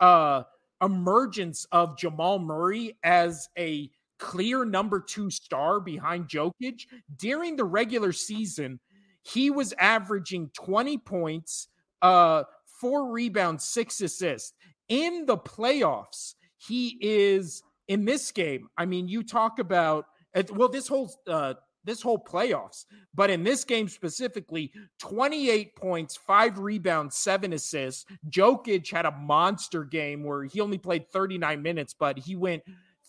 [0.00, 0.44] uh
[0.82, 6.86] emergence of Jamal Murray as a clear number 2 star behind Jokic.
[7.14, 8.80] During the regular season,
[9.22, 11.68] he was averaging 20 points,
[12.00, 12.44] uh
[12.80, 14.54] 4 rebounds, 6 assists.
[14.88, 16.36] In the playoffs,
[16.66, 18.68] he is in this game.
[18.76, 20.06] I mean, you talk about
[20.52, 21.54] well, this whole uh,
[21.84, 22.84] this whole playoffs,
[23.14, 28.04] but in this game specifically, 28 points, five rebounds, seven assists.
[28.28, 32.62] Jokic had a monster game where he only played 39 minutes, but he went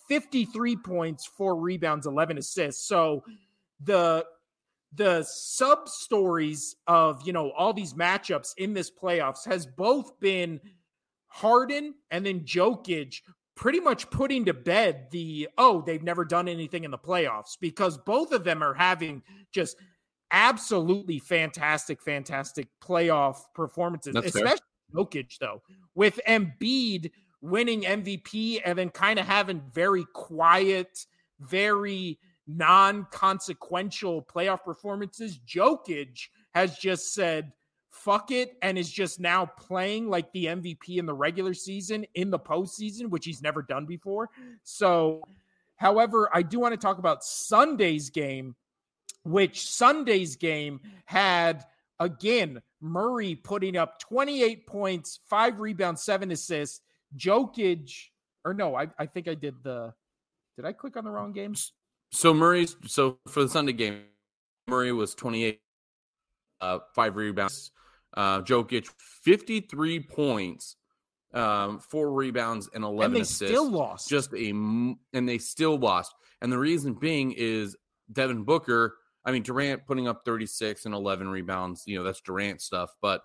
[0.07, 2.85] 53 points, four rebounds, 11 assists.
[2.87, 3.23] So
[3.83, 4.25] the
[4.93, 10.59] the sub stories of you know all these matchups in this playoffs has both been
[11.27, 13.21] Harden and then Jokic
[13.61, 17.95] pretty much putting to bed the oh they've never done anything in the playoffs because
[17.95, 19.77] both of them are having just
[20.31, 24.57] absolutely fantastic fantastic playoff performances That's especially
[24.91, 25.05] fair.
[25.05, 25.61] Jokic though
[25.93, 31.05] with Embiid winning MVP and then kind of having very quiet
[31.39, 37.51] very non-consequential playoff performances Jokic has just said
[38.03, 42.31] fuck it and is just now playing like the MVP in the regular season in
[42.31, 44.29] the postseason, which he's never done before.
[44.63, 45.21] So,
[45.75, 48.55] however, I do want to talk about Sunday's game,
[49.23, 51.65] which Sunday's game had
[51.99, 56.81] again Murray putting up 28 points, five rebounds, seven assists.
[57.17, 57.91] Jokic,
[58.45, 59.93] or no, I, I think I did the.
[60.55, 61.73] Did I click on the wrong games?
[62.11, 64.01] So Murray's so for the Sunday game,
[64.67, 65.61] Murray was 28,
[66.59, 67.71] uh, five rebounds,
[68.15, 68.87] uh, Jokic,
[69.23, 70.75] 53 points,
[71.33, 73.47] um, four rebounds, and 11 and they assists.
[73.47, 74.09] still lost.
[74.09, 76.13] Just a, and they still lost.
[76.41, 77.75] And the reason being is
[78.11, 82.61] Devin Booker, I mean, Durant putting up 36 and 11 rebounds, you know, that's Durant
[82.61, 82.91] stuff.
[83.01, 83.21] But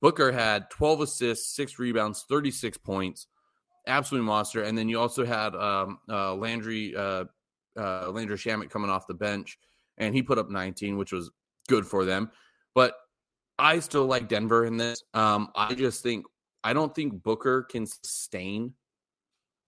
[0.00, 3.26] Booker had 12 assists, six rebounds, 36 points,
[3.86, 4.62] absolute monster.
[4.62, 7.24] And then you also had um, uh, Landry, uh,
[7.78, 9.58] uh, Landry Shamet coming off the bench,
[9.96, 11.30] and he put up 19, which was
[11.68, 12.30] good for them.
[12.74, 12.94] But
[13.58, 15.02] I still like Denver in this.
[15.14, 16.26] Um, I just think
[16.62, 18.74] I don't think Booker can sustain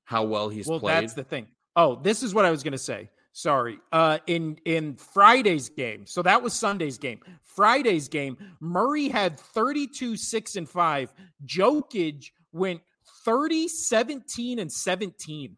[0.04, 1.02] how well he's well, played.
[1.02, 1.46] that's the thing.
[1.76, 3.10] Oh, this is what I was going to say.
[3.32, 3.78] Sorry.
[3.92, 6.04] Uh in in Friday's game.
[6.04, 7.20] So that was Sunday's game.
[7.44, 11.12] Friday's game, Murray had 32 6 and 5.
[11.46, 12.80] Jokic went
[13.24, 15.56] 30 17 and 17.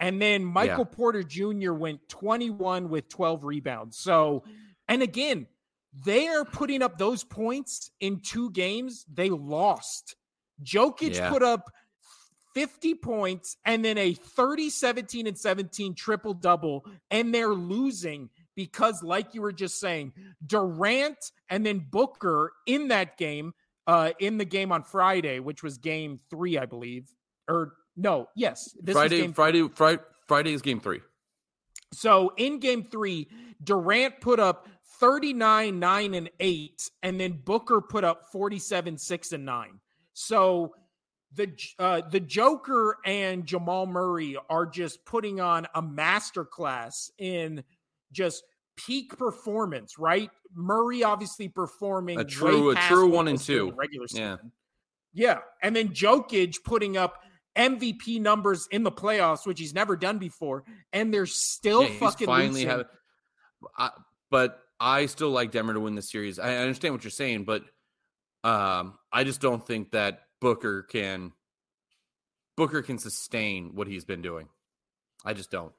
[0.00, 0.96] And then Michael yeah.
[0.96, 1.72] Porter Jr.
[1.72, 3.98] went 21 with 12 rebounds.
[3.98, 4.44] So,
[4.88, 5.46] and again,
[6.04, 9.06] they are putting up those points in two games.
[9.12, 10.16] They lost.
[10.62, 11.30] Jokic yeah.
[11.30, 11.70] put up
[12.54, 19.02] 50 points and then a 30, 17, and 17 triple double, and they're losing because,
[19.02, 20.12] like you were just saying,
[20.46, 23.52] Durant and then Booker in that game,
[23.86, 27.08] uh, in the game on Friday, which was game three, I believe,
[27.48, 31.00] or no, yes, Friday, Friday, Friday, Friday is game three.
[31.92, 33.28] So in game three,
[33.62, 34.66] Durant put up
[35.00, 39.80] 39, 9, and 8, and then Booker put up 47, 6, and 9.
[40.14, 40.72] So
[41.34, 47.62] the uh, the Joker and Jamal Murray are just putting on a masterclass in
[48.12, 48.44] just
[48.76, 50.30] peak performance, right?
[50.54, 54.24] Murray obviously performing a true a true one and two regular season.
[54.24, 54.36] Yeah.
[55.12, 55.38] Yeah.
[55.62, 57.22] And then Jokic putting up
[57.56, 62.26] MVP numbers in the playoffs, which he's never done before, and they're still yeah, fucking
[62.26, 62.68] finally losing.
[62.68, 62.86] Have,
[63.78, 63.90] I,
[64.30, 66.38] but I still like Denver to win the series.
[66.38, 67.62] I understand what you're saying, but
[68.44, 71.32] um, I just don't think that Booker can
[72.56, 74.48] Booker can sustain what he's been doing.
[75.24, 75.72] I just don't.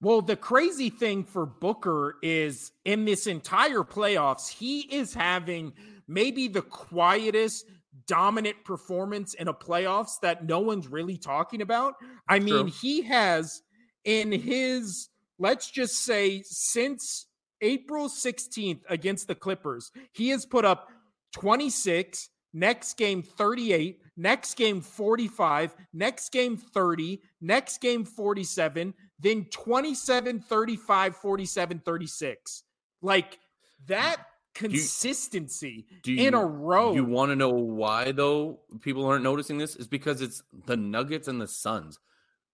[0.00, 5.72] Well, the crazy thing for Booker is in this entire playoffs, he is having
[6.06, 7.64] maybe the quietest
[8.06, 11.94] dominant performance in a playoffs that no one's really talking about.
[12.28, 12.72] I mean, True.
[12.80, 13.62] he has
[14.04, 15.08] in his
[15.38, 17.25] let's just say since
[17.60, 20.88] April 16th against the Clippers, he has put up
[21.34, 30.40] 26, next game 38, next game 45, next game 30, next game 47, then 27,
[30.40, 32.62] 35, 47, 36.
[33.02, 33.38] Like
[33.86, 34.16] that
[34.54, 36.94] consistency do you, do you, in a row.
[36.94, 41.28] You want to know why though people aren't noticing this is because it's the Nuggets
[41.28, 41.98] and the Suns.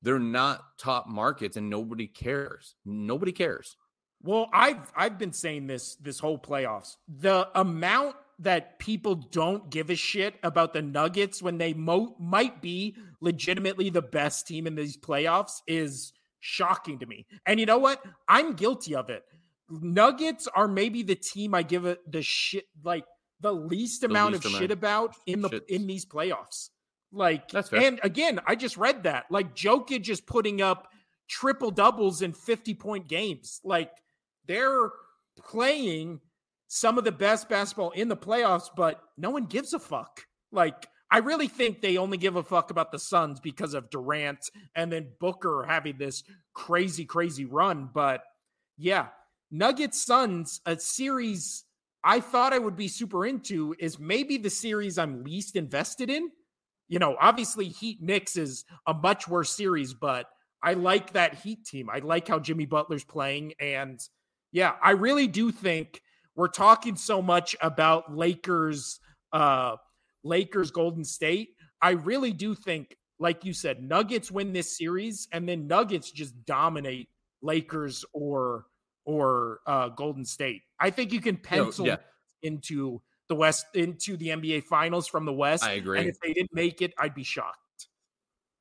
[0.02, 2.74] They're not top markets and nobody cares.
[2.84, 3.76] Nobody cares.
[4.24, 6.96] Well, I've I've been saying this this whole playoffs.
[7.08, 12.60] The amount that people don't give a shit about the Nuggets when they mo- might
[12.60, 17.26] be legitimately the best team in these playoffs is shocking to me.
[17.46, 18.02] And you know what?
[18.28, 19.24] I'm guilty of it.
[19.70, 23.04] Nuggets are maybe the team I give it the shit like
[23.40, 24.62] the least amount least of amount.
[24.62, 25.66] shit about in the Shits.
[25.68, 26.70] in these playoffs.
[27.12, 27.80] Like That's fair.
[27.82, 29.26] and again, I just read that.
[29.30, 30.88] Like Jokic is putting up
[31.28, 33.60] triple doubles in 50 point games.
[33.64, 33.90] Like
[34.52, 34.90] they're
[35.38, 36.20] playing
[36.68, 40.26] some of the best basketball in the playoffs, but no one gives a fuck.
[40.50, 44.50] Like I really think they only give a fuck about the Suns because of Durant
[44.74, 46.22] and then Booker having this
[46.52, 47.88] crazy, crazy run.
[47.92, 48.24] But
[48.76, 49.08] yeah,
[49.50, 51.64] Nuggets Suns, a series
[52.04, 56.30] I thought I would be super into, is maybe the series I'm least invested in.
[56.88, 60.26] You know, obviously Heat Knicks is a much worse series, but
[60.62, 61.88] I like that Heat team.
[61.88, 63.54] I like how Jimmy Butler's playing.
[63.60, 64.00] And
[64.52, 66.02] yeah, I really do think
[66.36, 69.00] we're talking so much about Lakers,
[69.32, 69.76] uh,
[70.24, 71.50] Lakers, Golden State.
[71.80, 76.44] I really do think, like you said, Nuggets win this series, and then Nuggets just
[76.44, 77.08] dominate
[77.42, 78.66] Lakers or
[79.04, 80.62] or uh, Golden State.
[80.78, 81.96] I think you can pencil yeah.
[82.42, 85.64] into the West into the NBA Finals from the West.
[85.64, 85.98] I agree.
[85.98, 87.58] And if they didn't make it, I'd be shocked.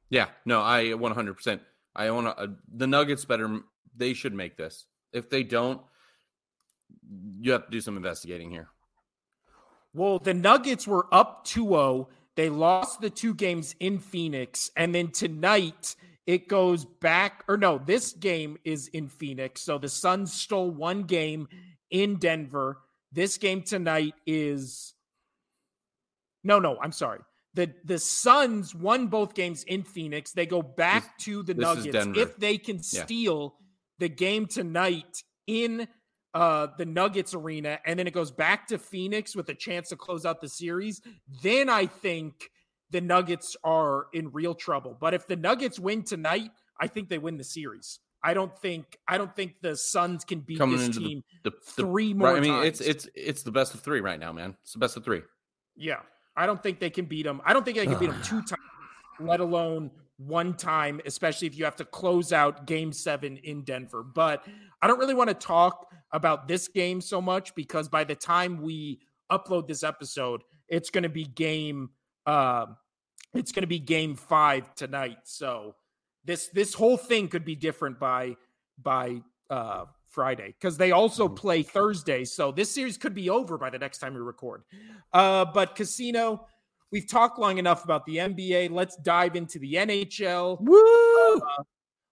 [0.09, 1.59] Yeah, no, I 100%.
[1.95, 3.61] I own a, the Nuggets better.
[3.95, 4.85] They should make this.
[5.13, 5.81] If they don't,
[7.39, 8.69] you have to do some investigating here.
[9.93, 12.09] Well, the Nuggets were up 2 0.
[12.35, 14.71] They lost the two games in Phoenix.
[14.77, 15.95] And then tonight,
[16.25, 19.61] it goes back, or no, this game is in Phoenix.
[19.61, 21.49] So the Suns stole one game
[21.89, 22.79] in Denver.
[23.11, 24.93] This game tonight is
[26.43, 27.19] no, no, I'm sorry.
[27.53, 30.31] The the Suns won both games in Phoenix.
[30.31, 33.70] They go back this, to the Nuggets if they can steal yeah.
[34.01, 35.87] The game tonight in
[36.33, 39.95] uh the Nuggets arena and then it goes back to Phoenix with a chance to
[39.95, 41.01] close out the series.
[41.43, 42.49] Then I think
[42.89, 44.97] the Nuggets are in real trouble.
[44.99, 46.49] But if the Nuggets win tonight,
[46.79, 47.99] I think they win the series.
[48.23, 51.57] I don't think I don't think the Suns can beat Coming this team the, the,
[51.73, 52.29] three more.
[52.29, 52.67] Right, I mean, times.
[52.67, 54.55] it's it's it's the best of three right now, man.
[54.63, 55.21] It's the best of three.
[55.75, 55.99] Yeah,
[56.35, 57.39] I don't think they can beat them.
[57.45, 58.61] I don't think they can beat them two times,
[59.19, 59.91] let alone
[60.25, 61.01] one time.
[61.05, 64.03] Especially if you have to close out Game Seven in Denver.
[64.03, 64.45] But
[64.81, 68.61] I don't really want to talk about this game so much because by the time
[68.61, 68.99] we
[69.31, 71.89] upload this episode, it's going to be Game
[72.25, 72.77] Um,
[73.33, 75.19] it's going to be game five tonight.
[75.23, 75.75] So
[76.25, 78.35] this this whole thing could be different by
[78.81, 81.35] by uh, Friday because they also mm-hmm.
[81.35, 82.25] play Thursday.
[82.25, 84.63] So this series could be over by the next time we record.
[85.13, 86.45] Uh, but Casino,
[86.91, 88.71] we've talked long enough about the NBA.
[88.71, 90.59] Let's dive into the NHL.
[90.61, 91.37] Woo!
[91.37, 91.63] Uh,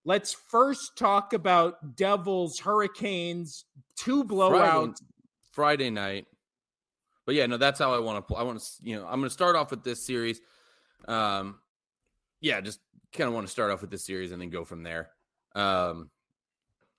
[0.05, 3.65] let's first talk about Devils, Hurricanes,
[3.95, 4.97] two blowouts.
[5.51, 6.25] Friday, Friday night.
[7.25, 8.36] But yeah, no, that's how I want to.
[8.36, 10.41] I want to, you know, I'm going to start off with this series.
[11.07, 11.59] Um,
[12.41, 12.80] yeah, just
[13.13, 15.09] kind of want to start off with this series and then go from there.
[15.55, 16.09] Um,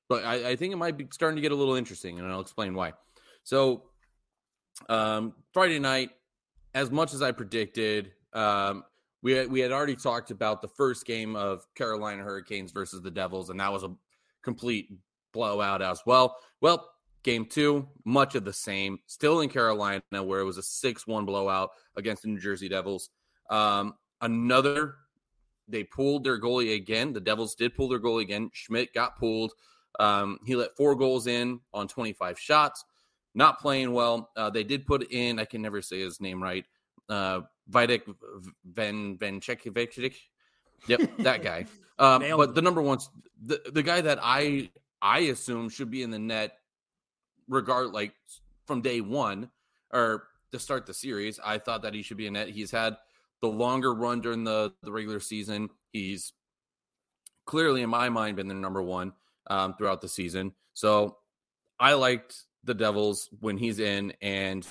[0.08, 2.40] but I, I, think it might be starting to get a little interesting, and I'll
[2.40, 2.94] explain why.
[3.44, 3.84] So,
[4.88, 6.10] um, Friday night,
[6.74, 8.84] as much as I predicted, um,
[9.22, 13.10] we had, we had already talked about the first game of Carolina Hurricanes versus the
[13.10, 13.94] Devils, and that was a
[14.42, 14.88] complete
[15.32, 16.36] blowout as well.
[16.60, 16.88] Well,
[17.22, 21.70] game two, much of the same, still in Carolina, where it was a six-one blowout
[21.96, 23.10] against the New Jersey Devils.
[23.50, 24.96] Um, another,
[25.68, 27.12] they pulled their goalie again.
[27.12, 28.50] The Devils did pull their goalie again.
[28.52, 29.52] Schmid got pulled.
[29.98, 32.84] Um, he let four goals in on 25 shots.
[33.34, 34.30] Not playing well.
[34.36, 36.64] Uh, they did put in, I can never say his name right,
[37.08, 38.02] uh, Vitek
[38.64, 40.14] Van Vanchekivich.
[40.88, 41.66] Yep, that guy.
[41.98, 42.98] Um, but the number one,
[43.44, 44.70] the, the guy that I
[45.02, 46.52] I assume should be in the net,
[47.48, 48.14] regard like
[48.66, 49.50] from day one
[49.92, 51.38] or to start the series.
[51.44, 52.48] I thought that he should be in net.
[52.48, 52.96] He's had
[53.42, 55.70] the longer run during the the regular season.
[55.92, 56.32] He's
[57.46, 59.12] clearly, in my mind, been the number one
[59.48, 60.52] um, throughout the season.
[60.74, 61.18] So
[61.78, 64.66] I liked the Devils when he's in, and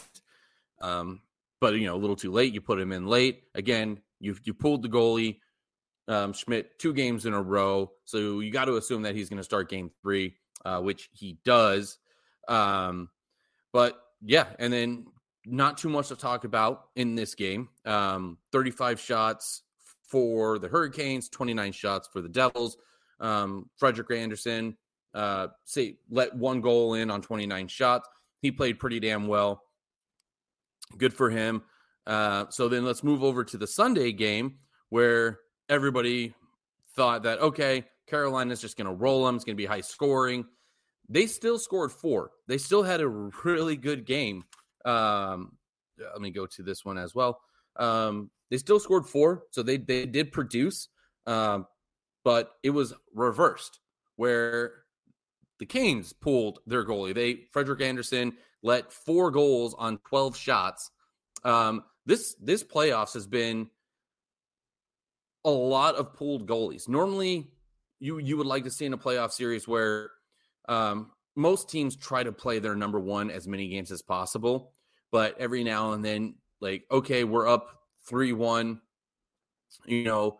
[0.81, 1.21] um,
[1.61, 2.53] but you know, a little too late.
[2.53, 3.99] You put him in late again.
[4.19, 5.39] You you pulled the goalie
[6.07, 9.37] um, Schmid two games in a row, so you got to assume that he's going
[9.37, 10.35] to start game three,
[10.65, 11.97] uh, which he does.
[12.47, 13.09] Um,
[13.71, 15.05] but yeah, and then
[15.45, 17.69] not too much to talk about in this game.
[17.85, 19.61] Um, 35 shots
[20.01, 22.77] for the Hurricanes, 29 shots for the Devils.
[23.19, 24.77] Um, Frederik Andersen,
[25.13, 28.07] uh, say let one goal in on 29 shots.
[28.41, 29.63] He played pretty damn well.
[30.97, 31.63] Good for him.
[32.07, 34.55] Uh, so then let's move over to the Sunday game
[34.89, 36.33] where everybody
[36.95, 39.35] thought that okay, Carolina's just going to roll them.
[39.35, 40.45] It's going to be high scoring.
[41.07, 42.31] They still scored four.
[42.47, 44.43] They still had a really good game.
[44.85, 45.57] Um,
[45.97, 47.39] let me go to this one as well.
[47.77, 50.89] Um, they still scored four, so they they did produce.
[51.25, 51.67] Um,
[52.23, 53.79] but it was reversed
[54.15, 54.73] where
[55.59, 57.13] the Canes pulled their goalie.
[57.13, 58.33] They Frederik Andersen
[58.63, 60.91] let four goals on 12 shots.
[61.43, 63.69] Um, this this playoffs has been
[65.45, 66.87] a lot of pulled goalies.
[66.87, 67.47] Normally,
[67.99, 70.11] you you would like to see in a playoff series where
[70.67, 74.73] um, most teams try to play their number one as many games as possible,
[75.11, 77.69] but every now and then, like okay, we're up
[78.07, 78.81] three one.
[79.85, 80.39] You know,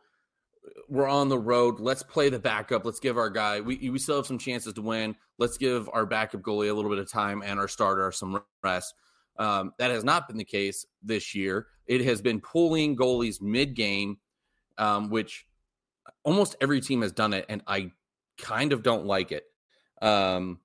[0.87, 1.79] we're on the road.
[1.79, 2.85] Let's play the backup.
[2.85, 3.61] Let's give our guy.
[3.61, 5.15] We we still have some chances to win.
[5.37, 8.93] Let's give our backup goalie a little bit of time and our starter some rest.
[9.37, 11.67] Um, that has not been the case this year.
[11.87, 14.17] It has been pulling goalies mid game,
[14.77, 15.45] um, which
[16.23, 17.91] almost every team has done it, and I
[18.37, 19.45] kind of don't like it.
[20.01, 20.59] Um,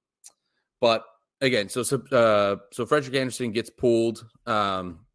[0.80, 1.04] but
[1.40, 5.06] again, so so uh, so Frederik Andersen gets pulled, um,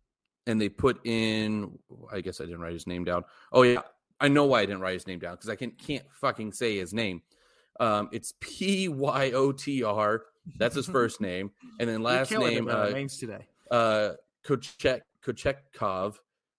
[0.47, 1.77] and they put in.
[2.11, 3.25] I guess I didn't write his name down.
[3.51, 3.81] Oh yeah,
[4.19, 6.77] I know why I didn't write his name down because I can can't fucking say
[6.77, 7.21] his name.
[7.79, 10.23] Um, it's P Y O T R.
[10.57, 12.67] That's his first name, and then last name.
[12.67, 13.47] Uh, names today.
[13.71, 14.11] Uh,
[14.45, 15.01] Kochek.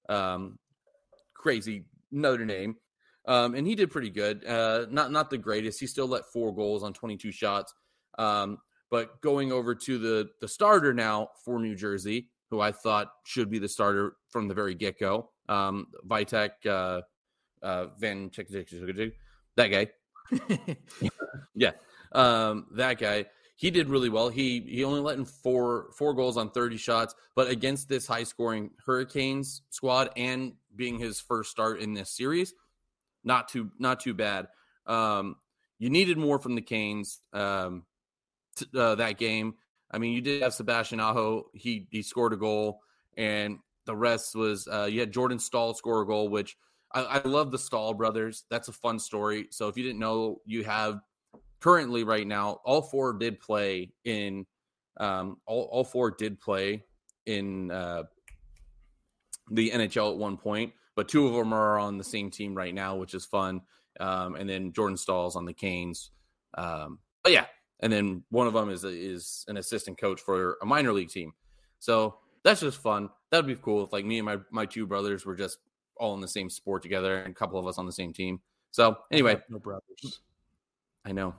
[0.08, 0.58] Um,
[1.34, 2.76] crazy another name.
[3.26, 4.44] Um, and he did pretty good.
[4.46, 5.80] Uh, not not the greatest.
[5.80, 7.74] He still let four goals on 22 shots.
[8.18, 8.58] Um,
[8.90, 13.50] but going over to the the starter now for New Jersey, who I thought should
[13.50, 17.02] be the starter from the very get go, um, Vitek uh,
[17.62, 19.88] uh, Van check that guy.
[21.54, 21.72] yeah,
[22.12, 23.26] um, that guy.
[23.56, 24.30] He did really well.
[24.30, 28.24] He he only let in four four goals on thirty shots, but against this high
[28.24, 32.54] scoring Hurricanes squad and being his first start in this series,
[33.22, 34.48] not too not too bad.
[34.86, 35.36] Um,
[35.78, 37.84] you needed more from the Canes um,
[38.56, 39.54] to, uh, that game.
[39.90, 41.50] I mean, you did have Sebastian Aho.
[41.52, 42.80] He he scored a goal,
[43.16, 46.56] and the rest was uh, you had Jordan Staal score a goal, which
[46.92, 48.44] I, I love the Staal brothers.
[48.50, 49.48] That's a fun story.
[49.50, 51.00] So if you didn't know, you have
[51.60, 54.46] currently right now all four did play in
[54.98, 56.84] um, all, all four did play
[57.26, 58.04] in uh,
[59.50, 62.74] the NHL at one point, but two of them are on the same team right
[62.74, 63.62] now, which is fun.
[63.98, 66.10] Um, and then Jordan Staal's on the Canes.
[66.54, 67.46] Um, but yeah,
[67.80, 71.32] and then one of them is is an assistant coach for a minor league team.
[71.78, 73.10] So that's just fun.
[73.30, 75.58] That'd be cool if like me and my my two brothers were just
[76.00, 78.40] all in the same sport together and a couple of us on the same team.
[78.72, 80.20] So anyway, no brothers.
[81.04, 81.34] I know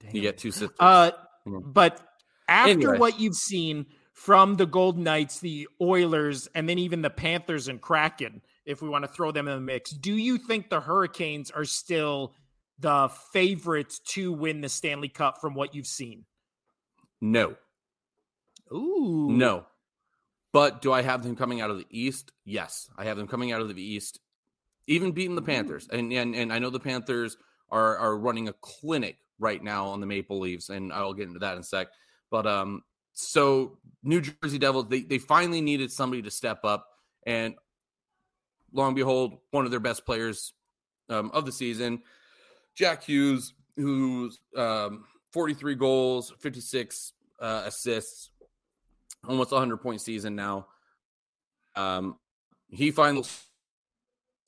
[0.00, 0.14] Damn.
[0.16, 0.76] you get two sisters.
[0.78, 1.10] Uh,
[1.46, 2.00] but
[2.48, 2.98] after Anyway.
[2.98, 7.80] what you've seen from the Golden Knights, the Oilers, and then even the Panthers and
[7.80, 11.50] Kraken, if we want to throw them in the mix, do you think the Hurricanes
[11.50, 12.34] are still
[12.78, 16.24] the favorites to win the Stanley Cup from what you've seen?
[17.20, 17.56] no,
[18.72, 19.64] Ooh, no.
[20.52, 22.32] But do I have them coming out of the East?
[22.44, 24.20] Yes, I have them coming out of the East,
[24.86, 25.88] even beating the Panthers.
[25.90, 27.36] And and and I know the Panthers
[27.70, 31.40] are are running a clinic right now on the Maple Leafs, and I'll get into
[31.40, 31.88] that in a sec.
[32.30, 32.82] But um,
[33.12, 36.86] so New Jersey Devils, they they finally needed somebody to step up,
[37.26, 37.54] and
[38.72, 40.52] long and behold, one of their best players
[41.08, 42.02] um, of the season,
[42.74, 48.30] Jack Hughes, who's um, 43 goals, 56 uh, assists,
[49.26, 50.66] almost 100 point season now.
[51.76, 52.16] Um,
[52.68, 53.24] he finally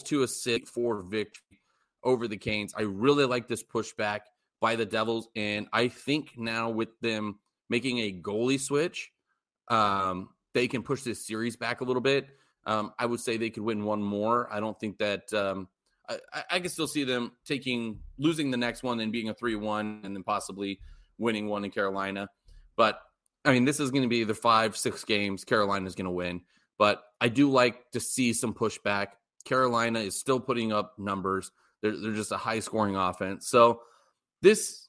[0.05, 1.61] to assists four victory
[2.03, 2.75] over the Canes.
[2.77, 4.21] I really like this pushback
[4.61, 9.11] by the Devils, and I think now with them making a goalie switch,
[9.69, 12.29] um, they can push this series back a little bit.
[12.67, 14.53] Um, I would say they could win one more.
[14.53, 15.69] I don't think that um,
[16.09, 20.03] I, I, can still see them taking losing the next one and being a three-one,
[20.05, 20.81] and then possibly
[21.17, 22.29] winning one in Carolina.
[22.77, 23.01] But
[23.45, 25.45] I mean, this is going to be either five, six games.
[25.45, 26.43] Carolina's going to win,
[26.79, 29.09] but I do like to see some pushback.
[29.45, 31.51] Carolina is still putting up numbers.
[31.83, 33.49] They're they're just a high scoring offense.
[33.49, 33.81] So
[34.43, 34.89] this,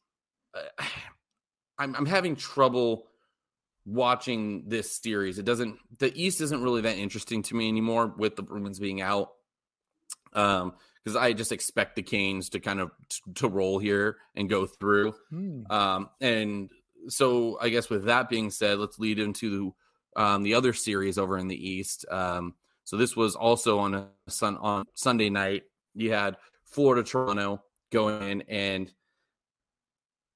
[0.54, 0.84] uh,
[1.78, 3.08] I'm I'm having trouble
[3.86, 5.40] watching this series.
[5.40, 5.78] It doesn't.
[6.00, 9.32] The East isn't really that interesting to me anymore with the Bruins being out.
[10.34, 10.74] Um,
[11.04, 14.68] because I just expect the Canes to kind of t- to roll here and go
[14.68, 15.16] through.
[15.30, 15.64] Hmm.
[15.70, 16.70] Um, and
[17.08, 19.74] so I guess with that being said, let's lead into
[20.16, 22.06] um, the other series over in the East.
[22.10, 25.64] Um, so this was also on a sun on Sunday night.
[25.94, 28.92] You had Florida Toronto going in, and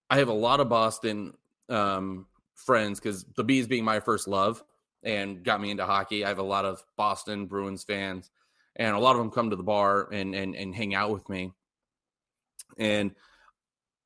[0.09, 1.33] I have a lot of Boston
[1.69, 4.63] um, friends because the Bees being my first love
[5.03, 6.25] and got me into hockey.
[6.25, 8.29] I have a lot of Boston Bruins fans,
[8.75, 11.27] and a lot of them come to the bar and and and hang out with
[11.29, 11.51] me.
[12.77, 13.11] And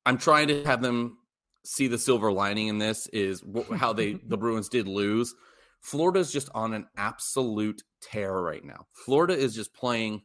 [0.06, 1.18] I'm trying to have them
[1.64, 3.42] see the silver lining in this is
[3.76, 5.34] how they the Bruins did lose.
[5.80, 8.86] Florida's just on an absolute tear right now.
[8.92, 10.22] Florida is just playing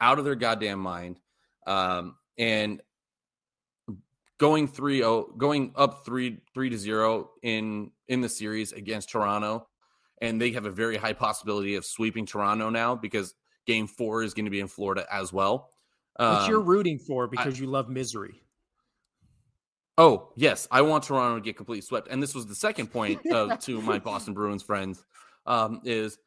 [0.00, 1.20] out of their goddamn mind.
[1.66, 2.80] Um, and
[4.38, 9.66] going 3-0 going up 3 3 to 0 in in the series against Toronto
[10.20, 13.34] and they have a very high possibility of sweeping Toronto now because
[13.66, 15.70] game 4 is going to be in Florida as well.
[16.18, 18.42] Which you're Um, rooting for because you love misery.
[19.98, 20.68] Oh, yes.
[20.70, 22.08] I want Toronto to get completely swept.
[22.08, 25.04] And this was the second point uh, to my Boston Bruins friends
[25.46, 26.18] um, is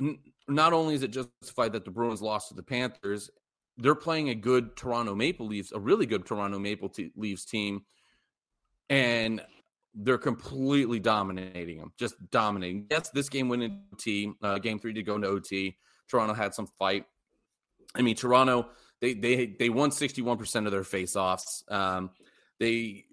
[0.00, 3.30] n- not only is it justified that the Bruins lost to the Panthers,
[3.78, 7.82] they're playing a good Toronto Maple Leafs, a really good Toronto Maple te- Leafs team,
[8.88, 9.42] and
[9.94, 12.86] they're completely dominating them, just dominating.
[12.90, 14.32] Yes, this game went into OT.
[14.42, 15.76] Uh, game three did go into OT.
[16.08, 17.04] Toronto had some fight.
[17.94, 18.68] I mean, Toronto
[19.00, 21.70] they they they won sixty one percent of their faceoffs.
[21.70, 22.10] Um,
[22.58, 23.04] they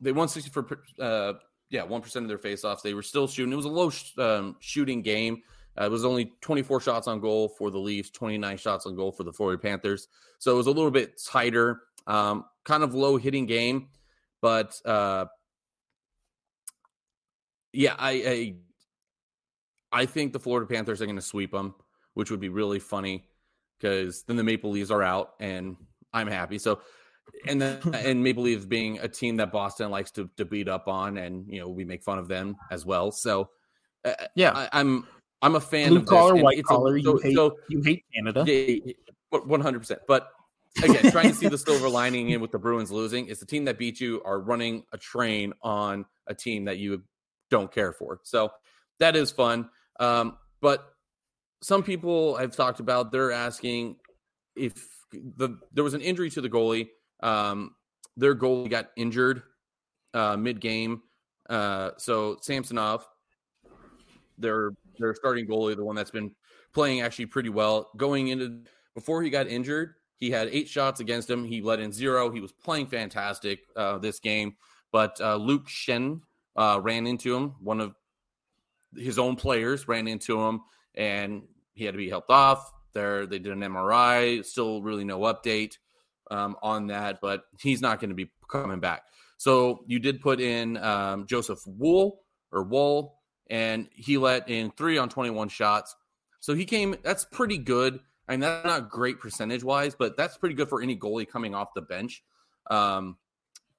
[0.00, 1.34] they won 60 for uh
[1.68, 2.82] yeah one percent of their faceoffs.
[2.82, 3.52] They were still shooting.
[3.52, 5.42] It was a low sh- um, shooting game.
[5.80, 9.12] Uh, it was only 24 shots on goal for the leafs 29 shots on goal
[9.12, 10.08] for the florida panthers.
[10.38, 13.88] So it was a little bit tighter um kind of low hitting game.
[14.40, 15.26] But uh
[17.72, 18.54] yeah i
[19.92, 21.74] i, I think the florida panthers are going to sweep them
[22.14, 23.24] which would be really funny
[23.78, 25.76] because then the maple leafs are out and
[26.12, 26.58] i'm happy.
[26.58, 26.80] So
[27.46, 30.88] and then and Maple Leafs being a team that Boston likes to, to beat up
[30.88, 33.10] on, and you know we make fun of them as well.
[33.12, 33.50] So
[34.04, 34.52] uh, Yeah.
[34.54, 35.06] I, I'm
[35.42, 37.00] I'm a fan Blue of collar, white it's a- collar.
[37.00, 38.44] so- you hate so- you hate Canada.
[39.30, 40.00] one hundred percent.
[40.06, 40.28] But
[40.82, 43.64] again, trying to see the silver lining in with the Bruins losing is the team
[43.64, 47.02] that beat you are running a train on a team that you
[47.50, 48.20] don't care for.
[48.22, 48.50] So
[49.00, 49.68] that is fun.
[49.98, 50.84] Um, but
[51.62, 53.96] some people I've talked about, they're asking
[54.56, 54.74] if
[55.12, 56.88] the there was an injury to the goalie.
[57.22, 57.74] Um,
[58.16, 59.42] their goalie got injured
[60.14, 61.02] uh, mid game.
[61.48, 63.06] Uh, so Samsonov,
[64.38, 66.32] their their starting goalie, the one that's been
[66.72, 68.60] playing actually pretty well, going into
[68.94, 71.44] before he got injured, he had eight shots against him.
[71.44, 72.30] He let in zero.
[72.30, 74.56] He was playing fantastic uh, this game,
[74.92, 76.20] but uh, Luke Schenn
[76.56, 77.54] uh, ran into him.
[77.60, 77.94] One of
[78.96, 80.60] his own players ran into him,
[80.94, 81.42] and
[81.74, 82.72] he had to be helped off.
[82.92, 84.44] There, they did an MRI.
[84.44, 85.76] Still, really no update
[86.30, 89.02] um, on that, but he's not going to be coming back.
[89.36, 92.20] So you did put in um, Joseph Woll
[92.52, 93.18] or Wool,
[93.48, 95.96] and he let in three on 21 shots.
[96.40, 98.00] So he came, that's pretty good.
[98.28, 101.54] I mean, that's not great percentage wise, but that's pretty good for any goalie coming
[101.54, 102.22] off the bench.
[102.70, 103.16] Um,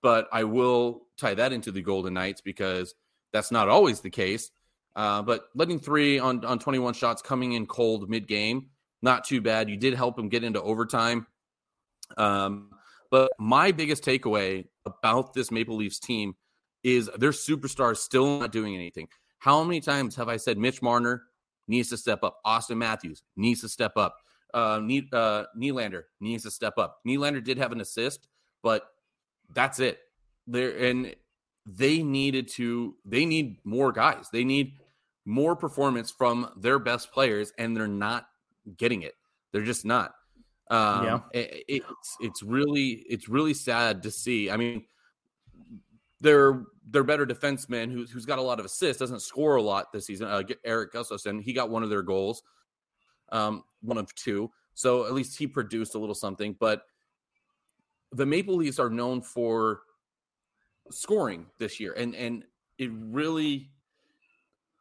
[0.02, 2.96] but I will tie that into the Golden Knights because
[3.32, 4.52] that's not always the case.
[4.96, 8.68] Uh, but letting three on, on 21 shots coming in cold mid game,
[9.02, 9.70] not too bad.
[9.70, 11.28] You did help him get into overtime.
[12.18, 12.70] Um,
[13.10, 16.36] but my biggest takeaway about this Maple Leafs team
[16.84, 19.08] is their superstars still not doing anything.
[19.40, 21.24] How many times have I said Mitch Marner
[21.68, 22.40] needs to step up?
[22.46, 24.18] Auston Matthews needs to step up.
[24.54, 24.80] Uh,
[25.14, 27.00] uh, Nylander needs to step up.
[27.08, 28.28] Nylander did have an assist,
[28.64, 28.88] but
[29.54, 30.00] that's it.
[30.48, 31.16] There and
[31.66, 32.96] they needed to.
[33.06, 34.30] They need more guys.
[34.32, 34.74] They need
[35.26, 38.28] more performance from their best players, and they're not
[38.78, 39.14] getting it.
[39.52, 40.14] They're just not.
[40.72, 44.50] Um, yeah, it, it's it's really it's really sad to see.
[44.50, 44.86] I mean,
[46.22, 49.92] their their better defenseman who's who's got a lot of assists doesn't score a lot
[49.92, 50.28] this season.
[50.28, 52.42] Uh, Erik Gustafsson, he got one of their goals,
[53.34, 54.50] um, one of two.
[54.74, 56.56] So at least he produced a little something.
[56.58, 56.84] But
[58.14, 59.82] the Maple Leafs are known for
[60.90, 62.46] scoring this year, and and
[62.78, 63.72] it really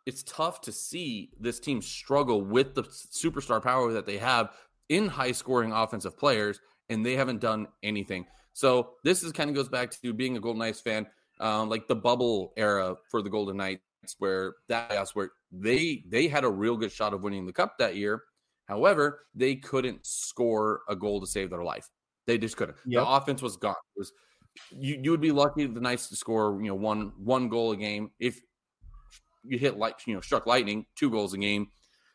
[0.07, 4.51] it's tough to see this team struggle with the superstar power that they have
[4.91, 6.61] in high scoring offensive players,
[6.91, 8.26] and they haven't done anything.
[8.53, 11.07] So this is kind of goes back to being a Golden Knights fan,
[11.38, 13.80] um, like the bubble era for the Golden Knights,
[14.18, 17.97] where that's where they they had a real good shot of winning the cup that
[17.97, 18.24] year.
[18.66, 21.88] However, they couldn't score a goal to save their life.
[22.26, 22.76] They just couldn't.
[22.86, 23.03] Yep.
[23.03, 23.74] The offense was gone.
[23.97, 24.12] It was
[24.70, 27.76] you, you would be lucky the Knights to score, you know, one one goal a
[27.76, 28.11] game.
[28.18, 28.41] If
[29.45, 31.68] you hit like you know, struck lightning, two goals a game.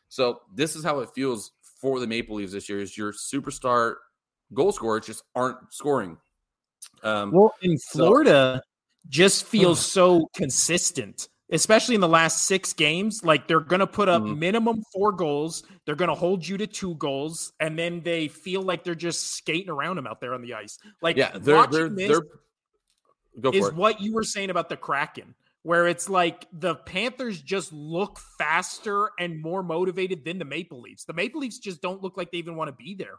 [0.08, 1.52] So this is how it feels
[1.86, 3.94] for the Maple Leafs this year is your superstar
[4.52, 6.16] goal scorers just aren't scoring.
[7.04, 13.22] Um, well, in Florida, so, just feels so consistent especially in the last six games.
[13.22, 14.36] Like they're going to put up mm-hmm.
[14.36, 15.62] minimum four goals.
[15.84, 19.32] They're going to hold you to two goals, and then they feel like they're just
[19.36, 20.76] skating around them out there on the ice.
[21.02, 22.22] Like yeah, they're they're, they're
[23.40, 23.74] go is it.
[23.74, 25.36] what you were saying about the Kraken,
[25.66, 31.04] where it's like the Panthers just look faster and more motivated than the Maple Leafs.
[31.04, 33.16] The Maple Leafs just don't look like they even want to be there.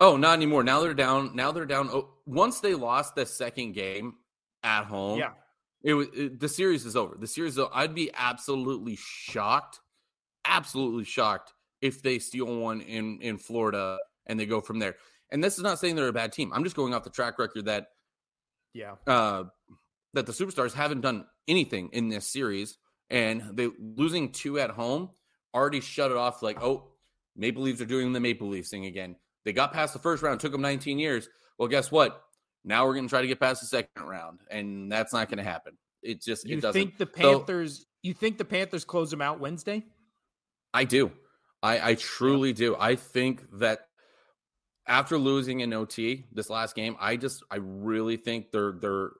[0.00, 0.62] Oh, not anymore.
[0.64, 1.34] Now they're down.
[1.34, 1.88] Now they're down.
[1.90, 4.14] Oh, once they lost the second game
[4.62, 5.30] at home, yeah
[5.82, 7.16] it was it, the series is over.
[7.18, 9.80] The series, I'd be absolutely shocked,
[10.44, 14.96] absolutely shocked if they steal one in in Florida and they go from there.
[15.30, 16.52] And this is not saying they're a bad team.
[16.52, 17.86] I'm just going off the track record that,
[18.74, 19.44] yeah, uh,
[20.14, 22.78] that the superstars haven't done anything in this series,
[23.10, 25.10] and they losing two at home
[25.54, 26.42] already shut it off.
[26.42, 26.88] Like, oh,
[27.36, 29.16] Maple Leafs are doing the Maple Leafs thing again.
[29.44, 31.28] They got past the first round, took them 19 years.
[31.58, 32.22] Well, guess what?
[32.64, 35.38] Now we're going to try to get past the second round, and that's not going
[35.38, 35.76] to happen.
[36.02, 36.80] It just you it doesn't.
[36.80, 37.78] think the Panthers?
[37.78, 39.84] So, you think the Panthers close them out Wednesday?
[40.72, 41.12] I do.
[41.62, 42.56] I, I truly yeah.
[42.56, 42.76] do.
[42.78, 43.86] I think that
[44.86, 49.10] after losing in OT this last game, I just I really think they're they're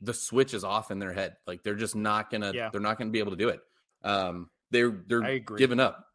[0.00, 1.36] the switch is off in their head.
[1.46, 2.70] Like they're just not gonna yeah.
[2.70, 3.60] they're not gonna be able to do it.
[4.02, 6.06] Um, they're they're giving up.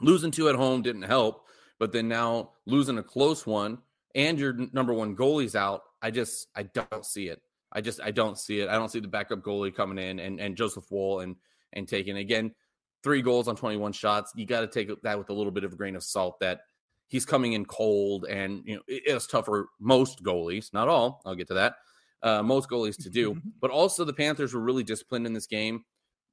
[0.00, 1.46] Losing two at home didn't help,
[1.78, 3.78] but then now losing a close one
[4.14, 7.40] and your number one goalie's out, I just I don't see it.
[7.72, 8.68] I just I don't see it.
[8.68, 11.36] I don't see the backup goalie coming in and and Joseph Woll and
[11.72, 12.54] and taking again
[13.02, 14.32] three goals on 21 shots.
[14.34, 16.60] You got to take that with a little bit of a grain of salt that
[17.08, 21.20] he's coming in cold and you know it's tough for most goalies, not all.
[21.26, 21.76] I'll get to that.
[22.22, 25.84] Uh, most goalies to do, but also the Panthers were really disciplined in this game.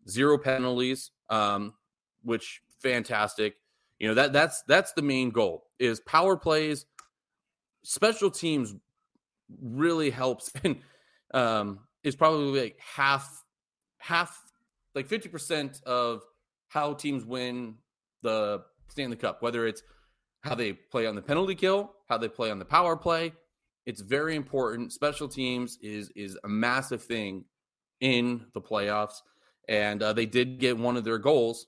[0.07, 1.73] Zero penalties, um,
[2.23, 3.55] which fantastic.
[3.99, 6.85] You know that that's that's the main goal is power plays
[7.84, 8.73] special teams
[9.61, 10.77] really helps and
[11.34, 13.43] um, is probably like half
[13.97, 14.39] half
[14.95, 16.22] like 50% of
[16.68, 17.76] how teams win
[18.22, 19.81] the Stanley Cup, whether it's
[20.41, 23.34] how they play on the penalty kill, how they play on the power play.
[23.85, 24.93] It's very important.
[24.93, 27.45] Special teams is is a massive thing
[27.99, 29.22] in the playoffs,
[29.68, 31.68] and uh, they did get one of their goals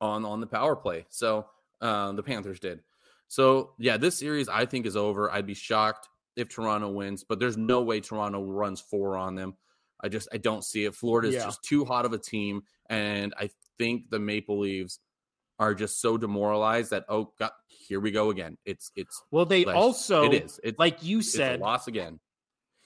[0.00, 1.06] on on the power play.
[1.08, 1.46] So
[1.80, 2.80] uh, the Panthers did.
[3.28, 5.30] So yeah, this series I think is over.
[5.30, 9.54] I'd be shocked if Toronto wins, but there's no way Toronto runs four on them.
[10.00, 10.94] I just I don't see it.
[10.94, 11.44] Florida is yeah.
[11.44, 14.98] just too hot of a team, and I think the Maple Leafs
[15.58, 18.56] are just so demoralized that oh god, here we go again.
[18.64, 22.20] It's it's well they also it is it's, like you said loss again.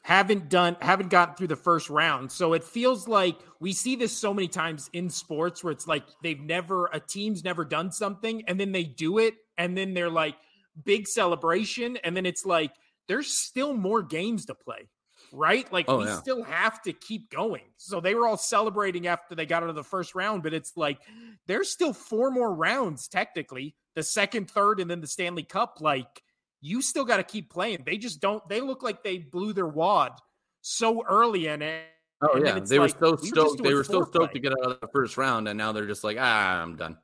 [0.02, 2.30] haven't done haven't gotten through the first round.
[2.30, 6.04] So it feels like we see this so many times in sports where it's like
[6.22, 10.10] they've never a team's never done something and then they do it and then they're
[10.10, 10.36] like
[10.84, 12.72] big celebration and then it's like
[13.08, 14.88] there's still more games to play
[15.32, 15.70] right?
[15.72, 16.18] Like Oh, we yeah.
[16.18, 17.62] still have to keep going.
[17.76, 20.76] So they were all celebrating after they got out of the first round, but it's
[20.76, 20.98] like
[21.46, 25.78] there's still four more rounds technically, the second, third, and then the Stanley Cup.
[25.80, 26.22] Like
[26.60, 27.82] you still got to keep playing.
[27.86, 28.46] They just don't.
[28.48, 30.12] They look like they blew their wad
[30.60, 31.84] so early in it.
[32.20, 33.62] Oh And yeah, they were like, so we were stoked.
[33.62, 36.02] They were so stoked to get out of the first round, and now they're just
[36.02, 36.98] like, ah, I'm done.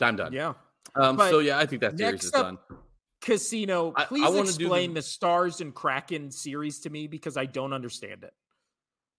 [0.00, 0.32] I'm done.
[0.32, 0.52] Yeah.
[0.94, 1.18] Um.
[1.18, 2.58] So yeah, I think that series next is up- done.
[3.26, 5.02] Casino, I- I please do explain the- the...
[5.02, 8.32] Stars and Kraken series to me because I don't understand it.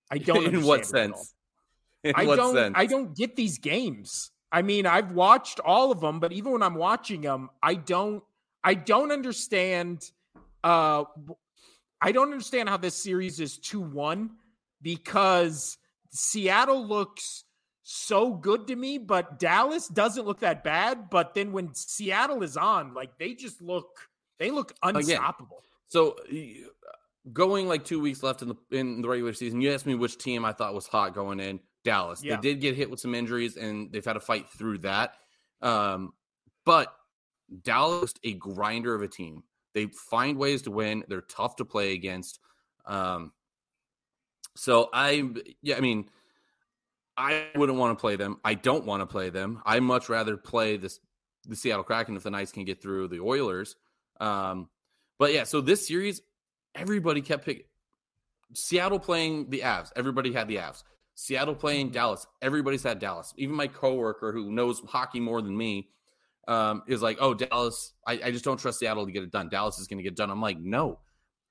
[0.09, 0.45] I don't.
[0.45, 1.35] In what it sense?
[2.03, 2.55] In I what don't.
[2.55, 2.73] sense?
[2.77, 4.31] I don't get these games.
[4.51, 8.23] I mean, I've watched all of them, but even when I'm watching them, I don't.
[8.63, 10.09] I don't understand.
[10.63, 11.03] Uh,
[12.01, 14.31] I don't understand how this series is two one
[14.81, 15.77] because
[16.11, 17.43] Seattle looks
[17.89, 21.09] so good to me, but Dallas doesn't look that bad.
[21.09, 23.87] But then when Seattle is on, like they just look,
[24.39, 25.63] they look unstoppable.
[25.87, 26.17] So
[27.31, 30.17] going like two weeks left in the in the regular season, you asked me which
[30.17, 31.61] team I thought was hot going in.
[31.85, 32.21] Dallas.
[32.21, 32.35] Yeah.
[32.35, 35.13] They did get hit with some injuries, and they've had to fight through that.
[35.61, 36.11] Um,
[36.65, 36.93] but
[37.61, 39.43] Dallas a grinder of a team.
[39.73, 41.05] They find ways to win.
[41.07, 42.39] They're tough to play against.
[42.85, 43.31] Um,
[44.57, 45.23] so I,
[45.61, 46.09] yeah, I mean,
[47.17, 48.37] I wouldn't want to play them.
[48.43, 49.61] I don't want to play them.
[49.65, 50.99] I much rather play this
[51.47, 53.75] the Seattle Kraken if the Knights can get through the Oilers.
[54.19, 54.69] Um,
[55.17, 56.21] but yeah, so this series,
[56.75, 57.63] everybody kept picking
[58.53, 59.91] Seattle playing the Avs.
[59.95, 60.83] Everybody had the Avs.
[61.15, 62.27] Seattle playing Dallas.
[62.41, 63.33] Everybody's had Dallas.
[63.37, 65.89] Even my coworker who knows hockey more than me
[66.47, 69.49] um, is like, oh, Dallas, I, I just don't trust Seattle to get it done.
[69.49, 70.29] Dallas is going to get done.
[70.29, 70.99] I'm like, no,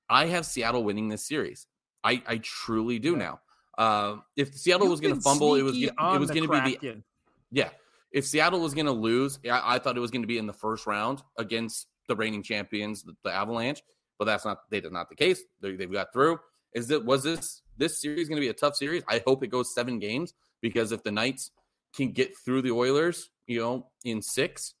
[0.09, 1.67] I have Seattle winning this series.
[2.03, 3.41] I, I truly do now.
[3.77, 6.61] Uh, if Seattle You've was going to fumble, it was gonna, it was going to
[6.61, 7.03] be the
[7.51, 7.69] yeah.
[8.11, 10.47] If Seattle was going to lose, I, I thought it was going to be in
[10.47, 13.83] the first round against the reigning champions, the, the Avalanche.
[14.17, 15.43] But that's not they did not the case.
[15.61, 16.39] They, they've got through.
[16.73, 19.03] Is it was this this series going to be a tough series?
[19.07, 21.51] I hope it goes seven games because if the Knights
[21.95, 24.73] can get through the Oilers, you know, in six,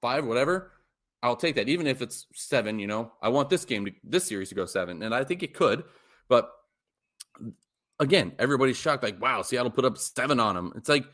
[0.00, 0.72] five, whatever,
[1.22, 1.68] I'll take that.
[1.68, 4.64] Even if it's seven, you know, I want this game to this series to go
[4.64, 5.84] seven, and I think it could.
[6.28, 6.50] But
[8.02, 9.02] again, everybody's shocked.
[9.02, 10.72] Like, wow, Seattle put up seven on them.
[10.76, 11.04] It's like,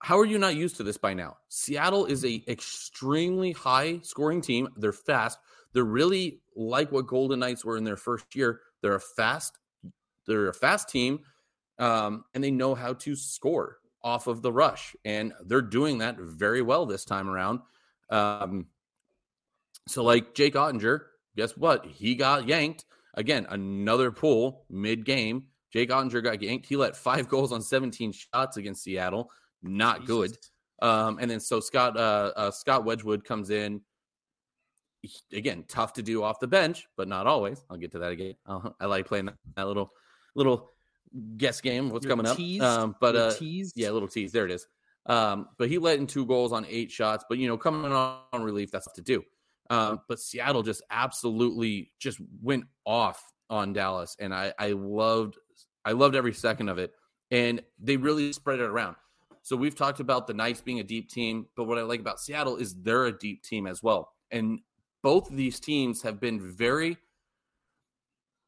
[0.00, 1.36] how are you not used to this by now?
[1.48, 4.68] Seattle is a extremely high scoring team.
[4.76, 5.38] They're fast.
[5.72, 8.60] They're really like what Golden Knights were in their first year.
[8.82, 9.58] They're a fast,
[10.26, 11.20] they're a fast team,
[11.78, 16.16] um, and they know how to score off of the rush, and they're doing that
[16.18, 17.60] very well this time around.
[18.10, 18.66] Um,
[19.88, 21.00] so, like Jake Oettinger,
[21.36, 21.86] guess what?
[21.86, 22.84] He got yanked
[23.14, 23.46] again.
[23.50, 25.46] Another pull mid game.
[25.72, 26.66] Jake Oettinger got yanked.
[26.66, 29.30] He let five goals on 17 shots against Seattle.
[29.62, 30.36] Not good.
[30.80, 33.80] Um, and then so Scott uh, uh, Scott Wedgewood comes in.
[35.02, 37.64] He- again, tough to do off the bench, but not always.
[37.70, 38.34] I'll get to that again.
[38.46, 39.90] uh I like playing that, that little
[40.34, 40.70] little
[41.36, 41.90] guess game.
[41.90, 42.36] What's You're coming up?
[42.36, 42.62] teased?
[42.64, 44.32] Um, but uh, yeah, a little tease.
[44.32, 44.66] There it is.
[45.06, 47.24] Um, but he let in two goals on eight shots.
[47.28, 49.24] But you know, coming on relief, that's tough to do.
[49.70, 55.36] Um, but Seattle just absolutely just went off on Dallas, and I I loved
[55.88, 56.92] I loved every second of it.
[57.30, 58.96] And they really spread it around.
[59.42, 62.20] So we've talked about the Knights being a deep team, but what I like about
[62.20, 64.12] Seattle is they're a deep team as well.
[64.30, 64.60] And
[65.02, 66.98] both of these teams have been very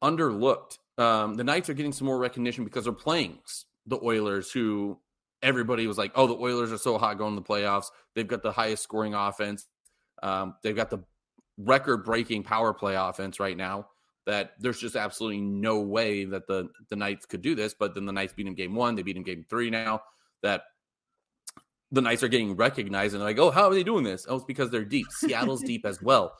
[0.03, 0.77] underlooked.
[0.99, 3.39] Um, the Knights are getting some more recognition because they're playing
[3.87, 4.99] the Oilers, who
[5.41, 7.87] everybody was like, "Oh, the Oilers are so hot going to the playoffs.
[8.13, 9.67] They've got the highest scoring offense.
[10.21, 10.99] Um, they've got the
[11.57, 13.87] record-breaking power play offense right now.
[14.31, 17.73] That there's just absolutely no way that the the Knights could do this.
[17.77, 18.95] But then the Knights beat them game one.
[18.95, 20.03] They beat them game three now.
[20.41, 20.63] That
[21.91, 24.25] the Knights are getting recognized and they're like, oh, how are they doing this?
[24.29, 25.07] Oh, it's because they're deep.
[25.11, 26.37] Seattle's deep as well.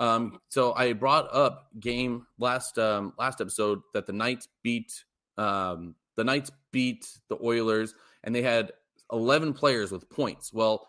[0.00, 5.04] Um, so I brought up game last um last episode that the Knights beat
[5.36, 8.72] um the Knights beat the Oilers and they had
[9.12, 10.50] 11 players with points.
[10.50, 10.88] Well,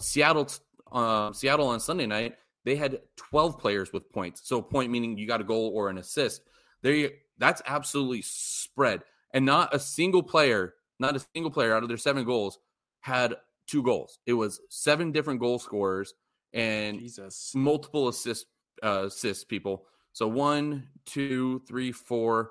[0.00, 0.48] Seattle
[0.90, 2.36] uh, Seattle on Sunday night
[2.66, 4.42] they had 12 players with points.
[4.44, 6.42] So point meaning you got a goal or an assist.
[6.82, 9.02] There that's absolutely spread
[9.32, 12.58] and not a single player, not a single player out of their seven goals
[13.00, 13.36] had
[13.68, 14.18] two goals.
[14.26, 16.14] It was seven different goal scorers
[16.52, 17.52] and Jesus.
[17.54, 18.46] multiple assist
[18.82, 19.86] uh, assist people.
[20.12, 22.50] So one, two, three, four,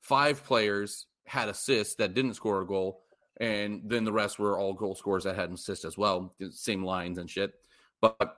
[0.00, 3.02] five players had assists that didn't score a goal,
[3.38, 6.84] and then the rest were all goal scorers that had an assist as well, same
[6.84, 7.54] lines and shit.
[8.00, 8.36] But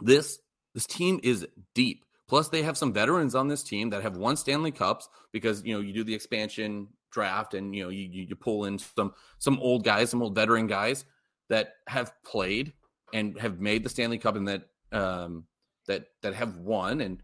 [0.00, 0.38] this
[0.74, 2.04] this team is deep.
[2.28, 5.74] Plus, they have some veterans on this team that have won Stanley Cups because you
[5.74, 9.58] know you do the expansion draft and you know you you pull in some some
[9.60, 11.04] old guys, some old veteran guys
[11.48, 12.72] that have played
[13.12, 15.44] and have made the Stanley Cup and that um
[15.86, 17.22] that that have won and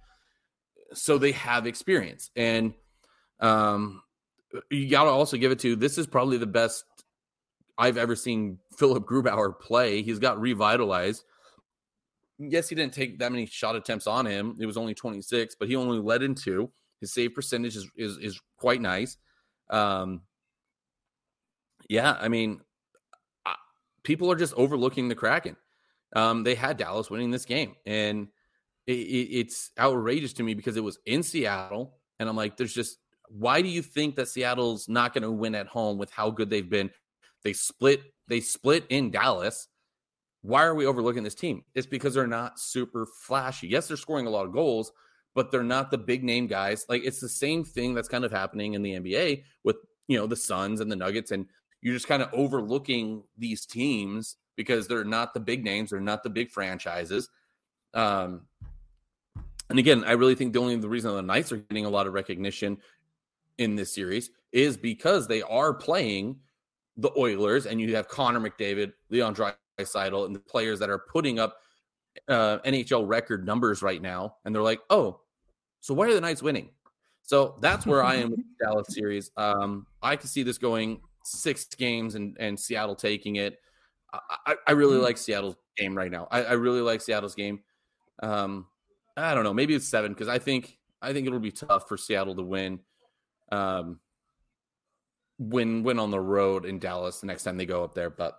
[0.92, 2.30] so they have experience.
[2.36, 2.74] And
[3.40, 4.02] um,
[4.70, 6.84] you got to also give it to this is probably the best
[7.78, 10.02] I've ever seen Philipp Grubauer play.
[10.02, 11.24] He's got revitalized.
[12.38, 14.56] Yes, he didn't take that many shot attempts on him.
[14.60, 16.70] It was only 26, but he only led in two.
[17.00, 19.16] His save percentage is is, is quite nice.
[19.70, 20.22] Um,
[21.88, 22.60] yeah, I mean,
[24.02, 25.56] people are just overlooking the Kraken.
[26.14, 28.28] Um, they had Dallas winning this game, and
[28.86, 32.74] it, it, it's outrageous to me because it was in Seattle, and I'm like, there's
[32.74, 32.98] just
[33.28, 36.50] why do you think that Seattle's not going to win at home with how good
[36.50, 36.90] they've been?
[37.42, 38.02] They split.
[38.28, 39.68] They split in Dallas.
[40.46, 41.64] Why are we overlooking this team?
[41.74, 43.66] It's because they're not super flashy.
[43.66, 44.92] Yes, they're scoring a lot of goals,
[45.34, 46.86] but they're not the big name guys.
[46.88, 50.28] Like it's the same thing that's kind of happening in the NBA with you know
[50.28, 51.46] the Suns and the Nuggets, and
[51.82, 56.22] you're just kind of overlooking these teams because they're not the big names, they're not
[56.22, 57.28] the big franchises.
[57.92, 58.42] Um,
[59.68, 62.06] and again, I really think the only the reason the Knights are getting a lot
[62.06, 62.78] of recognition
[63.58, 66.36] in this series is because they are playing
[66.96, 69.34] the Oilers, and you have Connor McDavid, Leon
[69.78, 71.58] Draisaitl, and the players that are putting up
[72.28, 75.20] uh, NHL record numbers right now, and they're like, oh,
[75.80, 76.70] so why are the Knights winning?
[77.22, 79.30] So that's where I am with the Dallas series.
[79.36, 83.58] Um, I can see this going six games and, and Seattle taking it.
[84.12, 85.02] I, I really mm.
[85.02, 86.28] like Seattle's game right now.
[86.30, 87.60] I, I really like Seattle's game.
[88.22, 88.66] Um,
[89.16, 89.52] I don't know.
[89.52, 92.80] Maybe it's seven because I think I think it'll be tough for Seattle to win.
[93.50, 94.00] Um,
[95.38, 98.38] win win on the road in Dallas the next time they go up there, but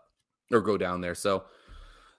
[0.52, 1.15] or go down there.
[1.15, 1.45] So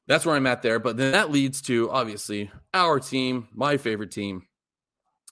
[0.07, 0.79] that's where I'm at there.
[0.79, 4.47] But then that leads to obviously our team, my favorite team,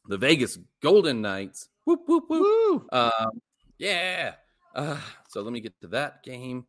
[0.09, 1.69] the Vegas Golden Knights.
[1.85, 2.89] Whoop whoop whoop.
[2.93, 3.41] Um,
[3.79, 4.35] yeah.
[4.75, 4.99] Uh,
[5.29, 6.67] so let me get to that game.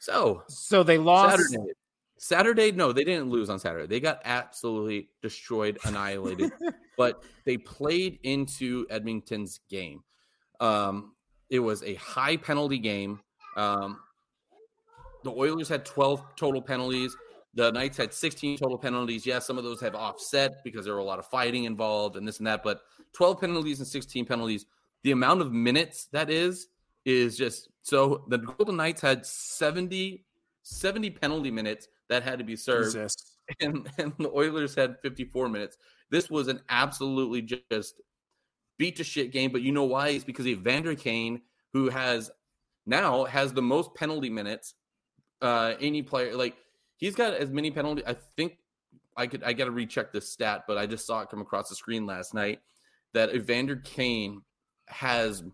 [0.00, 1.72] So so they lost Saturday.
[2.18, 3.86] Saturday, no, they didn't lose on Saturday.
[3.86, 6.52] They got absolutely destroyed, annihilated.
[6.96, 10.02] but they played into Edmonton's game.
[10.58, 11.12] Um,
[11.50, 13.20] it was a high penalty game.
[13.56, 14.00] Um,
[15.24, 17.16] the Oilers had 12 total penalties.
[17.54, 19.26] The Knights had 16 total penalties.
[19.26, 22.26] Yes, some of those have offset because there were a lot of fighting involved and
[22.26, 22.82] this and that, but
[23.14, 24.66] 12 penalties and 16 penalties.
[25.02, 26.68] The amount of minutes that is
[27.04, 30.24] is just so the Golden Knights had 70
[30.62, 32.96] 70 penalty minutes that had to be served.
[33.60, 35.76] And, and the Oilers had 54 minutes.
[36.10, 38.00] This was an absolutely just
[38.78, 39.52] beat to shit game.
[39.52, 40.08] But you know why?
[40.08, 41.42] It's because Evander Kane,
[41.74, 42.30] who has
[42.86, 44.72] now has the most penalty minutes
[45.44, 46.56] uh any player like
[46.96, 48.04] he's got as many penalties.
[48.06, 48.58] i think
[49.16, 51.76] i could i gotta recheck this stat but i just saw it come across the
[51.76, 52.58] screen last night
[53.12, 54.42] that evander kane
[54.88, 55.44] has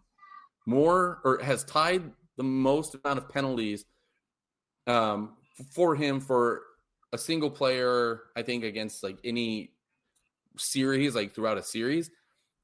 [0.67, 3.85] more or has tied the most amount of penalties
[4.87, 5.37] um,
[5.75, 6.62] for him for
[7.12, 8.23] a single player.
[8.37, 9.73] I think against like any
[10.57, 12.11] series, like throughout a series.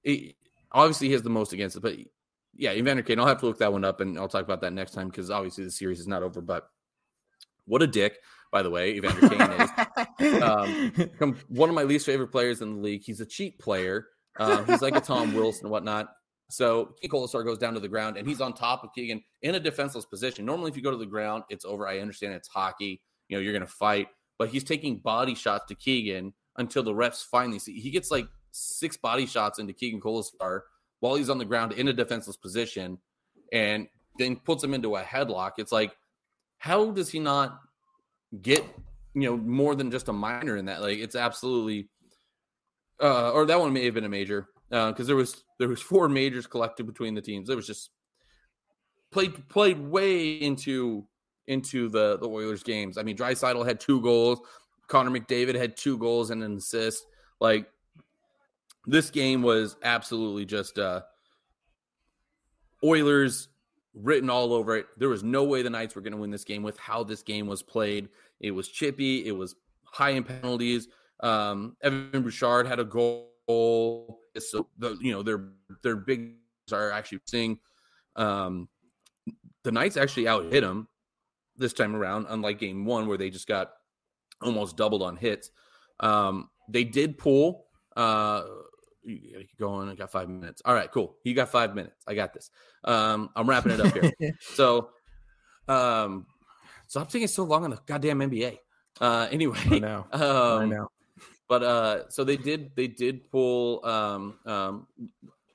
[0.05, 0.37] It,
[0.73, 1.97] obviously, he has the most against it, but
[2.55, 3.19] yeah, Evander Kane.
[3.19, 5.31] I'll have to look that one up, and I'll talk about that next time because
[5.31, 6.41] obviously the series is not over.
[6.41, 6.71] But
[7.67, 8.19] what a dick,
[8.53, 9.69] by the way, Evander Kane
[10.21, 10.43] is.
[10.43, 13.03] Um, one of my least favorite players in the league.
[13.05, 14.07] He's a cheap player.
[14.39, 16.09] Um, he's like a Tom Wilson and whatnot.
[16.49, 19.57] So Keegan Kolesar goes down to the ground and he's on top of Keegan in
[19.57, 20.45] a defenseless position.
[20.45, 21.89] Normally, if you go to the ground, it's over.
[21.89, 23.03] I understand it's hockey.
[23.29, 26.93] You know, you're going to fight, but he's taking body shots to Keegan until the
[26.93, 27.81] refs finally see.
[27.81, 30.61] He gets like six body shots into Keegan Kolesar
[31.01, 32.99] while he's on the ground in a defenseless position
[33.53, 33.89] and
[34.19, 35.53] then puts him into a headlock.
[35.59, 35.97] It's like,
[36.59, 37.61] how does he not
[38.43, 38.65] get,
[39.15, 40.83] you know, more than just a minor in that?
[40.83, 41.89] Like, it's absolutely,
[43.01, 45.81] uh, or that one may have been a major because uh, there was there was
[45.81, 47.49] four majors collected between the teams.
[47.49, 47.91] It was just
[49.13, 51.07] played played way into
[51.47, 52.99] into the the Oilers games.
[52.99, 54.41] I mean, Draisaitl had two goals.
[54.89, 57.05] Connor McDavid had two goals and an assist.
[57.41, 57.69] Like
[58.87, 61.03] this game was absolutely just uh
[62.85, 63.49] Oilers
[63.97, 64.87] written all over it.
[64.97, 67.23] There was no way the Knights were going to win this game with how this
[67.23, 68.09] game was played.
[68.41, 69.27] It was chippy.
[69.27, 70.89] It was high in penalties.
[71.21, 73.33] Um, Evan Bouchard had a goal.
[74.39, 75.49] So the you know their
[75.83, 76.35] their big
[76.73, 77.59] are actually seeing
[78.17, 78.69] um,
[79.65, 80.89] the Knights actually out hit them
[81.57, 83.73] this time around, unlike game one where they just got
[84.43, 85.51] almost doubled on hits.
[86.01, 87.67] Um, they did pull.
[87.97, 88.43] Uh,
[89.07, 89.89] you keep going.
[89.89, 90.63] I got five minutes.
[90.65, 91.17] All right, cool.
[91.25, 92.05] You got five minutes.
[92.07, 92.51] I got this.
[92.85, 94.35] Um, I'm wrapping it up here.
[94.41, 94.91] so,
[95.69, 96.27] um,
[96.89, 98.59] stop taking so long on the goddamn NBA.
[99.01, 100.07] Uh, anyway, I know.
[100.13, 100.89] Um, I know.
[101.49, 104.87] But uh, so they did they did pull um, um,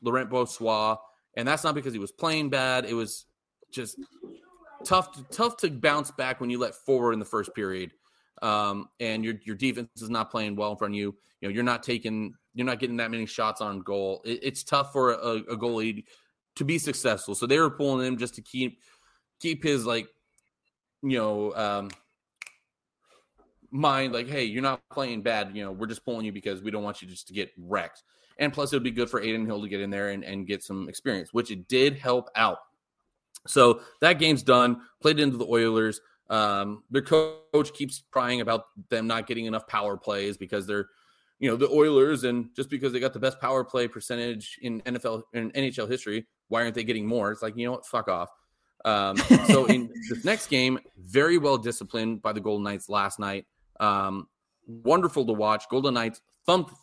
[0.01, 0.97] Laurent Brossoit,
[1.35, 2.85] and that's not because he was playing bad.
[2.85, 3.25] It was
[3.73, 3.97] just
[4.85, 7.91] tough to, tough to bounce back when you let forward in the first period,
[8.41, 11.15] um, and your your defense is not playing well in front of you.
[11.41, 14.21] You know you're not taking You're not getting that many shots on goal.
[14.25, 16.03] It, it's tough for a, a goalie
[16.55, 17.35] to be successful.
[17.35, 18.79] So they were pulling him just to keep
[19.39, 20.07] keep his like
[21.01, 21.89] you know um
[23.71, 26.69] mind like hey you're not playing bad you know we're just pulling you because we
[26.71, 28.03] don't want you just to get wrecked
[28.37, 30.45] and plus it would be good for Adin Hill to get in there and, and
[30.45, 32.59] get some experience which it did help out
[33.47, 39.07] so that game's done played into the Oilers um their coach keeps crying about them
[39.07, 40.89] not getting enough power plays because they're
[41.41, 44.79] you know the Oilers and just because they got the best power play percentage in
[44.83, 48.07] NFL in NHL history why aren't they getting more it's like you know what fuck
[48.07, 48.29] off
[48.85, 53.45] um, so in this next game, very well disciplined by the Golden Knights last night.
[53.79, 54.27] Um,
[54.67, 55.65] wonderful to watch.
[55.69, 56.73] Golden Knights thumped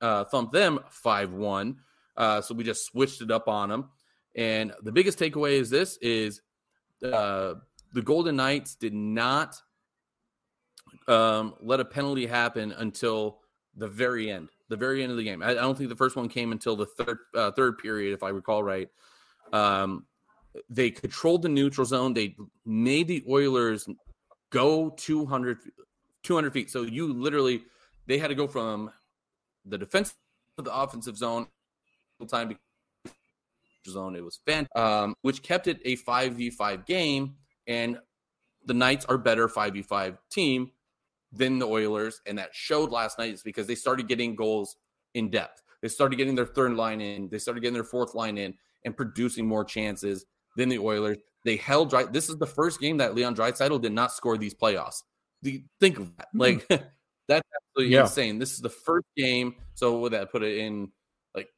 [0.00, 1.76] uh, thumped them five one.
[2.16, 3.90] Uh, so we just switched it up on them.
[4.36, 6.40] And the biggest takeaway is this: is
[7.02, 7.54] uh,
[7.92, 9.56] the Golden Knights did not
[11.06, 13.37] um, let a penalty happen until
[13.78, 15.42] the very end, the very end of the game.
[15.42, 18.22] I, I don't think the first one came until the third uh, third period, if
[18.22, 18.88] I recall right.
[19.52, 20.04] Um,
[20.68, 22.12] they controlled the neutral zone.
[22.12, 22.36] They
[22.66, 23.88] made the Oilers
[24.50, 25.58] go 200,
[26.22, 26.70] 200 feet.
[26.70, 27.62] So you literally,
[28.06, 28.90] they had to go from
[29.64, 30.14] the defense
[30.56, 31.46] to the offensive zone
[32.26, 32.56] time
[33.88, 34.16] zone.
[34.16, 37.36] It was fan, um, which kept it a 5v5 game.
[37.68, 37.98] And
[38.64, 40.72] the Knights are better 5v5 team
[41.32, 42.20] than the Oilers.
[42.26, 44.76] And that showed last night is because they started getting goals
[45.14, 45.62] in depth.
[45.82, 47.28] They started getting their third line in.
[47.28, 50.24] They started getting their fourth line in and producing more chances
[50.56, 51.18] than the Oilers.
[51.44, 52.12] They held right.
[52.12, 55.02] This is the first game that Leon Draisaitl did not score these playoffs.
[55.42, 56.28] Think of that.
[56.32, 56.38] Hmm.
[56.38, 56.68] Like
[57.28, 58.02] that's absolutely yeah.
[58.02, 58.38] insane.
[58.38, 59.54] This is the first game.
[59.74, 60.90] So would that put it in
[61.34, 61.48] like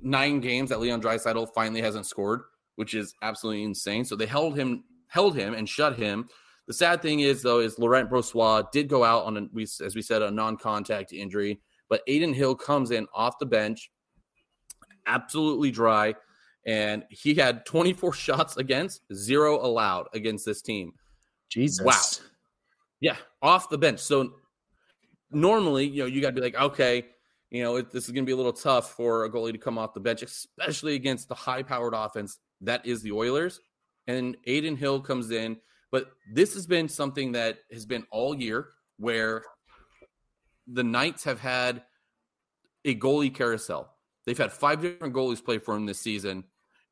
[0.00, 2.42] nine games that Leon Draisaitl finally hasn't scored,
[2.76, 4.04] which is absolutely insane.
[4.04, 6.28] So they held him, held him, and shut him.
[6.68, 10.02] The sad thing is though, is Laurent Brossoit did go out on a, as we
[10.02, 13.90] said, a non-contact injury, but Adin Hill comes in off the bench,
[15.06, 16.14] absolutely dry
[16.68, 20.92] and he had 24 shots against, zero allowed against this team.
[21.48, 21.84] Jesus.
[21.84, 22.26] Wow.
[23.00, 24.00] Yeah, off the bench.
[24.00, 24.34] So
[25.30, 27.06] normally, you know, you got to be like, okay,
[27.50, 29.58] you know, it, this is going to be a little tough for a goalie to
[29.58, 33.60] come off the bench, especially against the high-powered offense that is the Oilers.
[34.08, 35.56] And Adin Hill comes in,
[35.90, 39.42] but this has been something that has been all year where
[40.66, 41.82] the Knights have had
[42.84, 43.94] a goalie carousel.
[44.26, 46.44] They've had five different goalies play for them this season,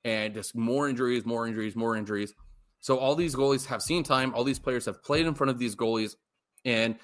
[0.05, 2.33] and just more injuries, more injuries, more injuries.
[2.81, 4.33] So all these goalies have seen time.
[4.35, 6.15] All these players have played in front of these goalies,
[6.65, 6.97] and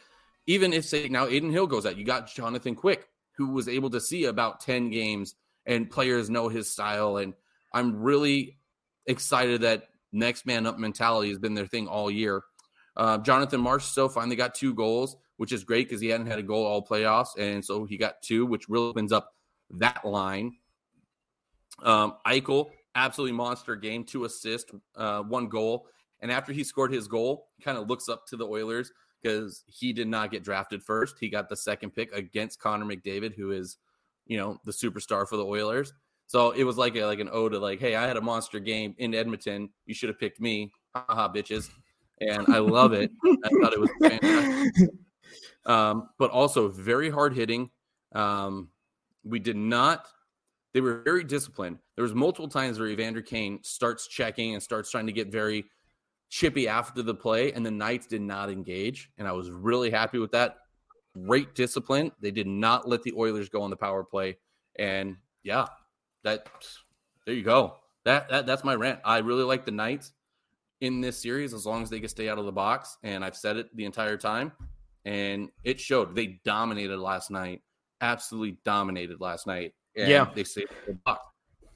[0.47, 3.07] even if say now Adin Hill goes out, you got Jonathan Quick,
[3.37, 5.35] who was able to see about ten games,
[5.67, 7.19] and players know his style.
[7.19, 7.35] And
[7.73, 8.59] I'm really
[9.07, 12.43] excited that next man up mentality has been their thing all year.
[12.97, 16.43] Uh, Jonathan Marchessault finally got two goals, which is great because he hadn't had a
[16.43, 19.35] goal all playoffs, and so he got two, which really opens up
[19.71, 20.53] that line.
[21.83, 25.87] Um, Eichel absolutely monster game, two assists, uh, one goal.
[26.21, 29.93] And after he scored his goal, kind of looks up to the Oilers because he
[29.93, 31.17] did not get drafted first.
[31.19, 33.79] He got the second pick against Connor McDavid, who is,
[34.27, 35.93] you know, the superstar for the Oilers.
[36.33, 38.59] So it was like a, like an ode to like, hey, I had a monster
[38.59, 39.69] game in Edmonton.
[39.85, 41.69] You should have picked me, haha, bitches.
[42.23, 43.11] And I love it.
[43.23, 44.89] I thought it was fantastic.
[45.67, 47.69] Um, but also very hard hitting.
[48.15, 48.71] Um,
[49.25, 50.07] we did not
[50.73, 51.81] they were very disciplined.
[51.97, 55.67] There was multiple times where Evander Kane starts checking and starts trying to get very
[56.31, 59.11] chippy after the play, and the Knights did not engage.
[59.19, 60.57] And I was really happy with that.
[61.27, 62.11] Great discipline.
[62.23, 64.39] They did not let the Oilers go on the power play.
[64.79, 65.67] And yeah,
[66.25, 66.49] that
[67.27, 67.77] there you go.
[68.05, 69.01] That, that that's my rant.
[69.05, 70.13] I really like the Knights
[70.81, 72.99] in this series as long as they can stay out of the box.
[73.03, 74.53] And I've said it the entire time.
[75.05, 76.15] And it showed.
[76.15, 77.63] They dominated last night.
[78.01, 81.23] Absolutely dominated last night yeah, they saved the buck.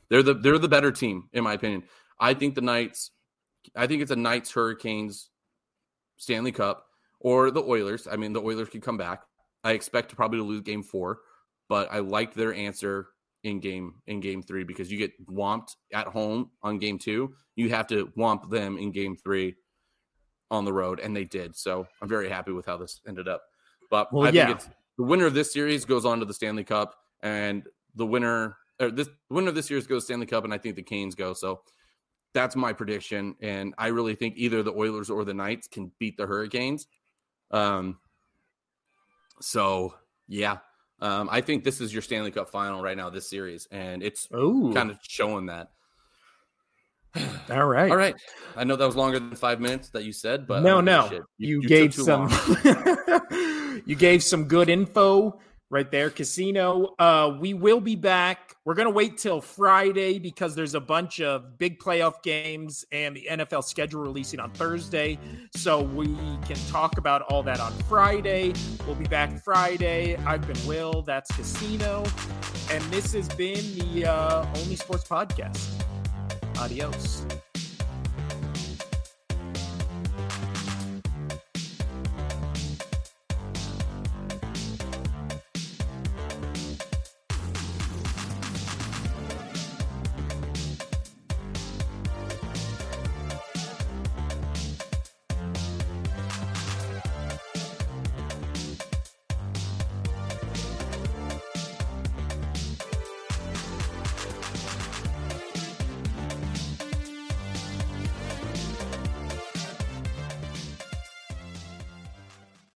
[0.09, 1.85] They're the they're the better team in my opinion.
[2.19, 3.11] I think the Knights.
[3.75, 5.31] I think it's a Knights Hurricanes
[6.17, 6.87] Stanley Cup
[7.21, 8.07] or the Oilers.
[8.11, 9.23] I mean, the Oilers could come back.
[9.65, 11.19] I expect to probably lose Game Four,
[11.69, 13.09] but I liked their answer
[13.45, 17.35] in game in Game Three because you get whomped at home on Game Two.
[17.55, 19.55] You have to whomp them in Game Three
[20.51, 21.57] on the road, and they did.
[21.57, 23.43] So I'm very happy with how this ended up.
[23.91, 24.47] But well, I yeah.
[24.47, 24.69] think it's
[24.99, 27.65] the winner of this series goes on to the Stanley Cup, and
[27.95, 30.77] the winner or this the winner of this year's goes Stanley Cup, and I think
[30.77, 31.33] the Canes go.
[31.33, 31.63] So
[32.35, 36.17] that's my prediction, and I really think either the Oilers or the Knights can beat
[36.17, 36.87] the Hurricanes.
[37.51, 37.99] Um.
[39.41, 39.95] So
[40.29, 40.59] yeah,
[41.01, 44.29] um, I think this is your Stanley Cup final right now, this series, and it's
[44.35, 44.73] Ooh.
[44.75, 45.69] kind of showing that.
[47.51, 47.91] All right.
[47.91, 48.15] All right.
[48.57, 51.11] I know that was longer than five minutes that you said, but no, no.
[51.11, 52.31] You, you, you, gave some
[53.87, 55.39] you gave some good info
[55.71, 56.95] right there, Casino.
[56.99, 58.55] Uh, we will be back.
[58.65, 63.27] We're gonna wait till Friday because there's a bunch of big playoff games and the
[63.31, 65.19] NFL schedule releasing on Thursday.
[65.55, 66.07] So we
[66.47, 68.53] can talk about all that on Friday.
[68.87, 70.17] We'll be back Friday.
[70.27, 71.03] I've been Will.
[71.03, 72.05] That's Casino,
[72.71, 75.83] and this has been the uh, Only Sports Podcast.
[76.59, 77.27] Adios.